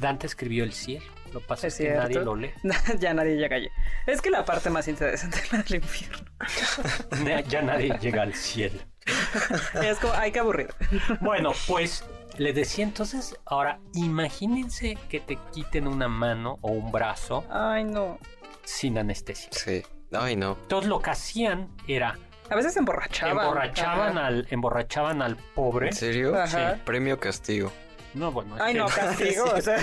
Dante 0.00 0.26
escribió 0.26 0.64
el 0.64 0.72
cielo. 0.72 1.04
Lo 1.34 1.40
que 1.40 1.46
pasa 1.46 1.66
Es 1.66 1.78
es, 1.80 1.88
que 1.88 1.94
nadie 1.94 2.20
lo 2.20 2.36
lee. 2.36 2.52
ya 3.00 3.12
nadie 3.12 3.36
llega 3.36 3.56
allí. 3.56 3.68
Es 4.06 4.22
que 4.22 4.30
la 4.30 4.44
parte 4.46 4.70
más 4.70 4.88
interesante 4.88 5.38
es 5.40 5.52
la 5.52 5.58
del 5.62 5.74
infierno. 5.74 6.24
ya 7.48 7.60
nadie 7.62 7.98
llega 8.00 8.22
al 8.22 8.32
cielo. 8.34 8.78
Es 9.82 9.98
como, 9.98 10.12
ay, 10.14 10.32
qué 10.32 10.40
aburrido. 10.40 10.74
Bueno, 11.20 11.52
pues 11.66 12.04
le 12.38 12.52
decía 12.52 12.84
entonces, 12.84 13.36
ahora 13.46 13.78
imagínense 13.94 14.98
que 15.08 15.20
te 15.20 15.36
quiten 15.52 15.86
una 15.86 16.08
mano 16.08 16.58
o 16.60 16.70
un 16.72 16.90
brazo 16.92 17.44
Ay, 17.50 17.84
no. 17.84 18.18
sin 18.64 18.98
anestesia. 18.98 19.48
Sí. 19.52 19.82
Ay, 20.12 20.36
no. 20.36 20.56
Entonces 20.62 20.88
lo 20.88 21.00
que 21.00 21.10
hacían 21.10 21.68
era 21.88 22.18
A 22.50 22.54
veces 22.54 22.76
emborrachaban. 22.76 23.38
emborrachaban 23.44 24.18
Ajá. 24.18 24.26
al 24.26 24.46
emborrachaban 24.50 25.22
al 25.22 25.36
pobre. 25.36 25.88
¿En 25.88 25.94
serio? 25.94 26.40
Ajá. 26.40 26.78
Premio 26.84 27.18
castigo. 27.18 27.72
No, 28.16 28.32
bueno, 28.32 28.56
es 28.56 28.62
Ay, 28.62 28.72
que- 28.72 28.78
no, 28.80 28.86
castigo. 28.86 29.44
o 29.56 29.60
sea. 29.60 29.78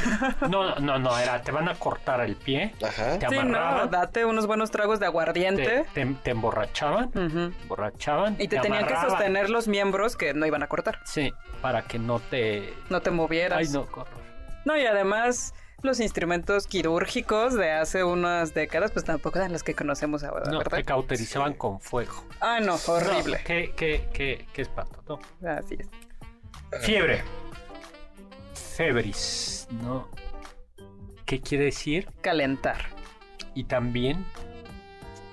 no, 0.49 0.75
no, 0.75 0.97
no, 0.99 1.17
era 1.17 1.41
te 1.41 1.51
van 1.51 1.69
a 1.69 1.75
cortar 1.75 2.21
el 2.21 2.35
pie, 2.35 2.73
Ajá. 2.83 3.19
te 3.19 3.27
Sí, 3.29 3.35
no, 3.35 3.41
amarraban, 3.41 3.91
date 3.91 4.25
unos 4.25 4.47
buenos 4.47 4.71
tragos 4.71 4.99
de 4.99 5.03
te, 5.03 5.07
aguardiente. 5.07 5.85
te- 5.93 6.05
te 6.23 6.31
emborrachaban, 6.31 7.05
Ujú. 7.09 7.51
te 7.51 7.61
emborrachaban 7.61 8.35
Y 8.39 8.47
te 8.47 8.59
tenían 8.59 8.85
que 8.87 8.95
sostener 8.95 9.49
los 9.49 9.67
miembros 9.67 10.15
que 10.17 10.33
no 10.33 10.45
iban 10.45 10.63
a 10.63 10.67
cortar. 10.67 10.99
Sí, 11.05 11.31
para 11.61 11.83
que 11.83 11.99
no 11.99 12.19
te 12.19 12.73
No 12.89 13.01
te 13.01 13.11
movieras. 13.11 13.59
Ay, 13.59 13.67
no, 13.71 13.81
horror. 13.81 14.07
No, 14.65 14.77
y 14.77 14.85
además, 14.85 15.53
los 15.81 15.99
instrumentos 15.99 16.67
quirúrgicos 16.67 17.53
de 17.53 17.71
hace 17.71 18.03
unas 18.03 18.53
décadas, 18.53 18.91
pues 18.91 19.03
tampoco 19.05 19.37
eran 19.39 19.51
los 19.51 19.61
que 19.61 19.75
conocemos 19.75 20.23
ahora, 20.23 20.49
No, 20.49 20.57
¿verdad? 20.59 20.77
te 20.77 20.83
cauterizaban 20.85 21.53
con 21.53 21.79
fuego. 21.81 22.23
Ah, 22.41 22.59
no, 22.61 22.77
horrible. 22.87 23.37
No, 23.39 23.43
qué, 23.45 23.73
qué, 23.75 24.07
qué, 24.13 24.47
qué 24.53 24.61
espanto, 24.61 25.03
¿no? 25.07 25.49
Así 25.49 25.75
es. 25.77 25.87
Fiebre. 26.81 27.21
Febris, 28.77 29.67
¿no? 29.71 30.07
¿Qué 31.25 31.39
quiere 31.41 31.65
decir? 31.65 32.09
Calentar. 32.21 32.77
Y 33.53 33.65
también 33.65 34.25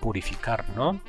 purificar, 0.00 0.64
¿no? 0.76 1.00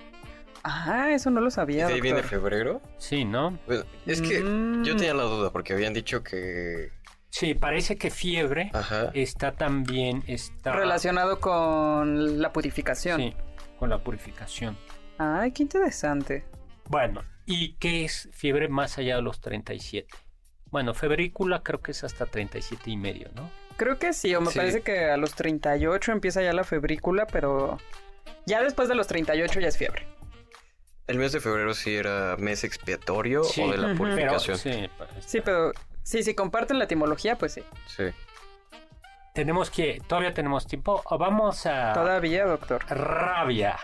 Ah, 0.63 1.09
eso 1.11 1.29
no 1.29 1.41
lo 1.41 1.49
sabía. 1.51 1.87
¿De 1.87 1.93
ahí 1.95 2.01
viene 2.01 2.23
febrero? 2.23 2.81
Sí, 2.97 3.25
¿no? 3.25 3.57
Pues, 3.65 3.83
es 4.05 4.21
que 4.21 4.39
Mm. 4.41 4.83
yo 4.83 4.95
tenía 4.95 5.13
la 5.13 5.23
duda 5.23 5.51
porque 5.51 5.73
habían 5.73 5.93
dicho 5.93 6.23
que... 6.23 6.91
Sí, 7.29 7.53
parece 7.53 7.97
que 7.97 8.09
fiebre 8.11 8.69
Ajá. 8.73 9.09
está 9.13 9.53
también 9.53 10.23
está 10.27 10.73
Relacionado 10.73 11.39
con 11.39 12.41
la 12.41 12.51
purificación. 12.53 13.19
Sí, 13.21 13.35
con 13.79 13.89
la 13.89 14.03
purificación. 14.03 14.77
Ay, 15.17 15.51
qué 15.51 15.63
interesante. 15.63 16.45
Bueno, 16.89 17.21
¿y 17.45 17.73
qué 17.75 18.03
es 18.05 18.29
fiebre 18.33 18.67
más 18.67 18.97
allá 18.97 19.15
de 19.17 19.21
los 19.21 19.39
37? 19.39 20.07
Bueno, 20.71 20.93
febrícula 20.93 21.61
creo 21.63 21.81
que 21.81 21.91
es 21.91 22.03
hasta 22.03 22.25
37 22.25 22.89
y 22.89 22.97
medio, 22.97 23.29
¿no? 23.35 23.51
Creo 23.77 23.99
que 23.99 24.13
sí, 24.13 24.33
o 24.35 24.41
me 24.41 24.51
Sí. 24.51 24.57
parece 24.59 24.81
que 24.81 25.09
a 25.11 25.17
los 25.17 25.33
38 25.35 26.11
empieza 26.11 26.41
ya 26.41 26.53
la 26.53 26.63
febrícula, 26.63 27.27
pero 27.27 27.77
ya 28.45 28.61
después 28.63 28.87
de 28.87 28.95
los 28.95 29.07
38 29.07 29.59
ya 29.59 29.67
es 29.67 29.77
fiebre. 29.77 30.07
El 31.07 31.17
mes 31.17 31.33
de 31.33 31.41
febrero 31.41 31.73
sí 31.73 31.93
era 31.95 32.37
mes 32.37 32.63
expiatorio 32.63 33.43
Sí, 33.43 33.61
o 33.61 33.71
de 33.71 33.77
la 33.77 33.93
purificación. 33.95 34.57
Sí, 34.57 35.41
pero 35.43 35.73
sí, 36.03 36.23
si 36.23 36.33
comparten 36.35 36.77
la 36.79 36.85
etimología, 36.85 37.37
pues 37.37 37.53
sí. 37.53 37.63
Sí. 37.87 38.05
tenemos 39.33 39.69
que 39.69 40.01
todavía 40.07 40.33
tenemos 40.33 40.67
tiempo. 40.67 41.01
Vamos 41.17 41.65
a 41.65 41.93
Todavía, 41.93 42.45
doctor. 42.45 42.85
rabia. 42.89 43.77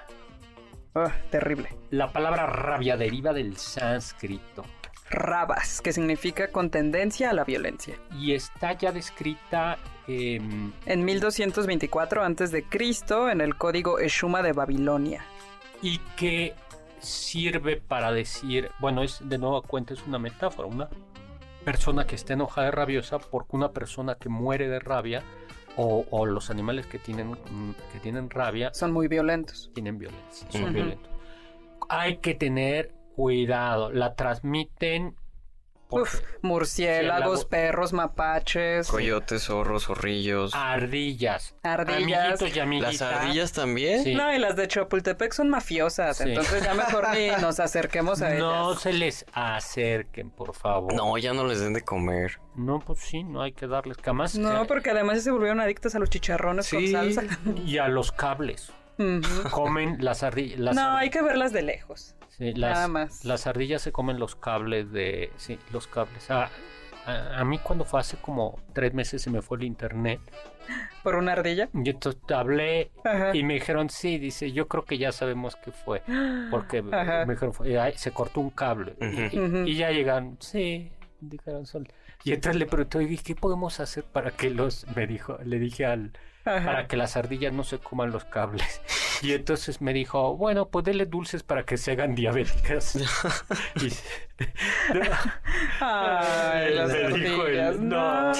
Ah, 0.96 1.12
terrible. 1.32 1.70
La 1.90 2.12
palabra 2.12 2.46
rabia 2.48 2.98
deriva 2.98 3.32
del 3.34 3.56
sánscrito 3.58 4.64
Rabas, 5.10 5.82
que 5.82 5.94
significa 5.94 6.52
con 6.52 6.70
tendencia 6.70 7.30
a 7.30 7.34
la 7.34 7.44
violencia. 7.44 7.96
y 8.12 8.34
está 8.34 8.74
ya 8.74 8.92
descrita 8.92 9.78
em, 10.08 10.72
En 10.86 11.06
1224 11.06 12.24
a.C., 12.24 12.66
en 13.32 13.42
el 13.42 13.56
código 13.58 14.00
Eshuma 14.00 14.42
de 14.42 14.54
Babilonia. 14.54 15.24
y 15.82 16.00
que 16.18 16.54
sirve 17.00 17.78
para 17.78 18.12
decir, 18.12 18.72
bueno, 18.80 19.04
es 19.04 19.20
de 19.22 19.38
nuevo 19.38 19.62
cuenta, 19.62 19.94
es 19.94 20.06
una 20.08 20.18
metáfora, 20.20 20.68
una 20.68 20.90
persona 21.64 22.06
que 22.08 22.16
está 22.16 22.34
enojada 22.34 22.70
y 22.70 22.72
rabiosa 22.72 23.20
porque 23.20 23.56
una 23.56 23.72
persona 23.72 24.16
que 24.16 24.30
muere 24.30 24.68
de 24.68 24.80
rabia 24.80 25.22
o, 25.76 26.06
o 26.10 26.26
los 26.26 26.50
animales 26.50 26.88
que 26.88 26.98
tienen, 26.98 27.36
que 27.94 28.00
tienen 28.00 28.30
rabia 28.32 28.74
Son 28.74 28.92
muy 28.92 29.08
violentos. 29.08 29.70
tienen 29.76 29.98
violencia, 30.00 30.50
son 30.52 30.74
violentos. 30.74 31.12
Hay 31.90 32.18
que 32.18 32.34
tener 32.34 32.94
cuidado, 33.18 33.92
la 33.92 34.14
transmiten 34.14 35.16
Uf, 35.90 36.20
murciélagos, 36.42 36.44
Murciélago. 36.44 37.50
perros, 37.50 37.94
mapaches, 37.94 38.90
Coyotes, 38.90 39.44
zorros, 39.44 39.86
zorrillos. 39.86 40.54
ardillas, 40.54 41.56
ardillas. 41.64 42.20
amiguitos 42.36 42.56
y 42.56 42.60
amiguitas. 42.60 43.00
¿Las 43.00 43.14
ardillas 43.14 43.52
también? 43.54 44.04
Sí. 44.04 44.14
No, 44.14 44.32
y 44.34 44.38
las 44.38 44.56
de 44.58 44.68
Chapultepec 44.68 45.32
son 45.32 45.50
mafiosas, 45.50 46.18
Sí. 46.18 46.26
entonces 46.28 46.62
ya 46.64 46.74
mejor 46.74 47.08
ni 47.16 47.30
nos 47.42 47.60
acerquemos 47.62 48.22
a 48.22 48.32
No 48.36 48.70
ellas. 48.72 48.82
se 48.82 48.92
les 48.94 49.26
acerquen, 49.32 50.30
por 50.30 50.54
favor. 50.54 50.94
No, 50.94 51.18
ya 51.18 51.34
no 51.34 51.46
les 51.46 51.62
den 51.62 51.72
de 51.74 51.82
comer. 51.82 52.38
No, 52.56 52.80
pues 52.80 53.00
sí, 53.00 53.24
no 53.24 53.42
hay 53.42 53.54
que 53.54 53.66
darles 53.66 53.98
camas. 53.98 54.38
No, 54.38 54.68
porque 54.68 54.92
además 54.92 55.24
se 55.24 55.32
volvieron 55.32 55.60
adictos 55.62 55.96
a 55.96 56.00
los 56.00 56.10
chicharrones 56.10 56.66
Sí. 56.68 56.76
con 56.76 57.14
salsa. 57.16 57.24
Y 57.66 57.78
a 57.80 57.88
los 57.88 58.12
cables. 58.12 58.72
Comen 59.52 59.98
las 60.00 60.24
ardillas. 60.24 60.76
No, 60.76 60.96
hay 60.98 61.10
que 61.10 61.22
verlas 61.22 61.54
de 61.54 61.62
lejos. 61.62 62.16
nada 62.40 62.88
más. 62.88 63.24
Las 63.26 63.48
ardillas 63.48 63.82
se 63.82 63.92
comen 63.92 64.20
los 64.20 64.36
cables 64.36 64.92
de... 64.92 65.32
Sí, 65.38 65.60
los 65.72 65.88
cables. 65.88 66.30
Ah, 66.30 66.50
a, 67.06 67.40
a 67.40 67.46
mí 67.46 67.58
cuando 67.60 67.86
fue 67.86 68.00
hace 68.00 68.18
como 68.18 68.60
tres 68.74 68.94
meses 68.94 69.22
se 69.22 69.30
me 69.30 69.42
fue 69.42 69.58
el 69.58 69.64
internet. 69.64 70.20
Por 71.04 71.16
una 71.16 71.32
ardilla. 71.34 71.70
Y 71.74 71.90
entonces 71.90 72.22
hablé 72.36 72.92
Ajá. 73.06 73.34
y 73.36 73.44
me 73.44 73.54
dijeron, 73.56 73.90
sí, 73.90 74.18
dice, 74.18 74.52
yo 74.52 74.68
creo 74.68 74.84
que 74.84 74.98
ya 74.98 75.12
sabemos 75.14 75.56
qué 75.56 75.72
fue. 75.72 76.02
Porque 76.52 76.84
Ajá. 76.92 77.26
me 77.26 77.34
dijeron, 77.36 77.54
fue, 77.54 77.80
"Ay, 77.80 77.94
se 77.96 78.12
cortó 78.12 78.42
un 78.42 78.50
cable. 78.50 78.96
Y- 79.66 79.76
ya 79.76 79.92
llegan, 79.92 80.38
sí, 80.42 80.92
dijeron, 81.22 81.66
son... 81.66 81.88
Y 82.24 82.34
entonces 82.34 82.60
le 82.60 82.66
pregunté, 82.66 82.98
"Oye, 82.98 83.18
¿qué 83.24 83.36
podemos 83.36 83.80
hacer 83.80 84.04
para 84.04 84.32
que 84.32 84.50
los... 84.50 84.86
Me 84.96 85.08
dijo, 85.08 85.38
le 85.46 85.60
dije 85.60 85.86
al... 85.86 86.12
Ajá. 86.46 86.66
Para 86.66 86.88
que 86.88 86.96
las 86.98 87.18
ardillas 87.18 87.52
no 87.54 87.64
se 87.64 87.78
coman 87.80 88.12
los 88.12 88.26
cables. 88.26 88.82
Y 89.24 89.34
entonces 89.34 89.82
me 89.82 89.94
dijo, 89.94 90.38
bueno, 90.38 90.68
pues 90.70 90.86
dele 90.86 91.08
dulces 91.08 91.42
para 91.42 91.64
que 91.66 91.78
se 91.78 91.94
hagan 91.94 92.14
diabéticas. 92.14 92.96
Y- 93.82 93.90
Ay, 95.80 96.74
las 96.76 96.90
Le 96.92 97.10
dijo 97.30 97.48
él, 97.48 97.88
no. 97.90 98.32
No. 98.32 98.34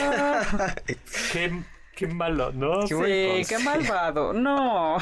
qué, 1.34 1.64
qué 1.96 2.08
malo, 2.08 2.52
¿no? 2.52 2.82
Qué 2.88 3.44
Sí, 3.48 3.56
qué 3.56 3.64
malvado. 3.64 4.34
No. 4.34 4.98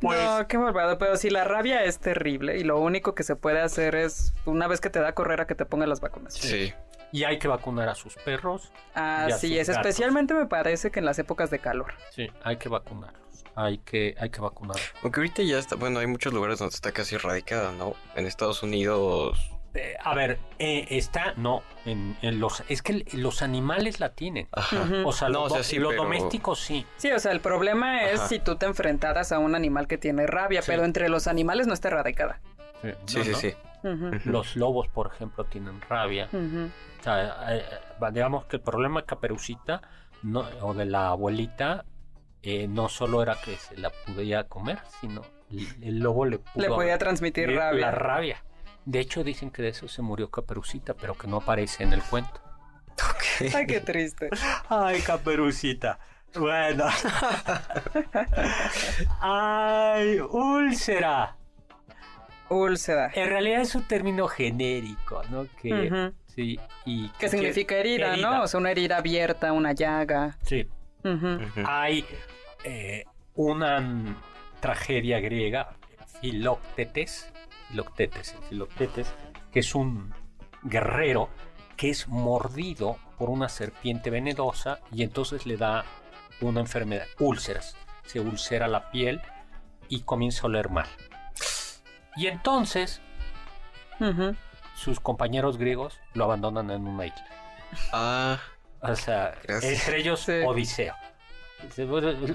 Pues- 0.00 0.22
no, 0.22 0.46
qué 0.48 0.58
malvado. 0.58 0.98
Pero 0.98 1.16
sí, 1.16 1.30
la 1.30 1.44
rabia 1.44 1.84
es 1.84 1.98
terrible 1.98 2.58
y 2.58 2.64
lo 2.64 2.78
único 2.78 3.14
que 3.14 3.22
se 3.22 3.34
puede 3.36 3.60
hacer 3.60 3.94
es, 3.94 4.34
una 4.44 4.68
vez 4.68 4.80
que 4.80 4.90
te 4.90 5.00
da 5.00 5.14
correr, 5.14 5.40
a 5.40 5.46
que 5.46 5.54
te 5.54 5.64
pongan 5.64 5.88
las 5.88 6.00
vacunas. 6.00 6.34
Sí. 6.34 6.72
Y 7.12 7.24
hay 7.24 7.38
que 7.38 7.48
vacunar 7.48 7.88
a 7.88 7.94
sus 7.94 8.14
perros. 8.16 8.72
Así 8.94 9.48
Y 9.48 9.58
a 9.58 9.62
sus 9.64 9.68
es, 9.70 9.76
gatos. 9.76 9.86
especialmente 9.86 10.34
me 10.34 10.46
parece 10.46 10.90
que 10.90 10.98
en 10.98 11.04
las 11.06 11.18
épocas 11.18 11.50
de 11.50 11.58
calor. 11.60 11.94
Sí, 12.10 12.28
hay 12.42 12.56
que 12.56 12.68
vacunarlos. 12.68 13.44
Hay 13.54 13.78
que, 13.78 14.14
hay 14.18 14.28
que 14.30 14.40
vacunarlos. 14.40 14.84
Aunque 15.02 15.20
ahorita 15.20 15.42
ya 15.42 15.58
está, 15.58 15.76
bueno, 15.76 16.00
hay 16.00 16.06
muchos 16.06 16.32
lugares 16.32 16.58
donde 16.58 16.74
está 16.74 16.92
casi 16.92 17.14
erradicada, 17.14 17.72
¿no? 17.72 17.94
En 18.14 18.26
Estados 18.26 18.62
Unidos. 18.62 19.38
Eh, 19.74 19.94
a 20.02 20.14
ver, 20.14 20.38
eh, 20.58 20.86
está, 20.90 21.34
no, 21.36 21.62
en, 21.84 22.16
en 22.22 22.40
los, 22.40 22.62
es 22.68 22.80
que 22.82 23.04
los 23.12 23.42
animales 23.42 24.00
la 24.00 24.10
tienen. 24.14 24.48
Ajá. 24.52 24.86
O 25.04 25.12
sea, 25.12 25.28
No, 25.28 25.40
los, 25.44 25.46
o 25.46 25.48
sea, 25.50 25.58
do- 25.58 25.64
sí, 25.64 25.78
los 25.78 25.90
pero- 25.90 26.02
domésticos 26.04 26.60
sí. 26.60 26.86
Sí, 26.96 27.10
o 27.12 27.18
sea, 27.18 27.32
el 27.32 27.40
problema 27.40 28.04
es 28.04 28.20
Ajá. 28.20 28.28
si 28.28 28.38
tú 28.38 28.56
te 28.56 28.66
enfrentaras 28.66 29.32
a 29.32 29.38
un 29.38 29.54
animal 29.54 29.86
que 29.86 29.98
tiene 29.98 30.26
rabia, 30.26 30.62
Sí. 30.62 30.70
pero 30.70 30.84
entre 30.84 31.08
los 31.10 31.26
animales 31.26 31.66
no 31.66 31.74
está 31.74 31.88
erradicada. 31.88 32.40
Sí, 32.82 32.88
No, 33.18 33.24
sí, 33.24 33.30
no. 33.30 33.36
sí. 33.38 33.54
Los 34.24 34.56
lobos, 34.56 34.88
por 34.88 35.08
ejemplo, 35.08 35.44
tienen 35.44 35.80
rabia. 35.82 36.28
O 36.32 37.02
sea, 37.02 37.54
eh, 37.54 37.64
eh, 37.70 38.10
digamos 38.12 38.46
que 38.46 38.56
el 38.56 38.62
problema 38.62 39.00
de 39.00 39.06
Caperucita 39.06 39.82
no, 40.22 40.40
o 40.62 40.74
de 40.74 40.86
la 40.86 41.08
abuelita 41.08 41.84
eh, 42.42 42.66
no 42.68 42.88
solo 42.88 43.22
era 43.22 43.36
que 43.36 43.56
se 43.56 43.76
la 43.76 43.90
podía 43.90 44.44
comer, 44.44 44.78
sino 45.00 45.22
el, 45.50 45.66
el 45.82 45.98
lobo 45.98 46.24
le, 46.26 46.38
pudo 46.38 46.62
Le 46.62 46.68
podía 46.68 46.98
transmitir 46.98 47.50
la 47.50 47.70
rabia. 47.70 47.90
rabia. 47.90 48.44
De 48.84 49.00
hecho, 49.00 49.24
dicen 49.24 49.50
que 49.50 49.62
de 49.62 49.68
eso 49.68 49.88
se 49.88 50.00
murió 50.00 50.30
Caperucita, 50.30 50.94
pero 50.94 51.14
que 51.14 51.26
no 51.26 51.38
aparece 51.38 51.82
en 51.82 51.92
el 51.92 52.02
cuento. 52.02 52.40
Ay, 53.54 53.66
qué 53.66 53.80
triste. 53.80 54.30
Ay, 54.68 55.00
Caperucita. 55.00 55.98
Bueno. 56.34 56.86
Ay, 59.20 60.20
úlcera. 60.20 61.35
Úlcera. 62.48 63.10
En 63.14 63.28
realidad 63.28 63.60
es 63.60 63.74
un 63.74 63.82
término 63.82 64.28
genérico, 64.28 65.22
¿no? 65.30 65.46
Que, 65.60 66.12
sí, 66.26 66.58
y 66.84 67.08
Que 67.10 67.28
significa 67.28 67.76
herida, 67.76 68.16
¿no? 68.16 68.42
O 68.42 68.46
sea, 68.46 68.60
una 68.60 68.70
herida 68.70 68.98
abierta, 68.98 69.52
una 69.52 69.72
llaga. 69.72 70.38
Sí. 70.42 70.68
Hay 71.64 72.04
eh, 72.64 73.04
una 73.34 74.16
tragedia 74.60 75.20
griega, 75.20 75.76
Filoctetes, 76.20 77.32
Filoctetes, 77.68 78.34
Filoctetes, 78.48 79.14
que 79.52 79.60
es 79.60 79.74
un 79.74 80.12
guerrero 80.62 81.28
que 81.76 81.90
es 81.90 82.08
mordido 82.08 82.96
por 83.18 83.30
una 83.30 83.48
serpiente 83.48 84.10
venenosa 84.10 84.80
y 84.92 85.02
entonces 85.02 85.46
le 85.46 85.56
da 85.56 85.84
una 86.40 86.60
enfermedad, 86.60 87.06
úlceras. 87.18 87.76
Se 88.04 88.20
ulcera 88.20 88.68
la 88.68 88.90
piel 88.90 89.20
y 89.88 90.00
comienza 90.00 90.42
a 90.42 90.46
oler 90.46 90.70
mal. 90.70 90.88
Y 92.16 92.26
entonces 92.28 93.00
sus 94.74 95.00
compañeros 95.00 95.56
griegos 95.58 96.00
lo 96.14 96.24
abandonan 96.24 96.70
en 96.70 96.86
una 96.86 97.06
isla. 97.06 97.26
Ah, 97.92 98.38
O 98.80 98.94
sea, 98.94 99.34
Gracias. 99.42 99.86
entre 99.86 100.00
ellos 100.00 100.20
Sí. 100.20 100.32
Odiseo. 100.44 100.94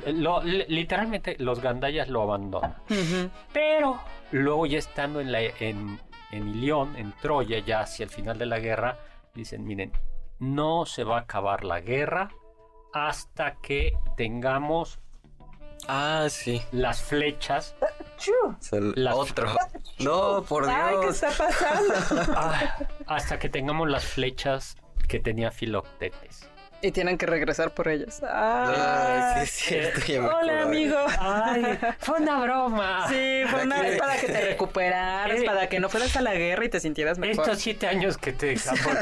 Lo- 0.08 0.42
literalmente 0.44 1.36
los 1.40 1.62
gandayas 1.62 2.10
lo 2.10 2.24
abandonan. 2.24 2.76
Pero 3.54 4.00
luego 4.32 4.66
ya 4.66 4.80
estando 4.80 5.22
en, 5.22 5.32
la, 5.32 5.42
en, 5.42 6.00
en 6.32 6.48
Ilión, 6.50 6.96
en 6.98 7.12
Troya, 7.22 7.60
ya 7.60 7.82
hacia 7.82 8.04
el 8.06 8.10
final 8.10 8.38
de 8.40 8.48
la 8.48 8.60
guerra, 8.60 8.98
dicen, 9.36 9.64
miren, 9.66 9.94
no 10.40 10.86
se 10.86 11.04
va 11.04 11.18
a 11.18 11.22
acabar 11.22 11.64
la 11.64 11.80
guerra 11.80 12.32
hasta 12.94 13.56
que 13.62 13.94
tengamos 14.18 15.00
ah, 15.88 16.26
sí. 16.30 16.62
las 16.72 17.02
flechas, 17.04 17.76
Las- 18.96 19.16
Otro. 19.16 19.56
No, 20.00 20.44
por 20.44 20.70
Ay, 20.70 20.96
¿qué 20.96 21.02
Dios. 21.02 21.24
está 21.24 21.46
pasando? 21.48 21.94
ah, 22.36 22.78
hasta 23.08 23.40
que 23.40 23.50
tengamos 23.50 23.90
las 23.90 24.06
flechas 24.06 24.76
que 25.08 25.20
tenía 25.20 25.52
Filoctetes. 25.52 26.48
Y 26.84 26.92
tienen 26.92 27.18
que 27.18 27.28
regresar 27.28 27.72
por 27.72 27.88
ellas. 27.88 28.22
Ay, 28.28 29.46
sí, 29.46 29.76
es 29.76 30.04
cierto. 30.04 30.36
Hola, 30.36 30.64
amigo. 30.64 30.98
Ay, 31.20 31.78
fue 32.00 32.20
una 32.20 32.40
broma. 32.42 33.06
Sí, 33.08 33.44
fue 33.52 33.64
una, 33.64 33.88
es 33.88 34.00
para 34.00 34.16
que 34.18 34.28
te 34.28 34.42
recuperaras, 34.50 35.40
Eh, 35.40 35.44
para 35.46 35.70
que 35.70 35.80
no 35.80 35.90
fueras 35.90 36.16
a 36.18 36.22
la 36.22 36.34
guerra 36.34 36.66
y 36.66 36.70
te 36.70 36.80
sintieras 36.80 37.20
mejor. 37.20 37.46
Estos 37.46 37.60
siete 37.60 37.86
años 37.88 38.18
que 38.18 38.34
te 38.34 38.56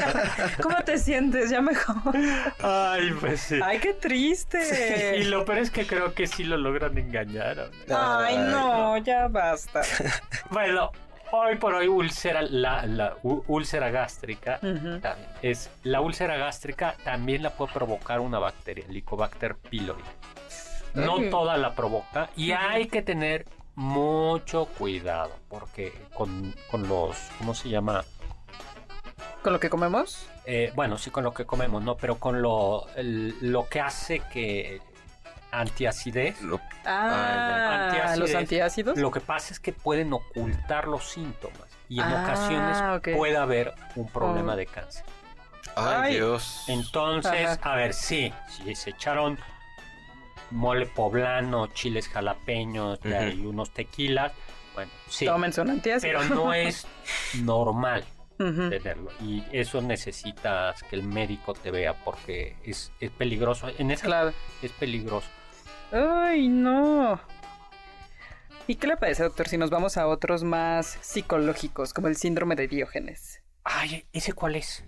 ¿Cómo 0.62 0.76
te 0.84 0.98
sientes? 0.98 1.48
Ya 1.50 1.62
mejor. 1.62 2.14
Ay, 2.62 3.12
pues 3.18 3.40
sí. 3.40 3.58
Ay, 3.64 3.78
qué 3.78 3.90
Y 3.90 3.94
triste. 3.94 5.24
lo 5.24 5.44
peor 5.46 5.58
es 5.58 5.70
que 5.70 5.86
creo 5.86 6.12
que 6.12 6.26
sí 6.26 6.44
lo 6.44 6.58
logran 6.58 6.98
engañar. 6.98 7.60
hombre. 7.60 7.78
Ay, 7.94 8.36
no, 8.38 8.98
ya 8.98 9.28
basta. 9.28 9.80
Bueno, 10.50 10.92
hoy 11.32 11.56
por 11.56 11.74
hoy 11.74 11.88
úlcera, 11.88 12.42
la, 12.42 13.16
úlcera 13.22 13.90
gástrica 13.90 14.58
también 15.00 15.28
es 15.42 15.70
la 15.82 16.00
úlcera 16.00 16.36
gástrica 16.36 16.96
también 17.04 17.42
la 17.42 17.50
puede 17.50 17.72
provocar 17.72 18.20
una 18.20 18.38
bacteria, 18.38 18.84
Helicobacter 18.88 19.56
pylori. 19.56 20.02
No 20.94 21.20
toda 21.30 21.56
la 21.56 21.74
provoca 21.74 22.30
y 22.36 22.50
hay 22.52 22.88
que 22.88 23.02
tener 23.02 23.46
mucho 23.76 24.66
cuidado 24.66 25.32
porque 25.48 25.92
con, 26.14 26.54
con 26.70 26.88
los, 26.88 27.16
¿cómo 27.38 27.54
se 27.54 27.68
llama? 27.68 28.04
¿Con 29.42 29.52
lo 29.52 29.60
que 29.60 29.70
comemos? 29.70 30.26
Eh, 30.44 30.72
bueno, 30.74 30.98
sí 30.98 31.10
con 31.10 31.22
lo 31.24 31.32
que 31.32 31.46
comemos, 31.46 31.82
¿no? 31.82 31.96
Pero 31.96 32.18
con 32.18 32.42
lo, 32.42 32.86
el- 32.96 33.36
lo 33.40 33.68
que 33.68 33.80
hace 33.80 34.20
que 34.32 34.82
antiacidez, 35.52 36.40
Lo- 36.42 36.60
Ah, 36.84 37.86
Antiácidos. 37.88 38.18
los 38.30 38.34
antiácidos. 38.34 38.98
lo 38.98 39.10
que 39.10 39.20
pasa 39.20 39.52
es 39.52 39.60
que 39.60 39.72
pueden 39.72 40.12
ocultar 40.12 40.86
los 40.88 41.04
síntomas 41.10 41.68
y 41.88 41.98
en 42.00 42.06
Ah, 42.06 42.22
ocasiones 42.24 42.98
ok. 42.98 43.16
puede 43.16 43.36
haber 43.36 43.74
un 43.96 44.08
problema 44.08 44.52
Oh. 44.54 44.56
de 44.56 44.66
cáncer. 44.66 45.04
Ay, 45.76 45.96
Ay. 46.02 46.14
Dios. 46.14 46.64
Entonces, 46.68 47.46
Ajá. 47.60 47.72
a 47.72 47.76
ver, 47.76 47.92
sí, 47.94 48.32
si 48.48 48.74
se 48.74 48.90
echaron 48.90 49.38
mole 50.50 50.86
poblano, 50.86 51.68
chiles 51.68 52.08
jalapeños 52.08 52.98
Ujú. 53.00 53.08
y 53.08 53.46
unos 53.46 53.70
tequilas, 53.70 54.32
bueno, 54.74 54.90
sí, 55.08 55.26
Tomen 55.26 55.52
son 55.52 55.70
antiácidos. 55.70 56.24
pero 56.26 56.34
no 56.34 56.52
es 56.54 56.86
normal 57.42 58.04
tenerlo 58.36 59.10
y 59.20 59.44
eso 59.52 59.82
necesitas 59.82 60.82
que 60.84 60.96
el 60.96 61.02
médico 61.02 61.52
te 61.52 61.70
vea 61.70 61.92
porque 61.92 62.56
es, 62.64 62.90
es 62.98 63.10
peligroso. 63.10 63.68
En 63.78 63.90
ese 63.90 64.06
Claro. 64.06 64.32
es 64.62 64.72
peligroso. 64.72 65.28
Ay, 65.92 66.48
no. 66.48 67.20
¿Y 68.66 68.76
qué 68.76 68.86
le 68.86 68.96
parece, 68.96 69.24
doctor, 69.24 69.48
si 69.48 69.58
nos 69.58 69.70
vamos 69.70 69.96
a 69.96 70.06
otros 70.06 70.44
más 70.44 70.98
psicológicos, 71.00 71.92
como 71.92 72.06
el 72.06 72.16
síndrome 72.16 72.54
de 72.54 72.68
Diógenes? 72.68 73.42
Ay, 73.64 74.04
¿ese 74.12 74.32
cuál 74.32 74.54
es? 74.54 74.84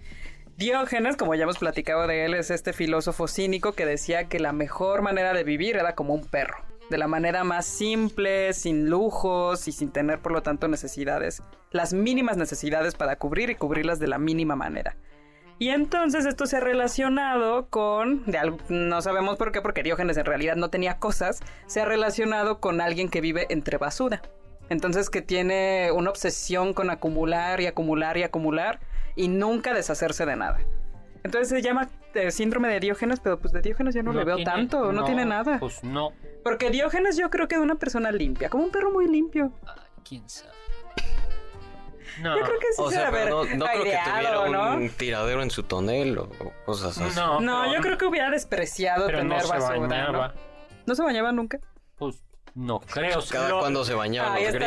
Diógenes, 0.57 1.17
como 1.17 1.35
ya 1.35 1.43
hemos 1.43 1.59
platicado 1.59 2.07
de 2.07 2.25
él, 2.25 2.35
es 2.35 2.53
este 2.53 2.73
filósofo 2.73 3.27
cínico 3.27 3.73
que 3.73 3.85
decía 3.85 4.29
que 4.29 4.39
la 4.39 4.53
mejor 4.53 5.03
manera 5.03 5.33
de 5.33 5.43
vivir 5.43 5.77
era 5.77 5.97
como 5.97 6.15
un 6.15 6.25
perro, 6.25 6.59
de 6.91 6.99
la 6.99 7.09
manera 7.09 7.43
más 7.43 7.67
simple, 7.67 8.53
sin 8.53 8.89
lujos 8.89 9.67
y 9.67 9.73
sin 9.73 9.91
tener 9.91 10.21
por 10.21 10.31
lo 10.31 10.43
tanto 10.43 10.69
necesidades, 10.69 11.43
las 11.73 11.93
mínimas 11.93 12.37
necesidades 12.37 12.95
para 12.95 13.17
cubrir 13.17 13.51
y 13.51 13.57
cubrirlas 13.57 13.99
de 13.99 14.07
la 14.07 14.19
mínima 14.19 14.55
manera. 14.55 14.97
Y 15.59 15.69
entonces 15.69 16.27
esto 16.27 16.47
se 16.47 16.57
ha 16.57 16.61
relacionado 16.61 17.67
con, 17.69 18.25
de 18.27 18.39
algo, 18.39 18.59
no 18.69 19.01
sabemos 19.01 19.37
por 19.37 19.53
qué, 19.53 19.61
porque 19.61 19.83
Diógenes 19.85 20.17
en 20.17 20.25
realidad 20.25 20.57
no 20.57 20.71
tenía 20.71 20.99
cosas, 20.99 21.41
se 21.67 21.81
ha 21.81 21.85
relacionado 21.85 22.59
con 22.59 22.81
alguien 22.81 23.09
que 23.09 23.21
vive 23.21 23.47
entre 23.49 23.79
basura. 23.79 24.23
Entonces 24.71 25.09
que 25.11 25.23
tiene 25.23 25.91
una 25.93 26.11
obsesión 26.11 26.73
con 26.75 26.91
acumular 26.91 27.61
y 27.61 27.67
acumular 27.67 28.17
y 28.17 28.23
acumular 28.25 28.81
y 29.15 29.29
nunca 29.29 29.73
deshacerse 29.75 30.27
de 30.27 30.35
nada. 30.37 30.59
Entonces 31.25 31.49
se 31.49 31.63
llama 31.63 31.89
eh, 32.15 32.31
síndrome 32.33 32.69
de 32.69 32.81
Diógenes, 32.81 33.21
pero 33.21 33.39
pues 33.39 33.53
de 33.53 33.61
Diógenes 33.61 33.95
ya 33.95 34.03
no, 34.03 34.13
le 34.13 34.25
veo 34.25 34.37
tiene- 34.37 34.51
tanto, 34.51 34.91
no, 34.93 35.05
tiene 35.05 35.25
nada. 35.25 35.59
Pues 35.61 35.85
no. 35.85 36.13
Porque 36.43 36.71
Diógenes 36.71 37.17
yo 37.17 37.31
creo 37.31 37.47
que 37.47 37.57
de 37.57 37.63
una 37.63 37.77
persona 37.77 38.11
limpia, 38.11 38.49
como 38.49 38.65
un 38.65 38.73
perro 38.73 38.91
muy 38.91 39.07
limpio. 39.07 39.53
Ay, 39.65 39.75
¿Quién 40.09 40.29
sabe? 40.29 40.53
No, 42.21 42.37
Yo 42.39 42.45
creo 42.45 42.59
que 42.59 42.67
sí 42.73 42.83
O 42.83 42.91
se 42.91 42.97
sea, 42.97 43.09
haber 43.09 43.31
no, 43.31 43.45
no 43.45 43.65
creo 43.67 43.85
que 43.85 43.99
tuviera 44.05 44.49
¿no? 44.49 44.75
un 44.77 44.91
tiradero 44.91 45.43
en 45.43 45.51
su 45.51 45.63
tonel 45.63 46.19
o 46.19 46.29
cosas 46.67 46.99
así. 46.99 47.17
no, 47.17 47.41
No, 47.41 47.63
pero- 47.63 47.75
yo 47.75 47.81
creo 47.81 47.99
que 47.99 48.05
hubiera 48.07 48.31
despreciado 48.31 49.07
pero 49.07 49.19
tener 49.19 49.39
no 49.39 49.41
se 49.41 49.49
basura. 49.49 49.79
bañaba. 49.79 50.29
¿no? 50.29 50.35
¿No 50.87 50.95
se 50.95 51.03
bañaba 51.03 51.33
nunca? 51.33 51.59
Pues 51.97 52.23
no 52.55 52.81
creo. 52.81 53.21
Cada 53.31 53.49
Lo- 53.49 53.61
cuando 53.61 53.85
se 53.85 53.95
bañaban 53.95 54.33
Ahí 54.33 54.45
está 54.45 54.59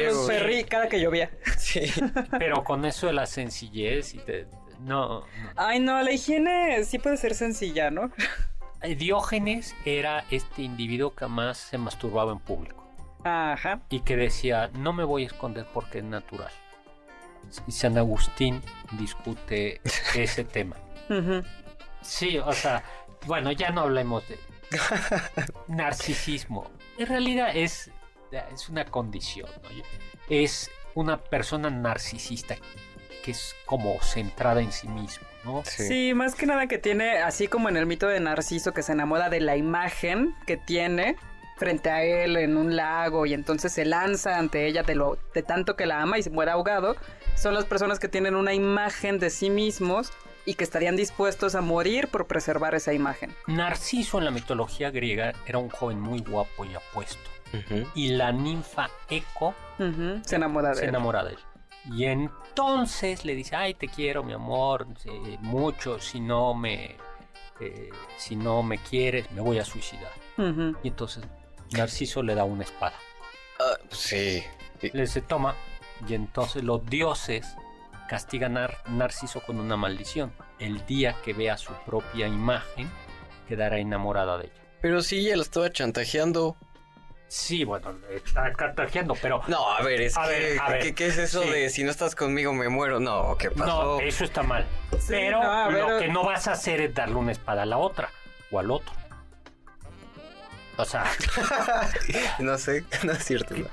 cada 0.70 0.90
que 0.90 1.00
llovía. 1.00 1.30
Sí. 1.58 1.82
Pero 2.40 2.64
con 2.64 2.86
eso 2.86 3.08
de 3.08 3.14
la 3.14 3.26
sencillez 3.26 4.14
y 4.16 4.20
de... 4.20 4.48
No, 4.80 5.20
no. 5.22 5.26
Ay, 5.56 5.80
no, 5.80 6.02
la 6.02 6.12
higiene 6.12 6.84
sí 6.84 7.00
puede 7.00 7.18
ser 7.18 7.34
sencilla, 7.36 7.92
¿no? 7.92 8.12
Eh, 8.82 8.96
Diógenes 8.96 9.76
era 9.86 10.26
este 10.32 10.62
individuo 10.64 11.16
que 11.16 11.28
más 11.28 11.58
se 11.58 11.78
masturbaba 11.78 12.32
en 12.34 12.40
público 12.40 12.86
Ajá. 13.24 13.80
y 13.90 14.02
que 14.02 14.16
decía, 14.18 14.70
no 14.74 14.92
me 14.94 15.04
voy 15.04 15.24
a 15.24 15.28
esconder 15.28 15.66
porque 15.74 16.00
es 16.00 16.04
natural. 16.04 16.52
Y 17.68 17.72
San 17.72 17.98
Agustín 17.98 18.62
discute 18.92 19.82
ese 20.16 20.44
tema. 20.44 20.76
Sí, 22.02 22.38
o 22.38 22.54
sea, 22.54 22.84
bueno, 23.26 23.52
ya 23.52 23.72
no 23.72 23.82
hablemos 23.82 24.24
de 24.28 24.40
narcisismo. 25.68 26.70
En 26.98 27.08
realidad 27.08 27.56
es, 27.56 27.92
es 28.54 28.70
una 28.70 28.86
condición, 28.86 29.50
¿no? 29.64 29.70
Es 30.30 30.72
una 30.94 31.18
persona 31.18 31.70
narcisista 31.70 32.56
que 33.24 33.32
es 33.32 33.56
como 33.66 34.00
centrada 34.02 34.62
en 34.62 34.72
sí 34.72 34.88
mismo, 34.88 35.26
¿no? 35.44 35.64
Sí. 35.66 36.14
más 36.14 36.36
que 36.36 36.46
nada 36.46 36.68
que 36.68 36.78
tiene, 36.78 37.18
así 37.18 37.48
como 37.48 37.70
en 37.70 37.78
el 37.78 37.88
mito 37.88 38.08
de 38.08 38.20
Narciso, 38.20 38.72
que 38.72 38.84
se 38.84 38.92
enamora 38.92 39.30
de 39.30 39.42
la 39.42 39.58
imagen 39.58 40.36
que 40.46 40.58
tiene 40.58 41.16
frente 41.58 41.90
a 41.90 42.04
él 42.04 42.36
en 42.38 42.58
un 42.58 42.76
lago 42.76 43.26
y 43.26 43.34
entonces 43.34 43.72
se 43.72 43.86
lanza 43.86 44.38
ante 44.38 44.68
ella 44.68 44.84
de, 44.84 44.96
lo, 44.96 45.18
de 45.34 45.42
tanto 45.44 45.76
que 45.76 45.86
la 45.86 46.02
ama 46.02 46.18
y 46.18 46.24
se 46.24 46.30
muere 46.30 46.52
ahogado, 46.52 46.96
son 47.36 47.54
las 47.54 47.66
personas 47.66 48.00
que 48.00 48.08
tienen 48.08 48.36
una 48.36 48.54
imagen 48.54 49.20
de 49.20 49.30
sí 49.30 49.50
mismos 49.50 50.12
y 50.46 50.54
que 50.56 50.64
estarían 50.64 50.96
dispuestos 50.96 51.56
a 51.56 51.62
morir 51.62 52.08
por 52.10 52.28
preservar 52.28 52.76
esa 52.76 52.94
imagen. 52.94 53.34
Narciso 53.48 54.20
en 54.20 54.26
la 54.26 54.32
mitología 54.32 54.92
griega 54.92 55.34
era 55.48 55.58
un 55.58 55.70
joven 55.70 56.00
muy 56.00 56.20
guapo 56.20 56.66
y 56.66 56.76
apuesto. 56.76 57.30
Y 57.94 58.10
la 58.10 58.34
ninfa 58.34 58.90
Eco 59.10 59.56
Se 60.24 60.36
enamora 60.36 60.70
de 60.70 60.76
se 60.76 60.84
él. 60.84 60.90
enamora 60.90 61.24
de 61.24 61.32
él. 61.32 61.40
Y 61.92 62.06
entonces 62.06 63.24
le 63.26 63.34
dice, 63.36 63.56
ay, 63.56 63.76
te 63.76 63.88
quiero, 63.88 64.24
mi 64.24 64.34
amor, 64.34 64.88
eh, 65.06 65.38
mucho, 65.42 66.00
si 66.00 66.20
no 66.20 66.54
me... 66.54 66.98
eh, 67.62 67.90
si 68.18 68.36
no 68.36 68.62
me 68.64 68.78
quieres, 68.80 69.32
me 69.32 69.40
voy 69.42 69.60
a 69.60 69.66
suicidar. 69.66 70.12
Y 70.84 70.88
entonces 70.90 71.24
Narciso 71.72 72.22
le 72.24 72.36
da 72.36 72.44
una 72.44 72.64
espada. 72.64 72.96
Ah, 73.60 73.78
sí. 73.92 74.44
Sí. 74.82 74.92
Le 74.94 75.02
dice, 75.02 75.22
toma. 75.22 75.56
Y 76.08 76.14
entonces 76.14 76.64
los 76.64 76.86
dioses 76.86 77.56
castigan 78.10 78.58
a 78.58 78.68
Nar- 78.68 78.78
Narciso 78.90 79.42
con 79.42 79.60
una 79.60 79.78
maldición. 79.78 80.34
El 80.60 80.86
día 80.86 81.16
que 81.24 81.34
vea 81.34 81.58
su 81.58 81.74
propia 81.86 82.28
imagen, 82.28 82.90
quedará 83.48 83.78
enamorada 83.80 84.38
de 84.38 84.46
ella. 84.46 84.62
Pero 84.82 85.02
sí, 85.02 85.20
ella 85.26 85.38
lo 85.38 85.42
estaba 85.42 85.72
chantajeando. 85.72 86.56
Sí, 87.28 87.64
bueno, 87.64 87.92
le 88.08 88.18
está 88.18 88.54
cartajeando, 88.54 89.16
pero... 89.20 89.42
No, 89.48 89.72
a 89.72 89.82
ver, 89.82 90.00
es 90.02 90.16
A 90.16 90.24
que, 90.26 90.30
ver, 90.30 90.60
a 90.62 90.70
ver. 90.70 90.82
¿qué, 90.84 90.94
qué 90.94 91.08
es 91.08 91.18
eso 91.18 91.42
Sí. 91.42 91.50
de 91.50 91.70
si 91.70 91.84
no 91.84 91.90
estás 91.90 92.14
conmigo 92.16 92.54
me 92.54 92.70
muero? 92.70 93.00
No, 93.00 93.36
¿qué 93.38 93.50
pasó? 93.50 93.66
No, 93.66 94.00
eso 94.00 94.24
está 94.24 94.44
mal. 94.44 94.66
Sí, 94.92 95.08
pero 95.10 95.42
no, 95.42 95.72
lo 95.72 96.00
que 96.00 96.08
no 96.08 96.24
vas 96.24 96.48
a 96.48 96.52
hacer 96.52 96.82
es 96.82 96.94
darle 96.94 97.16
una 97.16 97.32
espada 97.32 97.64
a 97.64 97.66
la 97.66 97.78
otra 97.78 98.10
o 98.52 98.60
al 98.60 98.70
otro. 98.70 98.94
O 100.78 100.86
sea, 100.86 101.06
No 102.40 102.58
sé, 102.58 102.84
no 103.04 103.12
es 103.14 103.24
cierto. 103.24 103.56
no. 103.56 103.68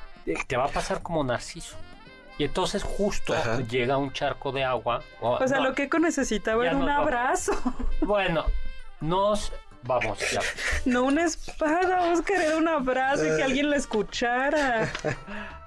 te 0.47 0.57
va 0.57 0.65
a 0.65 0.69
pasar 0.69 1.03
como 1.03 1.25
Narciso. 1.25 1.77
Y 2.39 2.45
entonces 2.45 2.83
justo 2.83 3.35
Ajá. 3.35 3.61
llega 3.61 3.97
un 3.99 4.13
charco 4.13 4.53
de 4.53 4.65
agua. 4.65 5.03
o- 5.21 5.35
O 5.37 5.49
sea, 5.49 5.59
no, 5.59 5.65
lo 5.69 5.75
que 5.75 5.85
Eco 5.85 5.99
necesitaba 5.99 6.65
era 6.65 6.75
un 6.77 6.87
vamos. 6.87 7.03
abrazo, 7.03 7.53
Bueno, 8.01 8.47
nos 9.01 9.53
vamos 9.83 10.19
ya. 10.31 10.41
no 10.85 11.05
una 11.05 11.25
espada. 11.25 12.13
Oscar 12.13 12.41
era 12.41 12.57
un 12.57 12.69
abrazo 12.69 13.25
y 13.27 13.37
que 13.37 13.43
alguien 13.43 13.69
la 13.71 13.77
escuchara. 13.77 14.91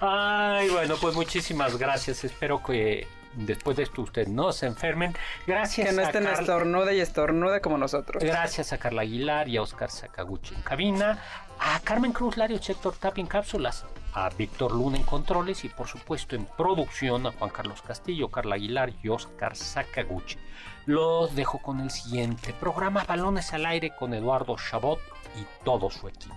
Ay, 0.00 0.68
bueno, 0.70 0.96
pues 1.00 1.14
muchísimas 1.14 1.76
gracias. 1.78 2.24
Espero 2.24 2.62
que 2.62 3.06
después 3.36 3.76
de 3.76 3.84
esto 3.84 4.02
ustedes 4.02 4.28
no 4.28 4.52
se 4.52 4.66
enfermen. 4.66 5.14
Gracias 5.46 5.88
Que 5.88 5.94
no 5.94 6.02
a 6.02 6.04
estén 6.06 6.24
Carl- 6.24 6.40
estornuda 6.40 6.92
y 6.92 7.00
estornuda 7.00 7.60
como 7.60 7.78
nosotros. 7.78 8.22
Gracias 8.22 8.72
a 8.72 8.78
Carla 8.78 9.02
Aguilar 9.02 9.48
y 9.48 9.56
a 9.56 9.62
Oscar 9.62 9.90
Sakaguchi 9.90 10.54
en 10.54 10.62
cabina, 10.62 11.18
a 11.60 11.80
Carmen 11.80 12.12
Cruz 12.12 12.36
Lario, 12.36 12.58
Héctor 12.66 12.96
Tapia 12.96 13.20
en 13.22 13.28
cápsulas, 13.28 13.84
a 14.14 14.28
Víctor 14.30 14.72
Luna 14.72 14.96
en 14.96 15.02
controles 15.04 15.64
y 15.64 15.68
por 15.68 15.86
supuesto 15.88 16.34
en 16.36 16.46
producción 16.56 17.26
a 17.26 17.32
Juan 17.32 17.50
Carlos 17.50 17.82
Castillo, 17.82 18.28
Carla 18.30 18.54
Aguilar 18.56 18.92
y 19.02 19.08
Oscar 19.08 19.54
Sakaguchi. 19.56 20.38
Los 20.86 21.34
dejo 21.34 21.58
con 21.58 21.80
el 21.80 21.90
siguiente 21.90 22.54
programa 22.60 23.04
Balones 23.04 23.52
al 23.52 23.66
Aire 23.66 23.92
con 23.98 24.14
Eduardo 24.14 24.56
Chabot 24.56 25.00
y 25.36 25.44
todo 25.64 25.90
su 25.90 26.08
equipo. 26.08 26.34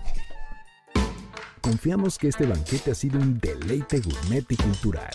Confiamos 1.60 2.18
que 2.18 2.28
este 2.28 2.46
banquete 2.46 2.90
ha 2.90 2.94
sido 2.94 3.18
un 3.18 3.38
deleite 3.38 4.00
gourmet 4.00 4.44
y 4.50 4.56
cultural. 4.56 5.14